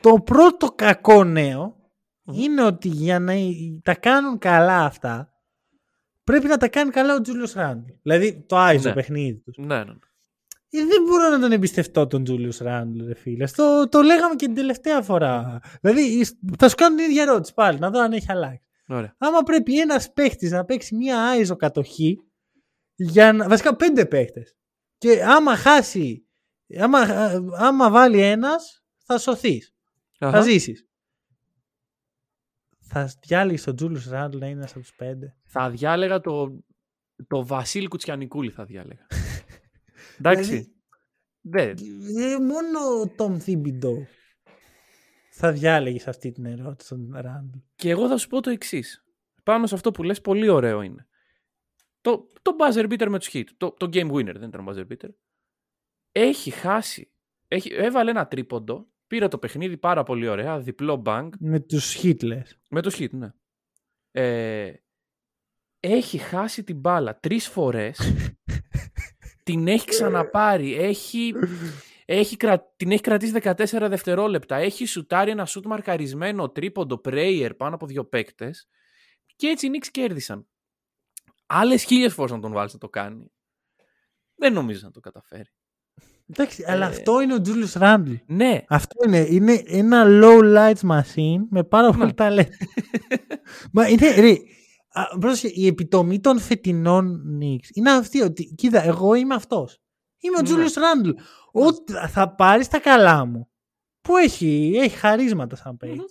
το 0.00 0.20
πρώτο 0.24 0.66
κακό 0.72 1.24
νέο 1.24 1.62
Μμμ. 1.62 1.84
Είναι 2.32 2.62
ότι 2.62 2.88
για 2.88 3.18
να 3.18 3.34
τα 3.82 3.94
κάνουν 3.94 4.38
καλά 4.38 4.84
αυτά 4.84 5.30
πρέπει 6.24 6.46
να 6.46 6.56
τα 6.56 6.68
κάνει 6.68 6.90
καλά 6.90 7.14
ο 7.14 7.20
Τζούλιος 7.20 7.52
Ράντλ. 7.52 7.90
Δηλαδή 8.02 8.44
το 8.48 8.66
ISO 8.68 8.80
Ναι. 8.82 8.92
παιχνίδι 8.92 9.38
τους. 9.40 9.56
Ναι, 9.56 9.84
ναι. 9.84 9.92
Ε, 10.70 10.84
δεν 10.84 11.02
μπορώ 11.06 11.28
να 11.28 11.38
τον 11.40 11.52
εμπιστευτώ 11.52 12.06
τον 12.06 12.24
Τζούλιους 12.24 12.58
Ράντλ, 12.58 13.06
ρε 13.06 13.14
φίλε. 13.14 13.46
Το, 13.56 13.88
το 13.88 14.00
λέγαμε 14.02 14.34
και 14.34 14.46
την 14.46 14.54
τελευταία 14.54 15.02
φορά. 15.02 15.60
Δηλαδή 15.80 16.26
θα 16.58 16.68
σου 16.68 16.74
κάνω 16.74 16.96
την 16.96 17.04
ίδια 17.04 17.22
ερώτηση 17.22 17.54
πάλι, 17.54 17.78
να 17.78 17.90
δω 17.90 18.00
αν 18.00 18.12
έχει 18.12 18.26
αλλάξει. 18.28 18.60
Ωραία. 18.88 19.14
Άμα 19.18 19.42
πρέπει 19.42 19.80
ένας 19.80 20.12
παίχτης 20.12 20.50
να 20.50 20.64
παίξει 20.64 20.94
μία 20.94 21.18
ISO 21.40 21.56
κατοχή, 21.56 22.18
για 22.94 23.32
να, 23.32 23.48
βασικά 23.48 23.76
πέντε 23.76 24.06
παίχτες. 24.06 24.56
Και 24.98 25.22
άμα 25.24 25.56
χάσει, 25.56 26.26
άμα, 26.78 26.98
άμα 27.58 27.90
βάλει 27.90 28.20
ένας, 28.20 28.84
θα 29.04 29.18
σωθείς. 29.18 29.74
Θα 30.18 30.26
Αχα. 30.26 30.40
ζήσεις. 30.40 30.85
Θα 32.98 33.10
διάλεγες 33.20 33.62
τον 33.62 33.76
Τζούλιους 33.76 34.08
Ράντλ 34.08 34.38
να 34.38 34.46
είναι 34.46 34.58
ένας 34.58 34.70
από 34.70 34.80
τους 34.80 34.94
πέντε; 34.94 35.36
Θα 35.44 35.70
διάλεγα 35.70 36.20
το, 36.20 36.64
το 37.26 37.46
Βασίλη 37.46 37.88
Κουτσιανικούλη 37.88 38.50
θα 38.50 38.64
διάλεγα. 38.64 39.06
Εντάξει. 40.18 40.74
Δηλαδή, 41.40 41.74
Ναι. 42.14 42.22
Ε, 42.22 42.38
μόνο 42.38 43.00
ο 43.00 43.08
Τόμ 43.16 43.38
Θίμπιντο 43.38 44.06
θα 45.30 45.52
διάλεγες 45.52 46.02
σε 46.02 46.10
αυτή 46.10 46.32
την 46.32 46.44
ερώτηση 46.44 46.88
τον 46.88 47.10
Ράντλ. 47.14 47.58
Και 47.74 47.90
εγώ 47.90 48.08
θα 48.08 48.16
σου 48.16 48.28
πω 48.28 48.40
το 48.40 48.50
εξής. 48.50 49.04
Πάνω 49.42 49.66
σε 49.66 49.74
αυτό 49.74 49.90
που 49.90 50.02
λες, 50.02 50.20
πολύ 50.20 50.48
ωραίο 50.48 50.82
είναι. 50.82 51.06
Το, 52.00 52.32
το 52.42 52.56
buzzer 52.58 52.92
beater 52.92 53.08
με 53.08 53.18
τους 53.18 53.28
hit, 53.32 53.44
το, 53.56 53.70
το 53.72 53.86
game 53.92 54.10
winner 54.10 54.34
δεν 54.36 54.48
ήταν 54.48 54.66
buzzer 54.68 54.86
beater, 54.92 55.10
έχει 56.12 56.50
χάσει, 56.50 57.12
έχει, 57.48 57.74
έβαλε 57.74 58.10
ένα 58.10 58.26
τρίποντο, 58.26 58.88
πήρε 59.06 59.28
το 59.28 59.38
παιχνίδι 59.38 59.76
πάρα 59.76 60.02
πολύ 60.02 60.28
ωραία, 60.28 60.58
διπλό 60.60 61.02
bang, 61.06 61.28
Με 61.38 61.60
τους 61.60 61.92
Χίτλε. 61.92 62.42
με 62.70 62.82
το 62.82 62.90
hit, 62.98 63.10
ναι. 63.10 63.32
Ε, 64.10 64.72
έχει 65.80 66.18
χάσει 66.18 66.64
την 66.64 66.76
μπάλα 66.80 67.18
τρεις 67.18 67.48
φορές, 67.48 67.98
την 69.44 69.68
έχει 69.68 69.86
ξαναπάρει, 69.86 70.74
έχει, 70.74 71.32
έχει, 72.04 72.36
κρα- 72.36 72.72
την 72.76 72.90
έχει 72.90 73.00
κρατήσει 73.00 73.32
14 73.42 73.54
δευτερόλεπτα, 73.88 74.56
έχει 74.56 74.84
σουτάρει 74.86 75.30
ένα 75.30 75.44
σουτ 75.46 75.66
μαρκαρισμένο 75.66 76.50
τρίποντο 76.50 77.00
prayer 77.04 77.50
πάνω 77.56 77.74
από 77.74 77.86
δύο 77.86 78.04
παίκτες 78.04 78.68
και 79.36 79.46
έτσι 79.46 79.66
οι 79.66 79.70
Knicks 79.72 79.86
κέρδισαν. 79.90 80.48
Άλλες 81.46 81.82
χίλιες 81.84 82.12
φορές 82.14 82.30
να 82.32 82.40
τον 82.40 82.52
βάλεις 82.52 82.72
να 82.72 82.78
το 82.78 82.88
κάνει. 82.88 83.32
Δεν 84.34 84.52
νομίζω 84.52 84.80
να 84.82 84.90
το 84.90 85.00
καταφέρει. 85.00 85.50
Εντάξει, 86.30 86.64
αλλά 86.66 86.86
Ε, 86.86 86.88
αυτό 86.88 87.20
είναι 87.20 87.34
ο 87.34 87.40
Τζούλιου 87.40 87.66
Ράντλ. 87.74 88.12
Ναι, 88.26 88.64
Αυτό 88.68 89.04
είναι. 89.06 89.26
Είναι 89.30 89.62
ένα 89.66 90.04
low 90.06 90.40
lights 90.56 90.90
machine 90.90 91.46
με 91.50 91.64
πάρα 91.64 91.90
πολύ 91.90 92.04
Ναι. 92.04 92.12
ταλέντο. 92.12 92.50
Μα 93.72 93.88
είναι. 93.88 94.10
Ρε, 94.14 94.32
α, 94.92 95.18
πρόσεχε, 95.18 95.60
η 95.60 95.66
επιτομή 95.66 96.20
των 96.20 96.38
φετινών 96.38 97.22
Knicks 97.40 97.68
είναι 97.74 97.90
αυτή 97.90 98.22
ότι 98.22 98.44
κοίτα, 98.56 98.82
εγώ 98.82 99.14
είμαι 99.14 99.34
αυτός. 99.34 99.80
Είμαι 100.18 100.36
ο 100.36 100.40
Ναι. 100.40 100.44
Τζούλιο 100.46 100.68
Ράντλ. 100.76 101.10
Ό,τι 101.52 101.92
θα 102.08 102.34
πάρεις 102.34 102.68
τα 102.68 102.78
καλά 102.80 103.24
μου. 103.26 103.48
Που 104.00 104.16
έχει, 104.16 104.72
έχει 104.76 104.96
χαρίσματα 104.96 105.56
σαν 105.56 105.76
παίκτη. 105.76 105.96
Μμμ. 105.96 106.04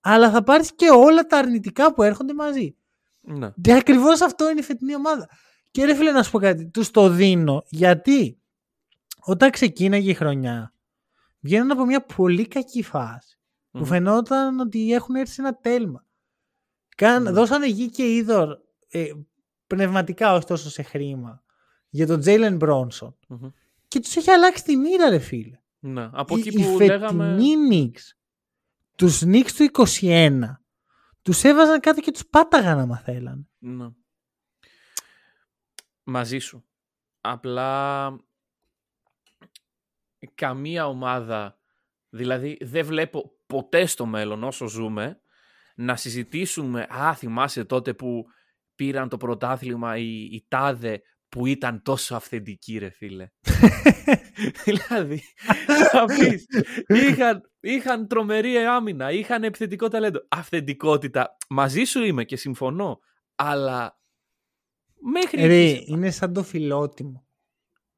Αλλά 0.00 0.30
θα 0.30 0.42
πάρεις 0.42 0.74
και 0.74 0.90
όλα 0.90 1.22
τα 1.22 1.38
αρνητικά 1.38 1.94
που 1.94 2.02
έρχονται 2.02 2.34
μαζί. 2.34 2.76
ναι. 3.20 3.50
Και 3.60 3.72
ακριβώς 3.74 4.20
αυτό 4.20 4.50
είναι 4.50 4.60
η 4.60 4.62
φετινή 4.62 4.94
ομάδα. 4.94 5.28
Και 5.70 5.84
ρε 5.84 5.94
φίλε 5.94 6.10
να 6.12 6.22
σου 6.22 6.30
πω 6.30 6.38
κάτι, 6.38 6.66
τους 6.70 6.90
το 6.90 7.08
δίνω 7.08 7.62
γιατί; 7.68 8.38
Όταν 9.24 9.50
ξεκίναγε 9.50 10.10
η 10.10 10.14
χρονιά 10.14 10.74
βγαίνουν 11.40 11.70
από 11.70 11.84
μια 11.84 12.04
πολύ 12.04 12.48
κακή 12.48 12.82
φάση 12.82 13.38
που 13.70 13.78
Μμμ. 13.78 13.84
φαινόταν 13.84 14.60
ότι 14.60 14.92
έχουν 14.92 15.14
έρθει 15.14 15.32
σε 15.32 15.40
ένα 15.40 15.56
τέλμα. 15.56 16.06
Καν, 16.96 17.22
Ναι. 17.22 17.30
Δώσανε 17.30 17.66
γη 17.68 17.90
και 17.90 18.14
είδωρ 18.14 18.58
ε, 18.88 19.10
πνευματικά 19.66 20.32
ωστόσο 20.34 20.70
σε 20.70 20.82
χρήμα 20.82 21.42
για 21.88 22.06
τον 22.06 22.20
Τζέιλεν 22.20 22.56
Μπρόνσον 22.56 23.16
Μμμ. 23.28 23.48
και 23.88 24.00
τους 24.00 24.16
έχει 24.16 24.30
αλλάξει 24.30 24.64
τη 24.64 24.76
μοίρα 24.76 25.08
ρε 25.10 25.18
φίλε. 25.18 25.58
ναι. 25.78 26.08
Από 26.12 26.36
Η- 26.36 26.40
εκεί 26.40 26.48
η 26.48 26.52
που 26.52 26.58
φετινή 26.62 26.86
λέγαμε... 26.86 27.38
Knicks, 27.70 28.00
τους 28.96 29.22
Knicks 29.24 29.50
του 29.56 29.86
21 30.00 30.40
τους 31.22 31.44
έβαζαν 31.44 31.80
κάτω 31.80 32.00
και 32.00 32.10
τους 32.10 32.26
πάταγαν 32.26 32.78
άμα 32.78 32.96
θέλαν. 32.98 33.48
Ναι. 33.58 33.86
Μαζί 36.04 36.38
σου. 36.38 36.64
Απλά 37.20 38.06
καμία 40.34 40.86
ομάδα, 40.86 41.58
δηλαδή 42.08 42.56
δεν 42.60 42.86
βλέπω 42.86 43.32
ποτέ 43.46 43.86
στο 43.86 44.06
μέλλον 44.06 44.44
όσο 44.44 44.66
ζούμε, 44.66 45.20
να 45.74 45.96
συζητήσουμε 45.96 46.86
«Α, 46.88 47.14
θυμάσαι 47.14 47.64
τότε 47.64 47.94
που 47.94 48.24
πήραν 48.74 49.08
το 49.08 49.16
πρωτάθλημα 49.16 49.96
οι, 49.96 50.24
οι 50.24 50.46
τάδε 50.48 51.02
που 51.28 51.46
ήταν 51.46 51.82
τόσο 51.82 52.14
αυθεντικοί 52.14 52.78
ρε 52.78 52.90
φίλε». 52.90 53.28
δηλαδή, 54.64 55.22
θα 55.90 56.04
πεις, 56.04 56.46
είχαν, 56.86 57.50
είχαν 57.60 58.08
τρομερή 58.08 58.56
άμυνα, 58.56 59.10
είχαν 59.10 59.44
επιθετικό 59.44 59.88
ταλέντο. 59.88 60.26
Αυθεντικότητα, 60.28 61.36
μαζί 61.48 61.84
σου 61.84 62.04
είμαι 62.04 62.24
και 62.24 62.36
συμφωνώ, 62.36 62.98
αλλά 63.34 63.98
μέχρι 65.12 65.46
Ρε, 65.46 65.64
εκεί 65.64 65.76
σε 65.76 65.84
είναι 65.86 66.10
σαν 66.10 66.32
το 66.32 66.42
φιλότιμο. 66.42 67.23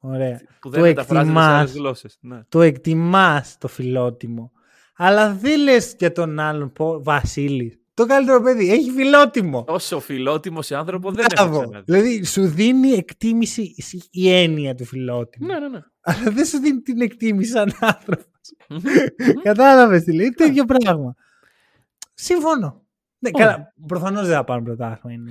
Ωραία. 0.07 0.41
που 0.61 0.69
το 0.69 0.71
δεν 0.71 0.81
μεταφράζεται 0.81 1.33
σε 1.33 1.39
άλλες 1.41 1.61
εκτιμάς. 1.63 1.73
γλώσσες. 1.75 2.19
Ναι. 2.21 2.41
Το 2.49 2.61
εκτιμάς 2.63 3.57
το 3.59 3.69
φιλότιμο. 3.69 4.53
Αλλά 4.97 5.33
δεν 5.35 5.61
λες 5.63 5.95
για 5.99 6.13
τον 6.13 6.39
άλλον 6.39 6.73
πω, 6.73 7.03
Βασίλη. 7.03 7.81
Το 7.95 8.07
καλύτερο 8.07 8.41
παιδί. 8.43 8.73
Έχει 8.73 8.91
φιλότιμο. 8.91 9.65
Όσο 9.69 10.01
φιλότιμος 10.01 10.67
σε 10.67 10.75
άνθρωπο 10.77 11.11
δεν 11.13 11.27
έχω 11.31 11.49
Μπράβο. 11.49 11.61
ξαναδεί. 11.63 11.85
Δηλαδή 11.93 12.25
σου 12.25 12.47
δίνει 12.47 12.89
εκτίμηση 12.91 13.75
η 14.11 14.31
έννοια 14.33 14.75
του 14.75 14.85
φιλότιμου. 14.85 15.47
Ναι, 15.47 15.59
ναι, 15.59 15.69
ναι. 15.69 15.81
Αλλά 16.01 16.31
δεν 16.31 16.45
σου 16.45 16.59
δίνει 16.59 16.81
την 16.81 17.01
εκτίμηση 17.01 17.51
σαν 17.51 17.73
άνθρωπος. 17.81 18.27
Μμμ. 18.69 18.81
Κατάλαβες 19.43 20.03
τι 20.03 20.13
λέει. 20.13 20.29
Τέτοιο 20.31 20.65
πράγμα. 20.65 21.15
Συμφωνώ. 22.15 22.85
Ναι, 23.19 23.31
Ωραία. 23.35 23.47
καλά. 23.47 23.73
Προφανώς 23.87 24.27
δεν 24.27 24.37
θα 24.37 24.45
πάρουν 24.45 24.65
πρωτάθλημα. 24.65 25.31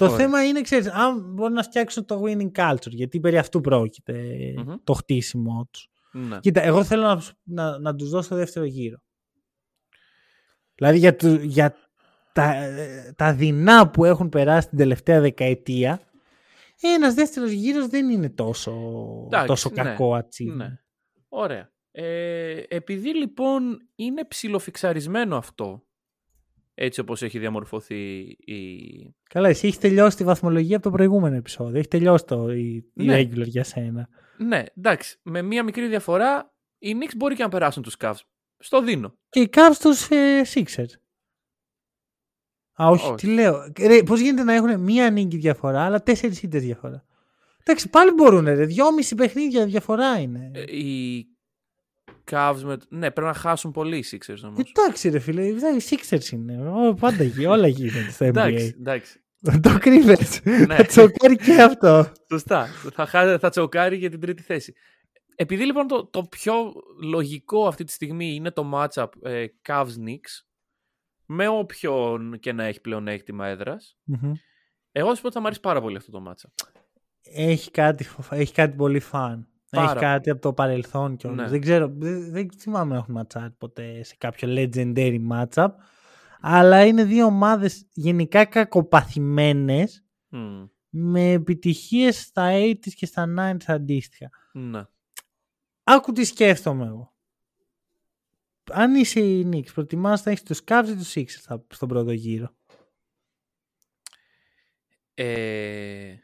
Είναι. 0.00 0.08
Το 0.08 0.14
Ωραία. 0.14 0.26
θέμα 0.26 0.44
είναι, 0.44 0.60
ξέρεις, 0.60 0.86
αν 0.88 1.32
μπορούν 1.34 1.52
να 1.52 1.62
φτιάξουν 1.62 2.04
το 2.04 2.22
winning 2.26 2.50
culture, 2.52 2.90
γιατί 2.90 3.20
περί 3.20 3.38
αυτού 3.38 3.60
πρόκειται 3.60 4.22
Μμμ. 4.56 4.74
το 4.84 4.92
χτίσιμό 4.92 5.68
τους. 5.70 5.88
Ναι. 6.12 6.38
Κοίτα, 6.40 6.62
εγώ 6.62 6.84
θέλω 6.84 7.02
να, 7.02 7.20
σου- 7.20 7.36
να, 7.42 7.78
να 7.78 7.94
τους 7.94 8.10
δώσω 8.10 8.28
το 8.28 8.36
δεύτερο 8.36 8.64
γύρο. 8.64 8.98
Δηλαδή 10.74 10.98
για, 10.98 11.16
του, 11.16 11.34
για 11.42 11.74
τα, 12.32 12.54
ε, 12.54 13.12
τα 13.16 13.34
δεινά 13.34 13.90
που 13.90 14.04
έχουν 14.04 14.28
περάσει 14.28 14.68
την 14.68 14.78
τελευταία 14.78 15.20
δεκαετία, 15.20 16.00
ένας 16.80 17.14
δεύτερος 17.14 17.50
γύρος 17.50 17.86
δεν 17.86 18.10
είναι 18.10 18.28
τόσο, 18.30 18.72
Εντάξει, 19.26 19.46
τόσο 19.46 19.70
ναι, 19.70 19.82
κακό 19.82 20.16
achievement. 20.18 20.54
Ναι. 20.56 20.78
Ωραία. 21.28 21.70
Ε, 21.92 22.62
επειδή 22.68 23.16
λοιπόν 23.16 23.88
είναι 23.94 24.24
ψιλοφιξαρισμένο 24.24 25.36
αυτό, 25.36 25.82
έτσι 26.74 27.00
όπως 27.00 27.22
έχει 27.22 27.38
διαμορφωθεί 27.38 28.18
η... 28.30 29.14
Καλά, 29.30 29.48
εσύ 29.48 29.66
έχεις 29.66 29.78
τελειώσει 29.78 30.16
τη 30.16 30.24
βαθμολογία 30.24 30.76
από 30.76 30.84
το 30.84 30.90
προηγούμενο 30.90 31.36
επεισόδιο. 31.36 31.74
Έχεις 31.76 31.88
τελειώσει 31.88 32.24
το, 32.24 32.52
η, 32.52 32.90
η 32.94 33.04
Ναι. 33.04 33.20
regular 33.20 33.46
για 33.46 33.64
σένα. 33.64 34.08
Ναι, 34.38 34.64
εντάξει, 34.76 35.18
με 35.22 35.42
μία 35.42 35.62
μικρή 35.62 35.88
διαφορά 35.88 36.54
οι 36.78 36.94
Knicks 37.00 37.14
μπορεί 37.16 37.34
και 37.34 37.42
να 37.42 37.48
περάσουν 37.48 37.82
τους 37.82 37.96
Cavs. 38.00 38.20
Στο 38.58 38.82
δίνω. 38.82 39.18
Και 39.28 39.40
οι 39.40 39.50
Cavs 39.52 39.76
τους 39.80 40.08
ε, 40.10 40.42
Sixers. 40.54 40.92
Α, 42.82 42.86
όχι, 42.88 43.06
Όχι. 43.06 43.14
τι 43.14 43.26
λέω. 43.26 43.72
Ρε, 43.80 44.02
πώς 44.02 44.20
γίνεται 44.20 44.42
να 44.42 44.52
έχουν 44.54 44.80
μία 44.80 45.10
νίκη 45.10 45.36
διαφορά, 45.36 45.84
αλλά 45.84 46.02
τέσσερις 46.02 46.42
ήττες 46.42 46.62
διαφορά; 46.62 47.04
Εντάξει, 47.60 47.88
πάλι 47.90 48.10
μπορούν, 48.12 48.44
ρε. 48.44 48.64
Δυόμιση 48.64 49.14
παιχνίδια 49.14 49.66
διαφορά 49.66 50.20
είναι. 50.20 50.50
Ε, 50.54 50.76
Οι 50.76 51.26
Cavs 52.30 52.60
με... 52.64 52.76
Ναι, 52.88 53.10
πρέπει 53.10 53.26
να 53.28 53.34
χάσουν 53.34 53.70
πολύ 53.70 53.96
οι 53.98 54.04
Sixers 54.10 54.40
όμως. 54.44 54.58
Εντάξει, 54.76 55.08
ρε 55.08 55.18
φίλε, 55.18 55.46
οι 55.46 55.56
Sixers 55.90 56.30
είναι. 56.32 56.68
Ω, 56.70 56.94
πάντα 56.94 57.22
εκεί, 57.22 57.46
όλα 57.46 57.66
γίνονται 57.68 58.10
στο 58.10 58.24
εντάξει, 58.24 58.74
NBA. 58.76 58.78
εντάξει. 58.80 59.20
Το 59.60 59.78
κρύβες. 59.78 60.40
Ναι. 60.44 60.66
Θα 60.76 60.84
τσοκάρει 60.84 61.36
και 61.36 61.62
αυτό. 61.62 62.12
Σωστά. 62.30 62.66
θα, 62.92 63.06
χα- 63.06 63.38
θα 63.38 63.48
τσοκάρει 63.48 63.96
για 63.96 64.10
την 64.10 64.20
τρίτη 64.20 64.42
θέση. 64.42 64.74
Επειδή 65.34 65.64
λοιπόν 65.64 65.86
το, 65.86 66.06
το 66.06 66.22
πιο 66.22 66.72
λογικό 67.02 67.66
αυτή 67.66 67.84
τη 67.84 67.92
στιγμή 67.92 68.34
είναι 68.34 68.50
το 68.50 68.70
matchup 68.74 69.06
ε, 69.22 69.44
Cavs-Knicks, 69.68 70.44
με 71.26 71.48
όποιον 71.48 72.38
και 72.40 72.52
να 72.52 72.64
έχει 72.64 72.80
πλεονέκτημα 72.80 73.46
έδρας, 73.46 73.96
Μμμ. 74.04 74.32
εγώ 74.92 75.08
θα 75.08 75.14
σου 75.14 75.20
πω 75.20 75.26
ότι 75.26 75.34
θα 75.34 75.40
μου 75.40 75.46
αρέσει 75.46 75.60
πάρα 75.60 75.80
πολύ 75.80 75.96
αυτό 75.96 76.10
το 76.10 76.22
matchup. 76.28 76.66
έχει 77.22 77.70
κάτι, 77.70 78.04
φο- 78.04 78.36
έχει 78.36 78.52
κάτι 78.52 78.76
πολύ 78.76 79.00
φαν. 79.00 79.48
Πάρα 79.70 79.90
Έχει 79.90 80.00
κάτι 80.00 80.30
από 80.30 80.40
το 80.40 80.52
παρελθόν 80.52 81.16
και 81.16 81.28
Ναι. 81.28 81.48
Δεν 81.48 81.60
ξέρω, 81.60 81.92
δεν, 81.96 82.30
δεν 82.30 82.48
θυμάμαι 82.58 82.92
να 82.92 82.98
έχουν 82.98 83.14
ματσάρει 83.14 83.50
ποτέ 83.58 84.02
σε 84.02 84.14
κάποιο 84.18 84.48
legendary 84.50 85.18
matchup. 85.30 85.68
Αλλά 86.40 86.84
είναι 86.84 87.04
δύο 87.04 87.24
ομάδες 87.24 87.86
γενικά 87.92 88.44
κακοπαθημένες 88.44 90.04
Μμ, 90.28 90.64
με 90.88 91.30
επιτυχίες 91.30 92.20
στα 92.20 92.50
80s 92.52 92.92
και 92.94 93.06
στα 93.06 93.34
90s 93.38 93.56
αντίστοιχα. 93.66 94.30
ναι. 94.52 94.82
Άκου 95.84 96.12
τι 96.12 96.24
σκέφτομαι 96.24 96.86
εγώ. 96.86 97.14
Αν 98.72 98.94
είσαι 98.94 99.20
η 99.20 99.48
Knicks, 99.52 99.72
προτιμάς 99.74 100.24
να 100.24 100.30
έχεις 100.30 100.44
τους 100.44 100.60
Cavs 100.66 100.86
ή 100.88 100.94
τους 100.96 101.12
Sixers 101.16 101.24
στα- 101.40 101.64
στον 101.70 101.88
πρώτο 101.88 102.12
γύρο; 102.12 102.54
Ε... 105.14 106.14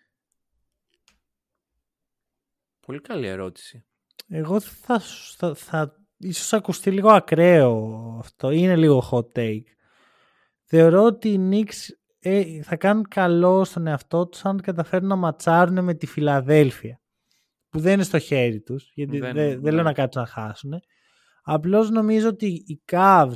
Πολύ 2.87 3.01
καλή 3.01 3.27
ερώτηση. 3.27 3.85
Εγώ 4.29 4.61
θα, 4.61 4.99
σου- 4.99 5.37
θα, 5.37 5.55
θα 5.55 5.97
ίσως 6.17 6.53
ακουστεί 6.53 6.91
λίγο 6.91 7.11
ακραίο 7.11 7.93
αυτό. 8.19 8.51
Είναι 8.51 8.77
λίγο 8.77 9.09
hot 9.11 9.33
take. 9.39 9.63
Θεωρώ 10.65 11.03
ότι 11.03 11.29
οι 11.29 11.49
Knicks 11.51 11.95
ε, 12.19 12.63
θα 12.63 12.77
κάνουν 12.77 13.09
καλό 13.09 13.65
στον 13.65 13.87
εαυτό 13.87 14.27
τους 14.27 14.45
αν 14.45 14.61
καταφέρουν 14.61 15.09
να 15.09 15.17
ματσάρουν 15.17 15.85
με 15.85 15.95
τη 15.95 16.07
Φιλαδέλφια. 16.07 17.01
Που 17.69 17.79
δεν 17.81 17.93
είναι 17.93 18.03
στο 18.03 18.19
χέρι 18.19 18.61
τους. 18.61 18.91
Γιατί 18.95 19.19
Δεν- 19.19 19.35
δεν, 19.35 19.49
δεν 19.51 19.61
ναι. 19.63 19.71
λέω 19.71 19.83
να 19.83 19.93
κάτσουν 19.93 20.23
να 20.23 20.29
χάσουν. 20.29 20.73
Απλώς 21.43 21.91
νομίζω 21.91 22.29
ότι 22.29 22.47
οι 22.47 22.83
Cavs 22.93 23.33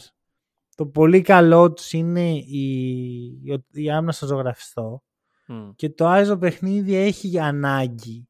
το 0.74 0.86
πολύ 0.86 1.20
καλό 1.20 1.72
τους 1.72 1.92
είναι 1.92 2.30
η, 2.32 2.68
η, 3.44 3.64
η 3.72 3.90
άμυνα 3.90 4.12
στο 4.12 4.26
ζωγραφιστό 4.26 5.02
Μμ, 5.46 5.70
και 5.76 5.90
το 5.90 6.06
άλλο 6.06 6.38
παιχνίδι 6.38 6.94
έχει 6.94 7.38
ανάγκη 7.38 8.28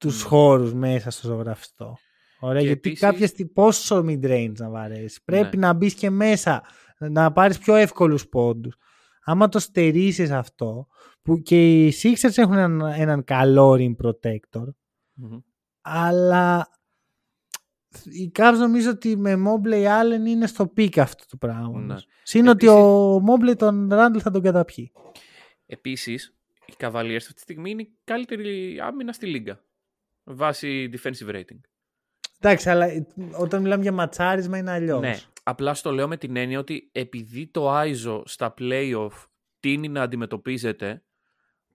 τους 0.00 0.24
Μμ. 0.24 0.28
χώρους 0.28 0.74
μέσα 0.74 1.10
στο 1.10 1.26
ζωγραφιστό. 1.28 1.98
Ωραία, 2.40 2.60
Και 2.60 2.66
γιατί 2.66 2.88
επίσης- 2.88 3.00
κάποια 3.08 3.26
στιγμή 3.26 3.52
πόσο 3.52 4.04
mid-range 4.08 4.52
να 4.58 4.70
βαρέσεις. 4.70 5.22
Πρέπει 5.24 5.56
Ναι. 5.56 5.66
να 5.66 5.72
μπεις 5.72 5.94
και 5.94 6.10
μέσα, 6.10 6.62
να 6.98 7.32
πάρεις 7.32 7.58
πιο 7.58 7.74
εύκολους 7.74 8.28
πόντους. 8.28 8.76
Άμα 9.24 9.48
το 9.48 9.58
στερήσεις 9.58 10.30
αυτό, 10.30 10.86
που 11.22 11.38
και 11.42 11.86
οι 11.86 11.94
Sixers 12.02 12.36
έχουν 12.36 12.52
έναν, 12.56 12.80
έναν 12.80 13.24
καλό 13.24 13.72
rim 13.78 13.94
protector, 14.04 14.66
μμμ. 15.12 15.38
αλλά 15.80 16.68
οι 18.04 18.30
Cavs 18.38 18.56
νομίζω 18.58 18.90
ότι 18.90 19.16
με 19.16 19.34
Mobley 19.46 19.84
Allen 19.86 20.26
είναι 20.26 20.46
στο 20.46 20.66
peak 20.66 20.98
αυτού 20.98 21.24
του 21.28 21.38
πράγματος. 21.38 21.82
Ναι. 21.86 21.96
Συν 22.22 22.48
ότι 22.48 22.66
Επίσης- 22.66 22.84
ο 22.84 23.16
Mobley 23.16 23.56
τον 23.56 23.88
Randall 23.92 24.18
θα 24.20 24.30
τον 24.30 24.42
καταπιεί. 24.42 24.92
Επίσης, 25.66 26.34
οι 26.66 26.72
Cavaliers 26.78 27.14
αυτή 27.16 27.34
τη 27.34 27.40
στιγμή 27.40 27.70
είναι 27.70 27.82
η 27.82 27.96
καλύτερη 28.04 28.80
άμυνα 28.80 29.12
στη 29.12 29.26
λίγκα. 29.26 29.60
Βάσει 30.32 30.90
defensive 30.92 31.34
rating. 31.34 31.60
Εντάξει, 32.40 32.70
αλλά 32.70 32.86
όταν 33.38 33.62
μιλάμε 33.62 33.82
για 33.82 33.92
ματσάρισμα 33.92 34.58
είναι 34.58 34.70
αλλιώς. 34.70 35.00
Ναι, 35.00 35.18
απλά 35.42 35.74
στο 35.74 35.92
λέω 35.92 36.08
με 36.08 36.16
την 36.16 36.36
έννοια 36.36 36.58
ότι 36.58 36.88
επειδή 36.92 37.46
το 37.46 37.80
iso 37.80 38.22
στα 38.24 38.54
playoff 38.58 39.10
τίνει 39.60 39.88
να 39.88 40.02
αντιμετωπίζεται 40.02 41.02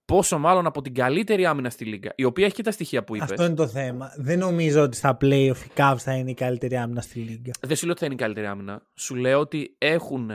πόσο 0.05 0.37
μάλλον 0.37 0.65
από 0.65 0.81
την 0.81 0.93
καλύτερη 0.93 1.45
άμυνα 1.45 1.69
στη 1.69 1.85
λίγα, 1.85 2.11
η 2.15 2.23
οποία 2.23 2.45
έχει 2.45 2.55
και 2.55 2.63
τα 2.63 2.71
στοιχεία 2.71 3.03
που 3.03 3.15
είπες. 3.15 3.31
Αυτό 3.31 3.45
είναι 3.45 3.55
το 3.55 3.67
θέμα. 3.67 4.13
Δεν 4.17 4.39
νομίζω 4.39 4.81
ότι 4.81 4.97
στα 4.97 5.17
playoff 5.21 5.57
οι 5.65 5.71
Cavs 5.75 5.97
θα 5.97 6.13
είναι 6.13 6.31
η 6.31 6.33
καλύτερη 6.33 6.77
άμυνα 6.77 7.01
στη 7.01 7.19
λίγα. 7.19 7.51
Δεν 7.61 7.75
σου 7.75 7.83
λέω 7.83 7.91
ότι 7.91 7.99
θα 7.99 8.05
είναι 8.05 8.15
η 8.15 8.17
καλύτερη 8.17 8.47
άμυνα. 8.47 8.87
Σου 8.95 9.15
λέω 9.15 9.39
ότι 9.39 9.75
έχουν 9.77 10.31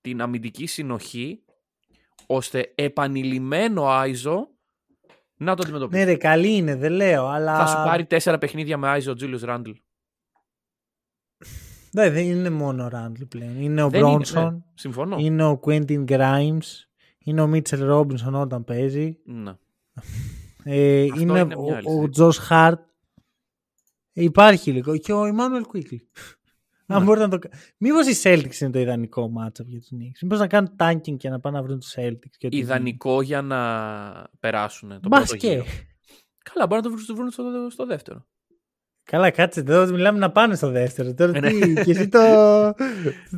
την 0.00 0.20
αμυντική 0.20 0.66
συνοχή 0.66 1.44
ώστε 2.26 2.72
επανειλημμένο 2.74 3.86
ISO 3.88 4.36
να 5.44 5.54
το 5.56 5.62
αντιμετωπίσει. 5.64 6.04
Ναι, 6.04 6.10
ρε, 6.10 6.16
καλή 6.16 6.56
είναι, 6.56 6.76
δεν 6.76 6.92
λέω, 6.92 7.26
αλλά. 7.26 7.56
Θα 7.58 7.66
σου 7.66 7.76
πάρει 7.76 8.04
τέσσερα 8.04 8.38
παιχνίδια 8.38 8.76
με 8.76 8.96
ISO 8.96 9.08
ο 9.08 9.14
Julius 9.20 9.48
Randle. 9.48 9.74
Ναι, 11.92 12.10
δεν 12.10 12.24
είναι 12.24 12.50
μόνο 12.50 12.84
ο 12.84 12.88
Randall 12.92 13.28
πλέον. 13.28 13.60
Είναι 13.60 13.82
ο 13.82 13.88
Δεν 13.88 14.06
είναι, 14.06 14.24
Bronson, 14.24 14.50
ναι. 14.52 14.58
Συμφωνώ. 14.74 15.16
είναι 15.18 15.44
ο 15.44 15.60
Quentin 15.64 16.04
Grimes, 16.04 16.84
είναι 17.18 17.42
ο 17.42 17.50
Mitchell 17.52 17.90
Robinson 17.90 18.32
όταν 18.32 18.64
παίζει. 18.64 19.18
Ναι. 19.24 19.52
Ε, 20.64 21.02
Αυτό 21.02 21.20
είναι, 21.20 21.38
είναι 21.38 21.44
μια 21.54 21.76
άλλη 21.76 21.86
ο, 21.86 21.90
ο 21.92 22.08
συζήτηση. 22.12 22.40
Josh 22.48 22.48
Hart. 22.48 22.78
Ε, 24.12 24.22
υπάρχει 24.22 24.72
λίγο. 24.72 24.96
Και 24.96 25.12
ο 25.12 25.22
Emmanuel 25.22 25.76
Quickly. 25.76 25.98
Αν 26.90 26.98
Ναι. 26.98 27.04
μπορείτε 27.04 27.24
να 27.24 27.30
το 27.30 27.38
κα- 27.38 27.50
Μήπως 27.78 28.06
οι 28.06 28.20
Celtics 28.22 28.60
είναι 28.60 28.70
το 28.70 28.78
ιδανικό 28.78 29.32
matchup 29.38 29.64
για 29.66 29.78
τους 29.78 29.88
Knicks; 29.92 30.18
Μήπως 30.22 30.38
να 30.38 30.46
κάνουν 30.46 30.76
tanking 30.78 31.16
και 31.16 31.28
να 31.28 31.40
πάνε 31.40 31.56
να 31.56 31.62
βρουν 31.62 31.78
τους 31.80 31.94
Celtics. 31.96 32.30
Και 32.38 32.46
ό,τι 32.46 32.56
Ιδανικό 32.56 33.22
για 33.22 33.42
να 33.42 33.58
περάσουν 34.40 34.88
τον 34.88 35.00
Μπας 35.08 35.28
πρώτο 35.28 35.36
και. 35.36 35.48
γύρο. 35.52 35.64
Καλά, 36.52 36.66
μπορεί 36.66 36.80
να 36.82 36.88
το 36.88 36.94
βρουν- 36.94 37.06
το 37.06 37.14
βρουν 37.14 37.30
στο, 37.30 37.44
στο 37.70 37.86
δεύτερο. 37.86 38.26
Καλά, 39.02 39.30
κάτσε 39.30 39.60
εδώ. 39.60 39.86
Μιλάμε 39.86 40.18
να 40.18 40.30
πάνε 40.30 40.54
στο 40.54 40.70
δεύτερο. 40.70 41.14
Τώρα 41.14 41.40
Ναι. 41.40 41.50
τι, 41.50 41.72
και 41.74 41.90
εσύ 41.90 42.08
το. 42.08 42.18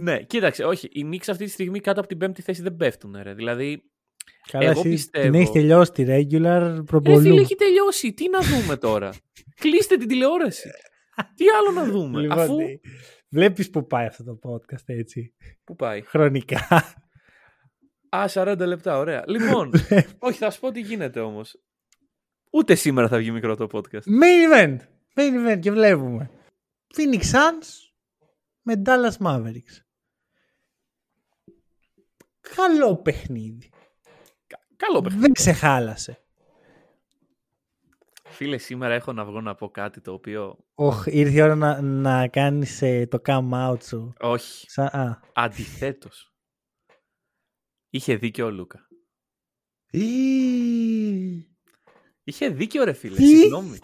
ναι, 0.06 0.22
κοίταξε, 0.22 0.64
όχι. 0.64 0.88
Οι 0.92 1.08
Knicks 1.12 1.24
αυτή 1.28 1.44
τη 1.44 1.50
στιγμή 1.50 1.80
κάτω 1.80 1.98
από 2.00 2.08
την 2.08 2.18
πέμπτη 2.18 2.42
θέση 2.42 2.62
δεν 2.62 2.76
πέφτουν. 2.76 3.16
Ρε. 3.22 3.34
Δηλαδή, 3.34 3.82
Καλά, 4.50 4.64
Εγώ 4.70 4.80
εσύ 4.80 4.88
πιστεύω- 4.88 5.24
την 5.24 5.34
έχεις 5.34 5.50
τελειώσει 5.50 5.92
τη 5.92 6.02
regular 6.06 6.58
ρε 6.58 6.70
φίλε, 6.70 6.82
προπολού. 6.82 7.36
έχει 7.36 7.54
τελειώσει. 7.54 8.12
Τι 8.12 8.24
να 8.30 8.38
δούμε 8.40 8.76
τώρα; 8.76 9.10
Κλείστε 9.62 9.96
την 9.96 10.08
τηλεόραση. 10.08 10.70
Τι 11.36 11.44
άλλο 11.48 11.80
να 11.80 11.92
δούμε. 11.92 12.20
Λοιπόν, 12.20 12.38
αφού. 12.38 12.56
Ε, 13.32 13.38
Βλέπεις 13.38 13.70
που 13.70 13.86
πάει 13.86 14.06
αυτό 14.06 14.24
το 14.24 14.38
podcast 14.42 14.84
έτσι. 14.86 15.34
Πού 15.64 15.76
πάει; 15.76 16.00
Χρονικά. 16.00 16.96
Α, 18.08 18.24
40 18.28 18.56
λεπτά, 18.58 18.98
ωραία. 18.98 19.24
Λοιπόν, 19.32 19.70
όχι, 20.18 20.38
θα 20.38 20.50
σου 20.50 20.60
πω 20.60 20.70
τι 20.70 20.80
γίνεται 20.80 21.20
όμως. 21.20 21.62
Ούτε 22.50 22.74
σήμερα 22.74 23.08
θα 23.08 23.16
βγει 23.16 23.30
μικρό 23.30 23.56
το 23.56 23.66
podcast. 23.72 24.02
Main 24.22 24.52
event. 24.52 24.78
Main 25.14 25.52
event 25.52 25.58
και 25.60 25.70
βλέπουμε. 25.70 26.30
Phoenix 26.96 27.20
Suns 27.20 27.92
με 28.62 28.82
Dallas 28.86 29.16
Mavericks. 29.26 29.76
Καλό 32.56 32.96
παιχνίδι. 32.96 33.70
Καλό 34.76 35.00
παιχνίδι. 35.00 35.22
Δεν 35.22 35.32
σε 35.36 35.52
χάλασε. 35.52 36.21
Φίλε, 38.32 38.58
σήμερα 38.58 38.94
έχω 38.94 39.12
να 39.12 39.24
βγω 39.24 39.40
να 39.40 39.54
πω 39.54 39.70
κάτι 39.70 40.00
το 40.00 40.12
οποίο. 40.12 40.58
Οχ, 40.74 41.06
ήρθε 41.06 41.38
η 41.38 41.40
ώρα 41.42 41.54
να, 41.54 41.80
να 41.80 42.28
κάνεις 42.28 42.82
ε, 42.82 43.06
το 43.06 43.18
come 43.26 43.50
out 43.70 43.82
σου. 43.84 44.12
Όχι. 44.20 44.70
Σα, 44.70 44.84
α. 44.84 45.20
Αντιθέτως. 45.32 46.32
Είχε 47.90 48.16
δίκιο 48.16 48.46
ο 48.46 48.50
Λούκα. 48.50 48.86
Ή... 49.90 50.02
Είχε 52.24 52.48
δίκιο, 52.48 52.84
ρε 52.84 52.92
φίλε. 52.92 53.16
Τι; 53.16 53.26
Συγγνώμη. 53.26 53.78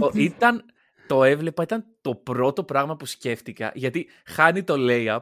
Ο- 0.00 0.10
ήταν, 0.18 0.64
το 1.06 1.24
έβλεπα, 1.24 1.62
ήταν 1.62 1.84
το 2.00 2.14
πρώτο 2.14 2.64
πράγμα 2.64 2.96
που 2.96 3.06
σκέφτηκα. 3.06 3.72
Γιατί 3.74 4.08
χάνει 4.24 4.62
το 4.64 4.74
layup. 4.78 5.20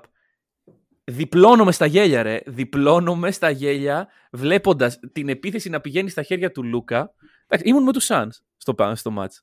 Διπλώνομαι 1.05 1.73
στα 1.73 1.87
γέλια, 1.87 2.23
ρε. 2.23 2.41
Διπλώνομαι 2.47 3.31
στα 3.31 3.51
γέλια, 3.51 4.09
βλέποντας 4.33 4.99
την 5.13 5.29
επίθεση 5.29 5.69
να 5.69 5.81
πηγαίνει 5.81 6.09
στα 6.09 6.23
χέρια 6.23 6.51
του 6.53 6.65
Λούκα. 6.65 7.15
Εντάξει, 7.47 7.69
ήμουν 7.69 7.83
με 7.83 7.93
τους 7.93 8.07
Suns 8.11 8.31
στο, 8.57 8.75
πα- 8.75 8.95
στο 8.95 9.15
match. 9.19 9.37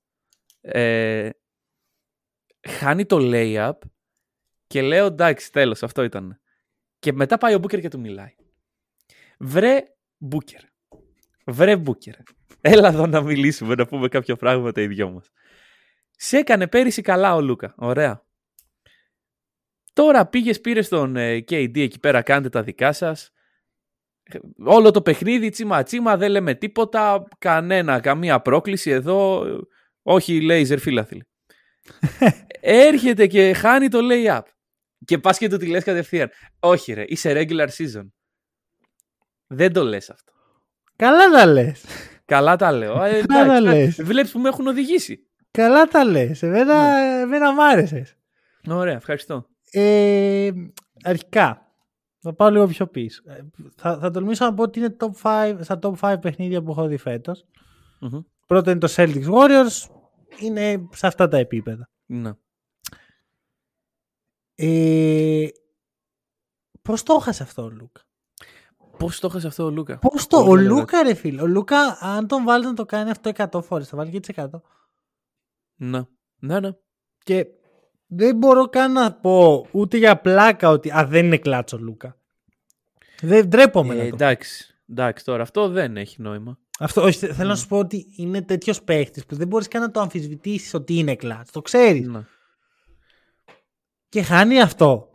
Ε, 0.62 1.30
χάνει 2.68 3.06
το 3.06 3.18
layup 3.22 3.78
και 4.68 4.82
λέω 4.82 5.06
εντάξει, 5.06 5.52
τέλος, 5.52 5.84
αυτό 5.84 6.04
ήταν. 6.04 6.40
Και 7.00 7.14
μετά 7.14 7.38
πάει 7.38 7.54
ο 7.54 7.60
Μπούκερ 7.60 7.80
και 7.80 7.90
του 7.90 8.00
μιλάει. 8.00 8.36
Βρε 9.40 9.84
Μπούκερ. 10.18 10.62
Βρε 11.46 11.78
Μπούκερ. 11.78 12.16
Έλα 12.62 12.88
εδώ 12.88 13.08
να 13.08 13.22
μιλήσουμε, 13.22 13.76
να 13.76 13.86
πούμε 13.86 14.08
κάποια 14.08 14.36
πράγματα 14.36 14.82
οι 14.82 14.88
δυο 14.88 15.10
μας. 15.10 15.32
Σε 16.12 16.38
έκανε 16.38 16.68
πέρυσι 16.68 17.02
καλά 17.02 17.36
ο 17.36 17.42
Λούκα. 17.42 17.74
Ωραία. 17.78 18.26
Τώρα 19.94 20.28
πήγες, 20.28 20.62
πήρες 20.62 20.88
τον 20.88 21.16
ε, 21.16 21.36
KD 21.38 21.78
εκεί 21.78 22.00
πέρα, 22.00 22.22
κάντε 22.22 22.50
τα 22.50 22.64
δικά 22.64 22.94
σας. 22.94 23.32
Όλο 24.64 24.92
το 24.92 25.02
παιχνίδι 25.02 25.50
τσίμα 25.50 25.84
τσίμα, 25.84 26.18
δεν 26.18 26.32
λέμε 26.32 26.54
τίποτα, 26.54 27.28
κανένα, 27.38 28.00
καμία 28.00 28.40
πρόκληση 28.40 28.90
εδώ. 28.90 29.46
Όχι 30.02 30.42
λέιζερ 30.42 30.80
φίλαθλοι. 30.80 31.28
Έρχεται 32.60 33.28
και 33.28 33.54
χάνει 33.54 33.88
το 33.88 34.00
lay-up. 34.02 34.42
Και 35.06 35.18
πας 35.18 35.38
και 35.38 35.50
του 35.50 35.58
τη 35.58 35.68
λες 35.68 35.84
κατευθείαν. 35.84 36.30
Όχι 36.60 36.94
ρε, 36.94 37.04
είσαι 37.08 37.34
regular 37.36 37.68
season. 37.68 38.08
Δεν 39.48 39.74
το 39.74 39.84
λες 39.84 40.10
αυτό. 40.10 40.32
Καλά 40.96 41.30
τα 41.30 41.46
λες. 41.46 41.84
Καλά 42.26 42.56
τα 42.56 42.72
λέω. 42.72 43.04
Ε, 43.04 43.24
Καλά 43.28 43.46
τα 43.46 43.62
λες. 43.62 44.02
Βλέπεις 44.04 44.32
που 44.32 44.40
με 44.40 44.50
έχουν 44.50 44.68
οδηγήσει. 44.68 45.28
Καλά 45.52 45.86
τα 45.86 46.04
λες. 46.04 46.44
Εμένα, 46.44 46.98
εμένα 46.98 47.54
μ' 47.54 47.60
άρεσες. 47.60 48.18
Ωραία, 48.70 48.96
ευχαριστώ. 48.96 49.46
Ε, 49.72 50.50
αρχικά, 51.04 51.69
θα 52.20 52.34
πάω 52.34 52.50
λίγο 52.50 52.68
πιο 52.68 52.88
πίσω. 52.88 53.22
Ε, 53.26 53.40
Θα, 53.76 53.98
θα 53.98 54.12
τολμήσω 54.12 54.46
να 54.46 54.54
πω 54.54 54.64
ότι 54.64 54.80
είναι 54.80 54.96
top 55.00 55.12
5, 55.24 55.58
στα 55.62 55.80
top 55.82 55.94
5 56.00 56.18
παιχνίδια 56.22 56.64
που 56.64 56.72
έχω 56.72 56.88
δει 56.88 56.98
φέτος. 56.98 57.46
Μμμ. 58.00 58.20
Πρώτο 58.48 58.70
είναι 58.72 58.80
το 58.80 58.94
Celtics 58.96 59.30
Warriors. 59.34 59.90
Είναι 60.40 60.88
σε 60.92 61.08
αυτά 61.08 61.28
τα 61.28 61.38
επίπεδα. 61.38 61.90
Ναι. 62.06 62.32
Ε, 64.56 65.48
πώς 66.82 67.04
το 67.04 67.14
έχασε 67.20 67.44
αυτό 67.44 67.64
ο 67.64 67.70
Λούκα; 67.70 68.02
Πώς 68.98 69.20
το 69.20 69.28
έχασε 69.28 69.48
αυτό 69.48 69.64
ο 69.64 69.70
Λούκα; 69.70 70.00
Πώς 70.00 70.28
το, 70.28 70.38
Πολύ 70.38 70.48
ο 70.50 70.52
ωραία 70.52 70.80
Λούκα 70.80 71.04
ρε 71.04 71.14
φίλε. 71.14 71.42
Ο 71.42 71.48
Λούκα 71.48 71.98
αν 72.02 72.28
τον 72.28 72.44
βάλεις 72.44 72.66
να 72.66 72.74
το 72.74 72.86
κάνει 72.86 73.10
αυτό 73.10 73.32
100 73.36 73.64
φορές 73.64 73.88
θα 73.88 73.98
βάλει 73.98 74.12
και 74.12 74.20
τις 74.20 74.36
100. 74.36 74.48
Ναι. 75.76 76.02
Ναι, 76.40 76.60
ναι. 76.60 76.72
Και 77.24 77.48
δεν 78.12 78.36
μπορώ 78.36 78.70
καν 78.70 78.92
να 78.92 79.12
πω 79.14 79.68
ούτε 79.72 79.98
για 79.98 80.18
πλάκα 80.18 80.70
ότι 80.70 80.92
α, 80.92 81.06
δεν 81.10 81.26
είναι 81.26 81.38
κλάτσο 81.38 81.78
ο 81.78 81.80
Λούκα. 81.80 82.18
Δεν 83.22 83.48
ντρέπομαι 83.48 83.94
Ε, 83.94 83.98
να 83.98 84.04
το 84.04 84.10
πω. 84.10 84.16
εντάξει. 84.16 84.76
Εντάξει, 84.90 85.26
τώρα 85.26 85.42
αυτό 85.42 85.68
δεν 85.70 85.98
έχει 85.98 86.22
νόημα. 86.22 86.58
Αυτό, 86.80 87.02
όχι, 87.02 87.18
θε- 87.18 87.34
θέλω 87.34 87.50
να 87.50 87.56
σου 87.56 87.68
πω 87.68 87.78
ότι 87.78 88.06
είναι 88.16 88.42
τέτοιος 88.42 88.82
παίχτης 88.84 89.26
που 89.26 89.36
δεν 89.36 89.48
μπορείς 89.48 89.68
καν 89.68 89.82
να 89.82 89.92
το 89.92 90.00
αμφισβητήσεις 90.00 90.74
ότι 90.74 90.98
είναι 90.98 91.16
κλατ. 91.16 91.48
Το 91.52 91.62
ξέρεις. 91.62 92.08
Ναι. 92.08 92.22
Και 94.10 94.22
χάνει 94.22 94.62
αυτό. 94.62 95.10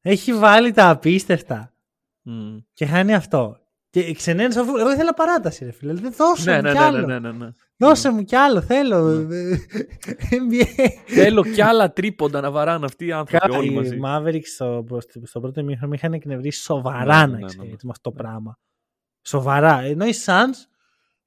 Έχει 0.00 0.34
βάλει 0.34 0.72
τα 0.72 0.88
απίστευτα. 0.90 1.72
Μμ. 2.22 2.56
Και 2.72 2.86
χάνει 2.86 3.14
αυτό. 3.14 3.58
Και 3.90 4.12
ξενένει 4.12 4.56
αφού. 4.58 4.76
Εγώ 4.76 4.92
ήθελα 4.92 5.14
παράταση, 5.14 5.64
ρε 5.64 5.70
φίλε. 5.72 5.92
Δεν 5.92 6.12
δώσε 6.12 6.50
Ναι, 6.50 6.56
μου 6.56 6.62
ναι, 6.62 6.70
κι 6.72 6.78
ναι, 6.78 6.84
άλλο. 6.84 6.98
ναι, 7.06 7.18
ναι, 7.18 7.30
ναι, 7.32 7.44
ναι. 7.44 7.50
Δώσε 7.78 8.10
μου 8.10 8.22
κι 8.22 8.36
άλλο. 8.36 8.62
Θέλω. 8.62 9.28
NBA. 10.48 10.88
Θέλω 11.06 11.42
κι 11.42 11.62
άλλα 11.62 11.92
τρίποντα 11.92 12.40
να 12.40 12.50
βαράνε 12.50 12.84
αυτοί 12.84 13.06
οι 13.06 13.12
άνθρωποι 13.12 13.46
Καλά, 13.46 13.58
όλοι 13.58 13.72
οι 13.72 13.74
μαζί. 13.74 13.98
Mavericks 14.04 14.46
στο, 14.54 14.86
στο, 14.98 15.20
στο 15.24 15.40
πρώτο 15.40 15.62
μήχρονο 15.62 15.88
με 15.88 15.96
είχαν 15.96 16.12
εκνευρίσει 16.12 16.62
σοβαρά 16.62 17.26
Ναι, 17.26 17.32
να 17.32 17.38
ναι, 17.38 17.38
ναι, 17.38 17.46
ξέρεις 17.46 17.70
ναι. 17.70 17.76
με 17.82 17.90
αυτό 17.90 18.10
το 18.10 18.16
πράγμα. 18.16 18.58
Σοβαρά. 19.22 19.80
Ενώ 19.80 20.06
οι 20.06 20.12
Suns 20.26 20.76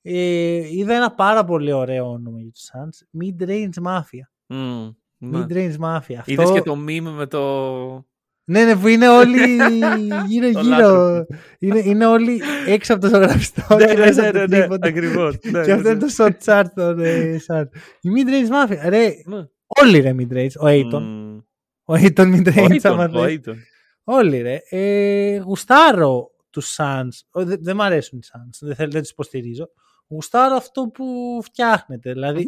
ε, 0.02 0.78
είδα 0.78 0.96
ένα 0.96 1.12
πάρα 1.12 1.44
πολύ 1.44 1.72
ωραίο 1.72 2.12
όνομα 2.12 2.42
για 2.42 2.52
τους 2.52 2.70
Suns. 2.72 3.22
Mid-range 3.22 3.84
Mafia. 3.88 4.26
Μμ, 4.46 4.90
ναι. 5.18 5.40
Mid-range 5.40 5.76
Mafia. 5.80 6.16
Αυτό... 6.18 6.32
Είδες 6.32 6.52
και 6.52 6.62
το 6.62 6.74
meme 6.88 7.12
με 7.16 7.26
το... 7.26 8.08
Ναι, 8.50 8.64
ναι, 8.66 8.76
που 8.76 8.88
είναι 8.88 9.10
όλοι 9.10 9.40
γύρω 10.28 10.52
Το 10.52 10.60
γύρω. 10.60 10.70
λάτρεμα. 10.78 11.26
είναι, 11.60 11.80
είναι 11.80 12.06
όλοι 12.06 12.42
έξω 12.68 12.94
από 12.94 13.02
το 13.02 13.08
ζωγραφιστό 13.08 13.76
Ναι, 13.76 13.86
και 13.86 13.94
ναι, 13.94 14.00
μέσα 14.00 14.22
ναι, 14.22 14.28
από 14.28 14.38
το 14.38 14.48
ναι, 14.48 14.58
ναι, 14.58 14.62
τίποτα. 14.64 14.88
ακριβώς. 14.88 15.36
Ναι, 15.52 15.64
Και 15.64 15.72
αυτό 15.72 15.84
ναι, 15.84 15.90
είναι 15.90 16.00
το 16.00 16.08
shot 16.18 16.32
chart 16.46 16.66
των 16.76 17.00
ε, 17.00 17.38
Suns. 17.48 17.66
Η 18.02 18.10
mid-range 18.16 18.50
Mafia. 18.72 18.78
Ρε, 18.90 19.08
ναι. 19.26 19.46
όλοι 19.82 20.00
ρε 20.00 20.16
mid-range. 20.20 20.52
Ο 20.60 20.66
Aiton. 20.66 21.02
Μμ. 21.02 21.38
Ο 21.86 21.94
Aiton 21.94 22.28
Ο 22.28 22.38
mid-range. 22.38 22.70
Aiton, 22.72 22.80
άμα 22.84 23.10
ο 23.14 23.24
θες. 23.24 23.40
Aiton. 23.46 23.56
Όλοι 24.04 24.42
ρε. 24.42 24.60
Ε, 24.70 25.38
γουστάρω 25.38 26.32
τους 26.50 26.76
Suns. 26.78 27.08
Ο, 27.32 27.46
Δεν 27.46 27.58
δεν 27.62 27.76
μ' 27.76 27.82
αρέσουν 27.82 28.20
οι 28.20 28.22
Suns. 28.34 28.58
Δεν, 28.60 28.76
θέλω, 28.76 28.92
δεν 28.92 29.02
τους 29.02 29.12
υποστηρίζω. 29.12 29.70
Γουστάρω 30.08 30.56
αυτό 30.56 30.88
που 30.94 31.40
φτιάχνετε. 31.44 32.14
Δηλαδή, 32.14 32.46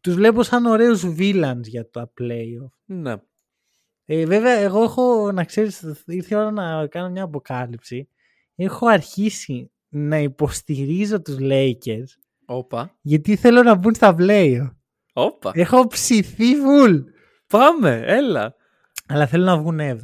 τους 0.00 0.14
βλέπω 0.14 0.42
σαν 0.42 0.66
ωραίους 0.66 1.04
villains 1.18 1.62
για 1.62 1.90
τα 1.90 2.12
playoff. 2.20 2.70
Ναι. 2.84 3.14
Ε, 4.04 4.26
βέβαια, 4.26 4.58
εγώ 4.58 4.82
έχω, 4.82 5.32
να 5.32 5.44
ξέρεις, 5.44 5.82
ήρθε 6.06 6.34
η 6.34 6.38
ώρα 6.38 6.50
να 6.50 6.86
κάνω 6.86 7.10
μια 7.10 7.22
αποκάλυψη. 7.22 8.08
Έχω 8.54 8.86
αρχίσει 8.86 9.70
να 9.88 10.18
υποστηρίζω 10.18 11.22
τους 11.22 11.36
Lakers 11.40 12.18
Όπα. 12.44 12.96
γιατί 13.00 13.36
θέλω 13.36 13.62
να 13.62 13.74
μπουν 13.74 13.94
στα 13.94 14.14
playoff. 14.18 14.70
Όπα. 15.12 15.52
Έχω 15.54 15.86
ψηθεί 15.86 16.44
full. 16.54 17.04
Πάμε, 17.46 18.02
έλα. 18.06 18.54
Αλλά 19.08 19.26
θέλω 19.26 19.44
να 19.44 19.58
βγουν 19.58 19.78
7 19.80 19.96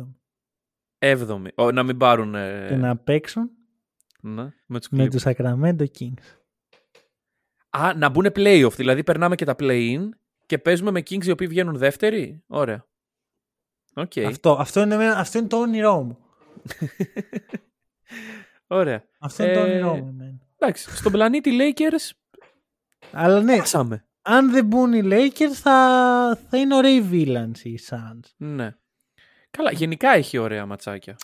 Έβδομοι. 0.98 1.50
Ω, 1.54 1.72
να 1.72 1.82
μην 1.82 1.96
πάρουν... 1.96 2.34
ε, 2.34 2.66
και 2.68 2.76
να 2.76 2.96
παίξουν 2.96 3.50
ναι, 4.20 4.52
με 4.66 4.78
τους 4.78 4.88
με 4.90 5.04
Clippers. 5.04 5.10
τους 5.10 5.22
Sacramento 5.24 5.84
Kings. 5.98 6.36
Α, 7.70 7.94
να 7.94 8.08
μπουν 8.08 8.26
playoff. 8.34 8.72
Δηλαδή 8.76 9.02
περνάμε 9.02 9.34
και 9.34 9.44
τα 9.44 9.54
play-in 9.58 10.08
και 10.46 10.58
παίζουμε 10.58 10.90
με 10.90 11.00
Kings 11.00 11.24
οι 11.24 11.30
οποίοι 11.30 11.46
βγαίνουν 11.46 11.76
δεύτεροι. 11.76 12.42
Ωραία. 12.46 12.86
Οκ. 13.98 14.12
Αυτό, 14.26 14.52
αυτό, 14.60 14.80
είναι, 14.80 14.94
εμένα- 14.94 15.16
αυτό 15.18 15.38
είναι 15.38 15.48
το 15.48 15.56
όνειρό 15.56 16.02
μου. 16.02 16.18
Ωραία. 18.66 19.02
Αυτό 19.20 19.44
είναι 19.44 19.52
το 19.52 19.60
Ε, 19.60 19.62
όνειρό 19.62 19.94
μου. 19.96 20.08
εμένα. 20.08 20.38
Εντάξει. 20.58 20.96
Στον 20.96 21.12
πλανήτη 21.12 21.50
Lakers 21.60 22.10
Αλλά 23.12 23.40
ναι, 23.40 23.56
πάσαμε. 23.56 24.04
αν 24.22 24.50
δεν 24.50 24.64
μπουν 24.66 24.92
οι 24.92 25.00
Lakers 25.04 25.52
θα, 25.52 26.38
θα 26.48 26.58
είναι 26.58 26.74
ωραίοι 26.74 27.08
villains 27.12 27.58
οι 27.62 27.78
Suns. 27.90 28.30
Ναι. 28.36 28.74
Καλά, 29.50 29.70
γενικά 29.72 30.10
έχει 30.10 30.38
ωραία 30.38 30.66
ματσάκια. 30.66 31.16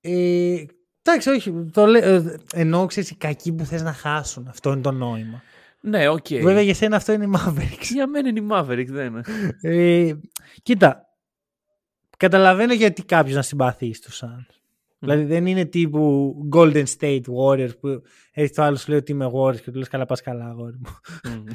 Ε, 0.00 0.64
εντάξει, 1.02 1.30
όχι. 1.30 1.52
Το 1.72 1.86
λέ, 1.86 1.98
ε, 1.98 2.36
εννοώ, 2.54 2.86
ξέρεις, 2.86 3.10
οι 3.10 3.16
κακοί 3.16 3.52
που 3.52 3.64
θες 3.64 3.82
να 3.82 3.92
χάσουν. 3.92 4.46
Αυτό 4.48 4.72
είναι 4.72 4.80
το 4.80 4.90
νόημα. 4.92 5.42
Ναι, 5.80 6.08
οκ. 6.08 6.26
Βέβαια 6.28 6.60
για 6.62 6.74
σένα 6.74 6.96
αυτό 6.96 7.12
είναι 7.12 7.24
οι 7.24 7.30
Mavericks. 7.36 7.84
Για 7.92 8.06
μένα 8.06 8.28
είναι 8.28 8.40
οι 8.40 8.46
Mavericks, 8.50 8.86
δεν 8.88 9.06
είναι. 9.06 9.22
Ε, 9.60 10.12
κοίτα, 10.62 11.05
καταλαβαίνω 12.16 12.72
γιατί 12.72 13.02
κάποιος 13.02 13.34
να 13.34 13.42
συμπαθεί 13.42 13.94
τους 13.94 14.22
Suns. 14.24 14.56
Δηλαδή 14.98 15.24
δεν 15.24 15.46
είναι 15.46 15.64
τύπου 15.64 16.34
Golden 16.52 16.84
State 16.98 17.22
Warriors 17.22 17.78
που 17.80 18.02
έχει 18.32 18.54
το 18.54 18.62
άλλο 18.62 18.76
σου 18.76 18.90
λέει 18.90 18.98
ότι 18.98 19.12
είμαι 19.12 19.30
Warriors 19.34 19.60
και 19.60 19.70
του 19.70 19.78
λες 19.78 19.88
καλά 19.88 20.04
πας 20.04 20.22
καλά 20.22 20.46
αγόρι 20.46 20.78
μου. 20.78 20.90
Μμ. 21.24 21.44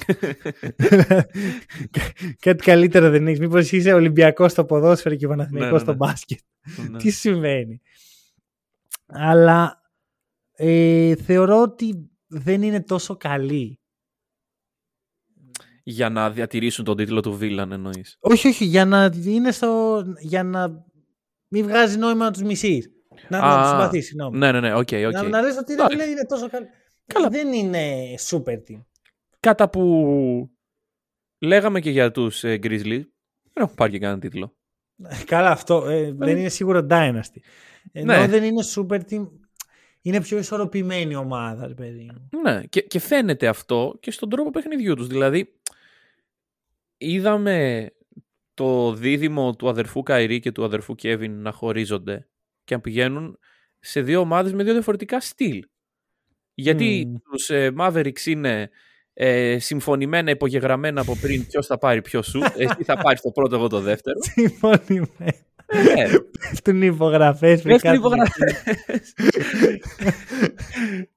Κάτι 2.45 2.63
καλύτερο 2.63 3.09
δεν 3.09 3.27
έχεις. 3.27 3.39
Μήπως 3.39 3.71
είσαι 3.71 3.93
Ολυμπιακός 3.93 4.51
στο 4.51 4.65
ποδόσφαιρο 4.65 5.15
και 5.15 5.27
Ναι, 5.27 5.35
Παναθηναϊκός 5.35 5.71
ναι, 5.71 5.79
στο 5.79 5.91
ναι. 5.91 5.97
μπάσκετ. 5.97 6.39
Ναι. 6.89 6.97
Τι 6.97 7.09
συμβαίνει. 7.09 7.81
Αλλά 9.05 9.81
ε, 10.55 11.15
θεωρώ 11.15 11.61
ότι 11.61 12.09
δεν 12.27 12.61
είναι 12.61 12.83
τόσο 12.83 13.17
καλή. 13.17 13.80
Για 15.91 16.09
να 16.09 16.31
διατηρήσουν 16.31 16.85
τον 16.85 16.97
τίτλο 16.97 17.19
του 17.21 17.37
Villain 17.41 17.67
εννοείς. 17.71 18.17
Όχι, 18.19 18.47
όχι, 18.47 18.65
για 18.65 18.85
να 18.85 19.11
είναι 19.25 19.51
στο. 19.51 20.03
για 20.19 20.43
να 20.43 20.85
μην 21.47 21.63
βγάζει 21.67 21.97
νόημα 21.97 22.25
να 22.25 22.31
τους 22.31 22.41
μισείς. 22.41 22.89
Να, 23.29 23.39
να 23.39 23.47
Α, 23.47 23.61
τους 23.63 23.69
συμπαθείς, 23.69 24.01
συγγνώμη. 24.01 24.37
Ναι, 24.37 24.51
ναι, 24.51 24.59
ναι, 24.59 24.73
οκ, 24.73 24.87
οκ. 25.07 25.11
Να, 25.11 25.23
να 25.23 25.41
λες 25.41 25.57
ότι 25.57 25.73
ρε, 25.73 25.81
Εντάξει. 25.81 25.97
φίλε, 25.97 26.09
είναι 26.11 26.25
τόσο 26.25 26.49
καλή. 26.49 26.65
Καλά. 27.13 27.27
Δεν 27.29 27.53
είναι 27.53 27.95
super 28.29 28.53
team. 28.53 28.81
Κατά 29.39 29.69
που 29.69 30.51
λέγαμε 31.39 31.79
και 31.79 31.89
για 31.89 32.11
τους 32.11 32.43
ε, 32.43 32.59
Grizzlies, 32.63 33.03
δεν 33.53 33.63
έχουν 33.63 33.75
πάρει 33.75 33.91
και 33.91 33.99
κανένα 33.99 34.19
τίτλο. 34.19 34.55
Καλά, 35.25 35.49
αυτό 35.49 35.85
ε, 35.89 36.11
δεν 36.17 36.37
είναι 36.37 36.49
σίγουρο 36.49 36.85
Dynasty. 36.89 37.39
Ενώ 37.91 38.13
Ναι. 38.17 38.27
δεν 38.27 38.43
είναι 38.43 38.63
super 38.75 38.99
team, 39.09 39.27
είναι 40.01 40.21
πιο 40.21 40.37
ισορροπημένη 40.37 41.15
ομάδα, 41.15 41.67
ρε 41.67 41.73
παιδί 41.73 42.11
μου. 42.13 42.41
Ναι, 42.41 42.61
και, 42.69 42.81
και 42.81 42.99
φαίνεται 42.99 43.47
αυτό 43.47 43.97
και 43.99 44.11
στον 44.11 44.29
τρόπο 44.29 44.49
παιχνιδιού 44.49 44.95
τους. 44.95 45.07
Δηλαδή, 45.07 45.53
είδαμε 47.01 47.89
το 48.53 48.93
δίδυμο 48.93 49.55
του 49.55 49.69
αδερφού 49.69 50.03
Καϊρή 50.03 50.39
και 50.39 50.51
του 50.51 50.63
αδερφού 50.63 50.95
Κέβιν 50.95 51.41
να 51.41 51.51
χωρίζονται 51.51 52.27
και 52.63 52.75
να 52.75 52.81
πηγαίνουν 52.81 53.39
σε 53.79 54.01
δύο 54.01 54.19
ομάδες 54.19 54.53
με 54.53 54.63
δύο 54.63 54.73
διαφορετικά 54.73 55.19
στυλ. 55.19 55.63
Γιατί 56.53 57.05
Μμμ. 57.07 57.15
τους 57.31 57.49
ε, 57.49 57.73
Mavericks 57.77 58.25
είναι 58.25 58.69
ε, 59.13 59.59
συμφωνημένα, 59.59 60.31
υπογεγραμμένα 60.31 61.01
από 61.01 61.15
πριν 61.15 61.47
ποιος 61.47 61.65
θα 61.65 61.77
πάρει 61.77 62.01
ποιο 62.01 62.21
σου. 62.21 62.41
Εσύ 62.57 62.83
θα 62.83 62.97
πάρεις 62.97 63.21
το 63.21 63.31
πρώτο, 63.31 63.55
εγώ 63.55 63.67
το 63.67 63.79
δεύτερο. 63.79 64.17
Συμφωνημένοι. 64.21 65.45
Ε, 65.65 66.17
Πέφτουν 66.39 66.81
οι 66.81 66.85
υπογραφές. 66.85 67.61
Δεύτερη 67.61 67.95
υπογραφή. 67.95 68.41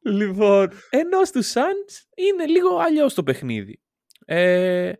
λοιπόν, 0.18 0.68
ενώ 0.90 1.24
στους 1.24 1.52
Suns 1.52 2.04
είναι 2.14 2.46
λίγο 2.46 2.76
αλλιώς 2.76 3.14
το 3.14 3.22
παιχνίδι. 3.22 3.80
Ε, 4.24 4.92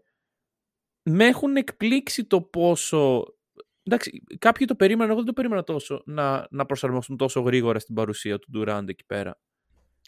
με 1.05 1.27
έχουν 1.27 1.57
εκπλήξει 1.57 2.25
το 2.25 2.41
πόσο... 2.41 3.25
Εντάξει, 3.83 4.23
κάποιοι 4.39 4.67
το 4.67 4.75
περίμεναν, 4.75 5.09
εγώ 5.09 5.17
δεν 5.17 5.27
το 5.27 5.33
περίμενα 5.33 5.63
τόσο, 5.63 6.03
να, 6.07 6.47
να 6.51 6.67
προσαρμοστούν 6.67 7.17
τόσο 7.17 7.41
γρήγορα 7.41 7.79
στην 7.79 7.95
παρουσία 7.95 8.39
του 8.39 8.51
Durant 8.55 8.85
εκεί 8.89 9.05
πέρα. 9.07 9.39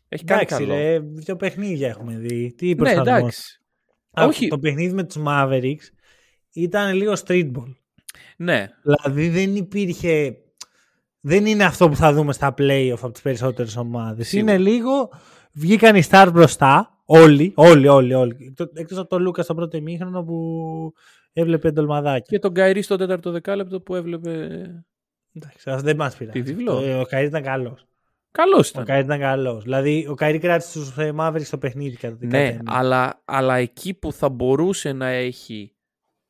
Έχει 0.09 0.25
κάνει 0.25 0.41
Εντάξει, 0.43 0.67
καλό. 0.67 0.75
ρε, 0.75 0.99
δύο 1.01 1.37
παιχνίδια 1.37 1.89
έχουμε 1.89 2.19
δει. 2.19 2.55
Τι 2.55 2.67
ναι, 2.69 2.75
προσαρμόσεις. 2.75 3.11
εντάξει. 3.13 3.61
Α, 4.11 4.25
Όχι. 4.25 4.49
Το 4.49 4.59
παιχνίδι 4.59 4.95
με 4.95 5.05
τους 5.05 5.23
Mavericks 5.27 5.89
ήταν 6.53 6.95
λίγο 6.95 7.13
streetball. 7.27 7.73
Ναι. 8.37 8.69
Δηλαδή 8.83 9.29
δεν 9.29 9.57
υπήρχε. 9.57 10.37
Δεν 11.21 11.47
είναι 11.47 11.65
αυτό 11.65 11.89
που 11.89 11.97
θα 11.97 12.13
δούμε 12.13 12.33
στα 12.33 12.55
playoff 12.59 12.97
από 13.01 13.11
τις 13.11 13.23
περισσότερες 13.23 13.77
ομάδες. 13.77 14.29
Σίγουρα. 14.29 14.53
Είναι 14.53 14.71
λίγο. 14.71 15.11
Βγήκαν 15.53 15.97
οι 15.97 16.03
stars 16.11 16.29
μπροστά. 16.33 16.96
Όλοι, 17.09 17.53
όλοι, 17.57 17.89
όλοι. 17.89 18.15
όλοι. 18.15 18.55
Εκτός 18.75 18.99
από 18.99 19.09
τον 19.09 19.23
Λούκα 19.23 19.43
στο 19.43 19.55
πρώτο 19.55 19.77
ημίχρονο 19.77 20.25
που 20.25 20.93
έβλεπε 21.33 21.69
εντολμαδάκι. 21.69 22.29
Και 22.31 22.39
τον 22.39 22.55
Καϊρή 22.55 22.83
στο 22.83 22.97
τέταρτο 22.97 23.31
δεκάλεπτο 23.31 23.81
που 23.81 23.95
έβλεπε. 23.95 24.31
Εντάξει, 25.33 25.71
αυτό 25.71 25.83
δεν 25.83 25.97
μας 25.97 26.17
πειράζει. 26.17 26.43
Τι 26.43 26.53
βίβλο; 26.55 26.81
Το- 26.81 27.01
Ο 27.01 27.05
Καϊρής 27.05 27.29
ήταν 27.29 27.43
καλός. 27.43 27.87
Καλός 28.31 28.67
Ο 28.67 28.71
ήταν. 28.73 28.85
Καϊρής 28.85 29.05
ήταν 29.07 29.21
καλός. 29.21 29.63
Δηλαδή, 29.63 30.07
ο 30.11 30.15
Καϊρή 30.15 30.39
κράτησε 30.39 30.79
τους 30.95 31.01
ε, 31.01 31.13
Mavericks 31.19 31.45
στο 31.45 31.59
παιχνίδι 31.59 31.97
κατά 31.97 32.17
την 32.17 32.29
Ναι, 32.29 32.51
κατά 32.51 32.63
μία. 32.63 32.79
αλλά, 32.79 33.23
αλλά 33.25 33.57
εκεί 33.57 33.95
που 33.95 34.13
θα 34.13 34.29
μπορούσε 34.29 34.93
να 34.93 35.07
έχει 35.07 35.75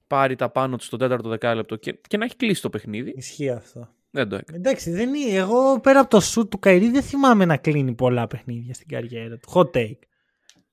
πάρει 0.06 0.36
τα 0.36 0.50
πάνω 0.50 0.76
του 0.76 0.84
στο 0.84 0.96
τέταρτο 0.96 1.28
δεκάλεπτο 1.28 1.76
και, 1.76 1.98
και 2.08 2.16
να 2.16 2.24
έχει 2.24 2.36
κλείσει 2.36 2.62
το 2.62 2.70
παιχνίδι, 2.70 3.12
Ισχύει 3.16 3.50
αυτό. 3.50 3.88
δεν 4.10 4.28
το 4.28 4.36
έκανε. 4.36 4.58
Εντάξει, 4.58 4.90
δεν 4.90 5.14
είναι. 5.14 5.36
Εγώ 5.36 5.80
πέρα 5.80 6.00
από 6.00 6.10
το 6.10 6.20
σουτ 6.20 6.50
του 6.50 6.58
Καϊρή 6.58 6.90
δεν 6.90 7.02
θυμάμαι 7.02 7.44
να 7.44 7.56
κλείνει 7.56 7.94
πολλά 7.94 8.26
παιχνίδια 8.26 8.74
στην 8.74 8.88
καριέρα 8.88 9.36
του. 9.38 9.48
Hot 9.54 9.76
take. 9.76 9.98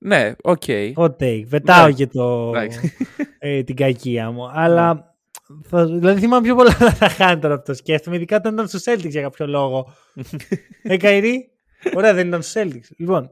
Ναι, 0.05 0.31
οκ. 0.43 0.63
Hot 0.95 1.15
take. 1.19 1.43
Πετάω 1.49 1.85
Ναι. 1.87 1.91
και 1.93 2.07
το, 2.07 2.47
Εντάξει. 2.49 2.93
ε, 3.39 3.63
την 3.63 3.75
κακία 3.75 4.31
μου. 4.31 4.49
Αλλά 4.51 5.15
θα, 5.63 5.85
δηλαδή 5.85 6.19
θυμάμαι 6.19 6.43
πιο 6.43 6.55
πολλά 6.55 6.77
να 6.79 6.91
θα 7.01 7.09
χάνει 7.09 7.41
τώρα 7.41 7.53
από 7.53 7.65
το 7.65 7.73
σκέφτομαι. 7.73 8.15
Ειδικά 8.15 8.35
όταν 8.35 8.53
ήταν 8.53 8.67
στους 8.67 8.83
Celtics 8.85 9.09
για 9.09 9.21
κάποιο 9.21 9.47
λόγο. 9.47 9.93
ε, 10.83 10.97
Καϊρή. 10.97 11.51
Ωραία, 11.95 12.13
δεν 12.13 12.27
ήταν 12.27 12.41
στους 12.41 12.61
Celtics. 12.63 12.95
Λοιπόν, 12.97 13.29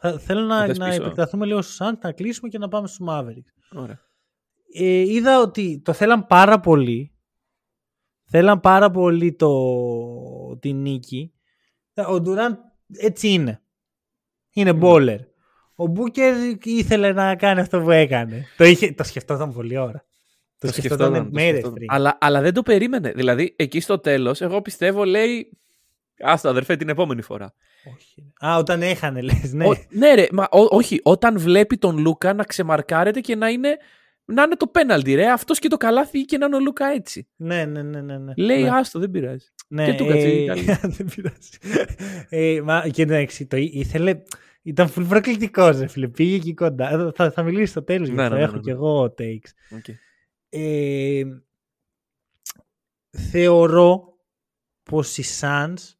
θα- 0.00 0.18
θέλω 0.18 0.40
να, 0.40 0.66
θες 0.66 0.78
να 0.78 0.88
πίσω. 0.88 1.02
επεκταθούμε 1.02 1.46
λίγο 1.46 1.62
στους 1.62 1.76
Suns, 1.80 1.98
να 2.02 2.12
κλείσουμε 2.12 2.48
και 2.48 2.58
να 2.58 2.68
πάμε 2.68 2.86
στους 2.86 3.06
Mavericks. 3.08 3.78
Ωραία. 3.80 4.00
Ε, 4.74 4.84
είδα 5.00 5.40
ότι 5.40 5.80
το 5.84 5.92
θέλαν 5.92 6.26
πάρα 6.26 6.60
πολύ. 6.60 7.12
Θέλαν 8.30 8.60
πάρα 8.60 8.90
πολύ 8.90 9.34
το, 9.34 9.48
τη 10.60 10.72
νίκη. 10.72 11.32
Ο 12.08 12.20
Ντουράν 12.20 12.58
έτσι 12.98 13.28
είναι. 13.28 13.62
Είναι 14.52 14.72
μπόλερ. 14.72 15.18
Ο 15.80 15.86
Μπούκερ 15.86 16.34
ήθελε 16.64 17.12
να 17.12 17.36
κάνει 17.36 17.60
αυτό 17.60 17.80
που 17.80 17.90
έκανε. 17.90 18.46
Το, 18.56 18.64
είχε, 18.64 18.92
το 18.92 19.04
σκεφτόταν 19.04 19.52
πολλή 19.52 19.76
ώρα. 19.76 20.04
Το, 20.58 20.66
σκεφτόταν 20.68 21.12
το 21.12 21.28
μέρες 21.30 21.48
σκεφτόταν. 21.50 21.72
πριν. 21.74 21.86
Αλλά, 21.90 22.18
αλλά 22.20 22.40
δεν 22.40 22.54
το 22.54 22.62
περίμενε. 22.62 23.12
Δηλαδή, 23.16 23.54
εκεί 23.58 23.80
στο 23.80 23.98
τέλος, 23.98 24.40
εγώ 24.40 24.62
πιστεύω, 24.62 25.04
λέει. 25.04 25.58
Άστο, 26.20 26.48
αδερφέ, 26.48 26.76
την 26.76 26.88
επόμενη 26.88 27.22
φορά. 27.22 27.54
Όχι. 27.96 28.32
Α, 28.46 28.56
όταν 28.56 28.82
έχανε 28.82 29.20
λες, 29.20 29.52
ναι. 29.52 29.66
Ο- 29.68 29.84
ναι, 29.90 30.14
ρε, 30.14 30.26
μα, 30.32 30.48
ό- 30.50 30.76
όχι. 30.76 31.00
Όταν 31.02 31.38
βλέπει 31.38 31.76
τον 31.76 31.98
Λούκα 31.98 32.32
να 32.34 32.44
ξεμαρκάρεται 32.44 33.20
και 33.20 33.36
να 33.36 33.48
είναι, 33.48 33.76
να 34.24 34.42
είναι 34.42 34.56
το 34.56 34.66
πέναλτι, 34.66 35.14
ρε. 35.14 35.30
Αυτός 35.30 35.58
και 35.58 35.68
το 35.68 35.76
καλάθι 35.76 36.24
και 36.24 36.38
να 36.38 36.46
είναι 36.46 36.56
ο 36.56 36.60
Λούκα 36.60 36.86
έτσι. 36.86 37.28
ναι, 37.36 37.64
ναι, 37.64 37.82
ναι, 37.82 38.00
ναι, 38.00 38.18
ναι. 38.18 38.32
Λέει, 38.36 38.62
ναι. 38.62 38.68
άστο, 38.72 38.98
δεν 38.98 39.10
πειράζει. 39.10 39.46
Ναι, 39.68 39.84
Και 39.84 39.92
του 39.96 40.06
κάτσε 40.06 40.28
η 40.28 40.42
ε, 40.42 40.46
καλή. 40.46 40.62
δεν 40.96 41.08
πειράζει. 41.14 41.48
Ε, 42.28 42.60
μα, 42.64 42.88
και 42.88 43.02
εντάξει, 43.02 43.46
το 43.46 43.56
ή- 43.56 43.70
ήθελε. 43.74 44.14
Ήταν 44.62 44.88
full 44.88 45.04
προκλητικός, 45.08 45.78
ρε 45.78 45.86
φίλε. 45.86 46.08
Πήγε 46.08 46.36
εκεί 46.36 46.54
κοντά. 46.54 46.90
Ε, 46.90 47.10
Θα, 47.14 47.30
θα 47.30 47.42
μιλήσει 47.42 47.70
στο 47.70 47.82
τέλος. 47.82 48.08
Ναι, 48.08 48.14
γιατί 48.14 48.30
ναι, 48.30 48.38
ναι, 48.38 48.44
έχω 48.44 48.54
ναι. 48.54 48.60
κι 48.60 48.70
εγώ 48.70 49.14
takes. 49.18 49.76
Οκ. 49.76 49.84
Ε, 50.48 51.22
θεωρώ 53.10 54.16
πως 54.82 55.18
οι 55.18 55.24
Suns 55.40 55.94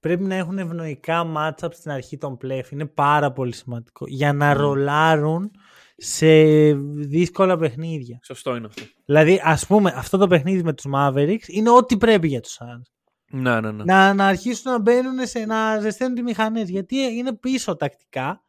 πρέπει 0.00 0.22
να 0.22 0.34
έχουν 0.34 0.58
ευνοϊκά 0.58 1.32
matchup 1.36 1.68
στην 1.72 1.90
αρχή 1.90 2.18
των 2.18 2.38
playoff. 2.42 2.70
Είναι 2.70 2.86
πάρα 2.86 3.32
πολύ 3.32 3.54
σημαντικό. 3.54 4.04
Για 4.08 4.32
να 4.32 4.52
ρολάρουν 4.52 5.50
σε 5.96 6.72
δύσκολα 6.84 7.56
παιχνίδια. 7.56 8.20
Σωστό 8.22 8.56
είναι 8.56 8.66
αυτό. 8.66 8.82
Δηλαδή, 9.04 9.40
ας 9.44 9.66
πούμε, 9.66 9.92
αυτό 9.96 10.18
το 10.18 10.26
παιχνίδι 10.26 10.62
με 10.62 10.72
τους 10.72 10.86
Mavericks 10.94 11.46
είναι 11.46 11.70
ό,τι 11.70 11.96
πρέπει 11.96 12.28
για 12.28 12.40
τους 12.40 12.58
Suns. 12.60 12.92
Ναι, 13.30 13.60
ναι, 13.60 13.70
ναι. 13.70 13.84
Να, 13.84 14.14
να 14.14 14.26
αρχίσουν 14.26 14.72
να 14.72 14.78
μπαίνουν 14.80 15.26
σε, 15.26 15.44
να 15.44 15.80
ζεσταίνουν 15.80 16.14
τις 16.14 16.22
μηχανές. 16.24 16.68
Γιατί 16.70 16.96
είναι 16.96 17.32
πίσω 17.36 17.76
τακτικά. 17.76 18.44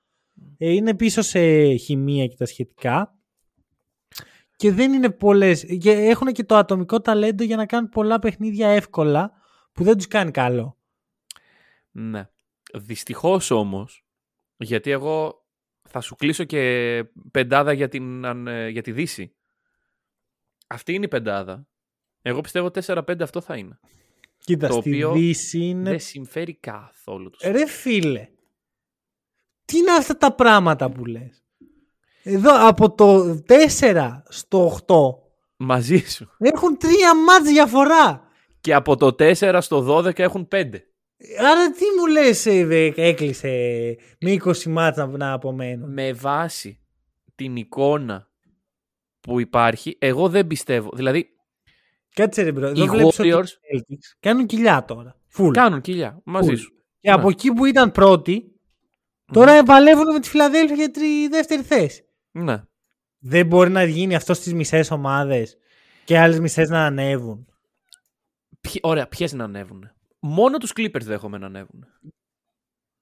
ε, 0.58 0.72
Είναι 0.74 0.96
πίσω 0.96 1.22
σε 1.22 1.74
χημεία 1.76 2.28
και 2.28 2.36
τα 2.36 2.46
σχετικά. 2.46 3.16
Και 4.56 4.72
δεν 4.72 4.94
είναι 4.94 5.10
πολλές. 5.10 5.66
Και 5.80 5.92
έχουν 5.92 6.28
και 6.28 6.44
το 6.44 6.56
ατομικό 6.56 7.02
ταλέντο 7.02 7.44
για 7.44 7.56
να 7.56 7.66
κάνουν 7.66 7.90
πολλά 7.90 8.20
παιχνίδια 8.20 8.68
εύκολα 8.68 9.32
που 9.72 9.84
δεν 9.84 9.98
τους 9.98 10.08
κάνει 10.08 10.32
καλό. 10.32 10.78
Ναι. 11.92 12.30
Δυστυχώς 12.74 13.52
όμως, 13.52 14.06
γιατί 14.58 14.92
εγώ 14.92 15.46
θα 15.90 16.02
σου 16.02 16.16
κλείσω 16.16 16.44
και 16.44 17.04
πεντάδα 17.32 17.72
για, 17.72 17.88
την, 17.88 18.26
αν- 18.26 18.48
ε, 18.48 18.70
για 18.70 18.82
τη 18.82 18.92
Δύση. 18.92 19.36
Αυτή 20.68 20.94
είναι 20.94 21.06
η 21.06 21.08
πεντάδα. 21.08 21.68
Εγώ 22.22 22.42
πιστεύω 22.42 22.70
4-5 22.86 23.22
αυτό 23.22 23.42
θα 23.42 23.56
είναι. 23.58 23.80
Κοίτα, 24.44 24.68
Το 24.68 24.74
στη 24.74 24.90
οποίο 24.90 25.12
Δύση 25.12 25.60
είναι... 25.60 25.90
Δεν 25.90 26.00
συμφέρει 26.00 26.54
καθόλου 26.54 27.30
τους. 27.30 27.42
Ρε 27.44 27.66
φίλε, 27.68 28.28
τι 29.66 29.78
είναι 29.78 29.92
αυτά 29.92 30.18
τα 30.18 30.34
πράγματα 30.36 30.90
που 30.92 31.06
λες; 31.06 31.44
Εδώ 32.24 32.68
από 32.68 32.92
το 32.96 33.40
4 33.80 34.22
στο 34.30 34.80
8 34.88 34.96
Μαζί 35.58 35.98
σου. 35.98 36.30
έχουν 36.38 36.78
τρία 36.78 37.16
μάτς 37.16 37.50
διαφορά. 37.50 38.30
Και 38.62 38.74
από 38.74 38.96
το 38.98 39.16
4 39.20 39.58
στο 39.62 39.98
12 39.98 40.20
έχουν 40.20 40.48
5. 40.52 40.70
Άρα 41.40 41.72
τι 41.72 41.84
μου 42.00 42.08
λες 42.08 42.46
ε, 42.46 42.66
δε, 42.66 42.92
έκλεισε 42.96 43.50
με 44.20 44.38
20 44.44 44.64
μάτσα 44.64 45.08
να 45.08 45.32
απομένουν; 45.34 45.94
Με 45.94 46.14
βάση 46.14 46.80
την 47.36 47.56
εικόνα 47.56 48.30
που 49.20 49.40
υπάρχει, 49.40 49.96
εγώ 50.00 50.30
δεν 50.30 50.48
πιστεύω. 50.48 50.90
Δηλαδή, 50.94 51.30
Κάτσε 52.14 52.42
ρε 52.42 52.52
bro, 52.52 52.68
εδώ 52.68 52.84
οι 52.84 52.88
βλέπεις 52.90 53.20
ότι 53.20 53.28
οι 53.28 53.32
Warriors 53.36 53.40
Celtics 53.40 54.16
κάνουν 54.20 54.46
κοιλιά 54.46 54.86
τώρα. 54.86 55.16
Φουλ. 55.28 55.52
κάνουν 55.52 55.82
κοιλιά 55.82 56.22
μαζί 56.24 56.52
Full. 56.54 56.58
σου. 56.58 56.72
Και 57.00 57.10
Ναι. 57.10 57.16
από 57.16 57.30
εκεί 57.30 57.54
που 57.54 57.66
ήταν 57.66 57.92
πρώτοι, 57.92 58.52
τώρα 59.34 59.64
παλεύουν 59.64 60.14
με 60.14 60.20
τη 60.20 60.30
Φιλαδέλφια 60.30 60.76
για 60.76 60.92
τη 60.92 61.28
δεύτερη 61.28 61.62
θέση. 61.62 62.04
Ναι. 62.32 62.64
Δεν 63.20 63.46
μπορεί 63.46 63.70
να 63.70 63.84
γίνει 63.84 64.16
αυτός 64.16 64.38
στις 64.38 64.54
μισές 64.54 64.92
ομάδες 64.92 65.58
και 66.06 66.20
άλλες 66.20 66.40
μισές 66.40 66.70
να 66.70 66.86
ανέβουν. 66.86 67.46
Ποιοι- 68.62 68.80
ωραία, 68.82 69.08
ποιες 69.08 69.34
να 69.34 69.44
ανέβουν. 69.44 69.92
Μόνο 70.20 70.58
τους 70.58 70.72
Clippers 70.76 71.02
δέχομαι 71.04 71.38
να 71.38 71.46
ανέβουν. 71.46 71.86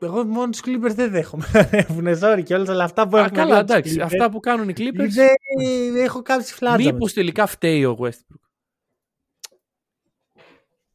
Εγώ 0.02 0.26
μόνο 0.26 0.50
τους 0.50 0.62
Clippers 0.66 0.94
δεν 0.96 1.12
δέχομαι 1.12 1.46
να 1.54 1.60
ανέβουν. 1.72 2.08
Sorry 2.22 2.44
και 2.44 2.54
όλα 2.56 2.72
αλλά 2.72 2.84
αυτά 2.84 3.08
που 3.08 3.18
Α, 3.18 3.20
έχουμε 3.20 3.36
καλά, 3.38 3.64
δει 3.64 3.74
από 3.74 3.82
τους 3.82 3.92
εντάξει. 3.92 3.96
Clippers, 3.98 4.04
Αυτά 4.04 4.30
που 4.32 4.40
κάνουν 4.40 4.70
οι 4.70 4.74
Clippers. 4.78 5.10
Δεν 5.10 5.96
έχω 5.96 6.22
κάψει 6.22 6.54
φλάτσα. 6.54 6.78
με 6.86 6.92
Μήπω 6.92 7.10
τελικά 7.12 7.46
φταίει 7.46 7.86
ο 7.86 7.98
Westbrook; 8.02 8.49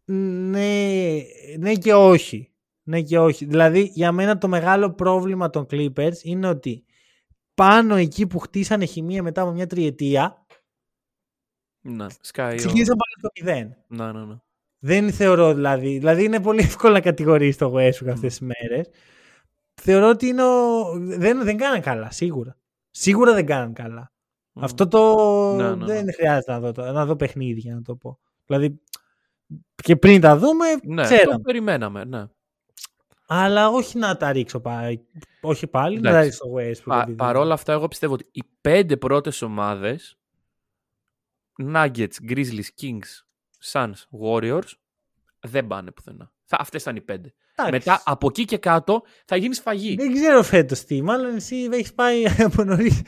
Ναι, 0.05 1.21
ναι 1.59 1.75
και 1.75 1.95
όχι. 1.95 2.49
Ναι 2.83 3.01
και 3.03 3.19
όχι. 3.19 3.45
Δηλαδή, 3.45 3.91
για 3.95 4.13
μένα 4.13 4.39
το 4.39 4.49
μεγάλο 4.49 4.93
πρόβλημα 4.93 5.51
των 5.51 5.67
Clippers 5.71 6.17
είναι 6.23 6.49
ότι 6.49 6.85
πάνω 7.55 7.95
εκεί 7.95 8.27
που 8.27 8.39
χτίσανε 8.39 8.85
χημεία 8.85 9.23
μετά 9.23 9.43
από 9.43 9.51
μια 9.51 9.67
τριετία, 9.67 10.47
Ναι, 11.81 12.07
σκάει. 12.21 12.53
ο- 12.55 12.57
ξεκίνησαν 12.57 12.97
πάλι 12.97 13.15
στο 13.19 13.29
μηδέν. 13.41 13.77
Ναι, 13.87 14.13
ναι, 14.19 14.25
ναι. 14.27 14.37
Δεν 14.79 15.13
θεωρώ 15.13 15.55
δηλαδή. 15.55 15.99
Δηλαδή, 15.99 16.25
είναι 16.25 16.41
πολύ 16.41 16.61
εύκολο 16.63 16.93
να 16.93 17.01
κατηγορήσει 17.01 17.59
το 17.59 17.73
Westbrook 17.75 18.09
αυτές 18.09 18.39
τις 18.39 18.41
μέρες. 18.41 18.89
Θεωρώ 19.83 20.09
ότι 20.09 20.27
είναι 20.27 20.43
ο... 20.43 20.91
δεν, 20.99 21.45
δεν 21.45 21.57
κάναν 21.57 21.81
καλά, 21.81 22.11
σίγουρα. 22.11 22.57
Σίγουρα 22.91 23.35
δεν 23.35 23.47
κάναν 23.47 23.73
καλά. 23.73 24.13
Μμ. 24.53 24.65
Αυτό 24.65 24.89
το 24.89 25.15
Ναι, 25.57 25.75
ναι, 25.75 25.85
δεν 25.85 26.05
ναι. 26.05 26.13
χρειάζεται 26.13 26.53
να 26.53 26.61
δω, 26.61 26.73
το- 26.73 26.93
να 26.93 27.07
δω 27.07 27.17
παιχνίδι 27.17 27.61
για 27.61 27.75
να 27.75 27.83
το 27.83 27.97
πω. 27.97 28.19
Δηλαδή, 28.47 28.81
και 29.75 29.97
πριν 29.97 30.21
τα 30.21 30.37
δούμε, 30.39 30.67
Ναι, 30.83 31.03
ξέραμε. 31.03 31.33
το 31.33 31.41
περιμέναμε, 31.41 32.05
ναι. 32.05 32.27
Αλλά 33.27 33.69
όχι 33.69 33.99
να 33.99 34.17
τα 34.17 34.33
ρίξω 34.33 34.61
πάλι. 34.61 35.07
Όχι 35.41 35.67
πάλι, 35.67 35.97
να 36.01 36.03
τα 36.03 36.09
Εντάξει. 36.19 36.29
ρίξω 36.29 36.45
στο 36.45 36.55
Westbrook. 36.57 36.95
Πα, 36.97 37.03
επειδή- 37.03 37.17
παρόλα 37.17 37.55
αυτά, 37.55 37.73
εγώ 37.73 37.89
πιστεύω 37.89 38.13
ότι 38.13 38.29
οι 38.33 38.43
πέντε 38.61 38.97
πρώτες 38.97 39.43
ομάδες 39.43 40.19
Nuggets, 41.63 42.15
Grizzlies, 42.29 42.69
Kings, 42.81 43.23
Suns, 43.73 43.95
Warriors 44.23 44.73
δεν 45.41 45.67
πάνε 45.67 45.91
πουθενά. 45.91 46.33
Θα, 46.45 46.57
αυτές 46.61 46.83
ήταν 46.83 46.97
οι 46.97 47.01
πέντε. 47.01 47.35
Εντάξει. 47.57 47.89
Μετά 47.89 48.03
από 48.05 48.27
εκεί 48.31 48.45
και 48.45 48.59
κάτω 48.59 49.03
θα 49.25 49.37
γίνεις 49.37 49.57
σφαγή. 49.57 49.95
Δεν 49.95 50.13
ξέρω 50.15 50.43
φέτος 50.43 50.85
τι. 50.85 51.03
Μάλλον 51.03 51.35
εσύ 51.35 51.69
έχεις 51.73 51.95
πάει 51.95 52.23
από 52.47 52.65
νωρίς. 52.65 53.03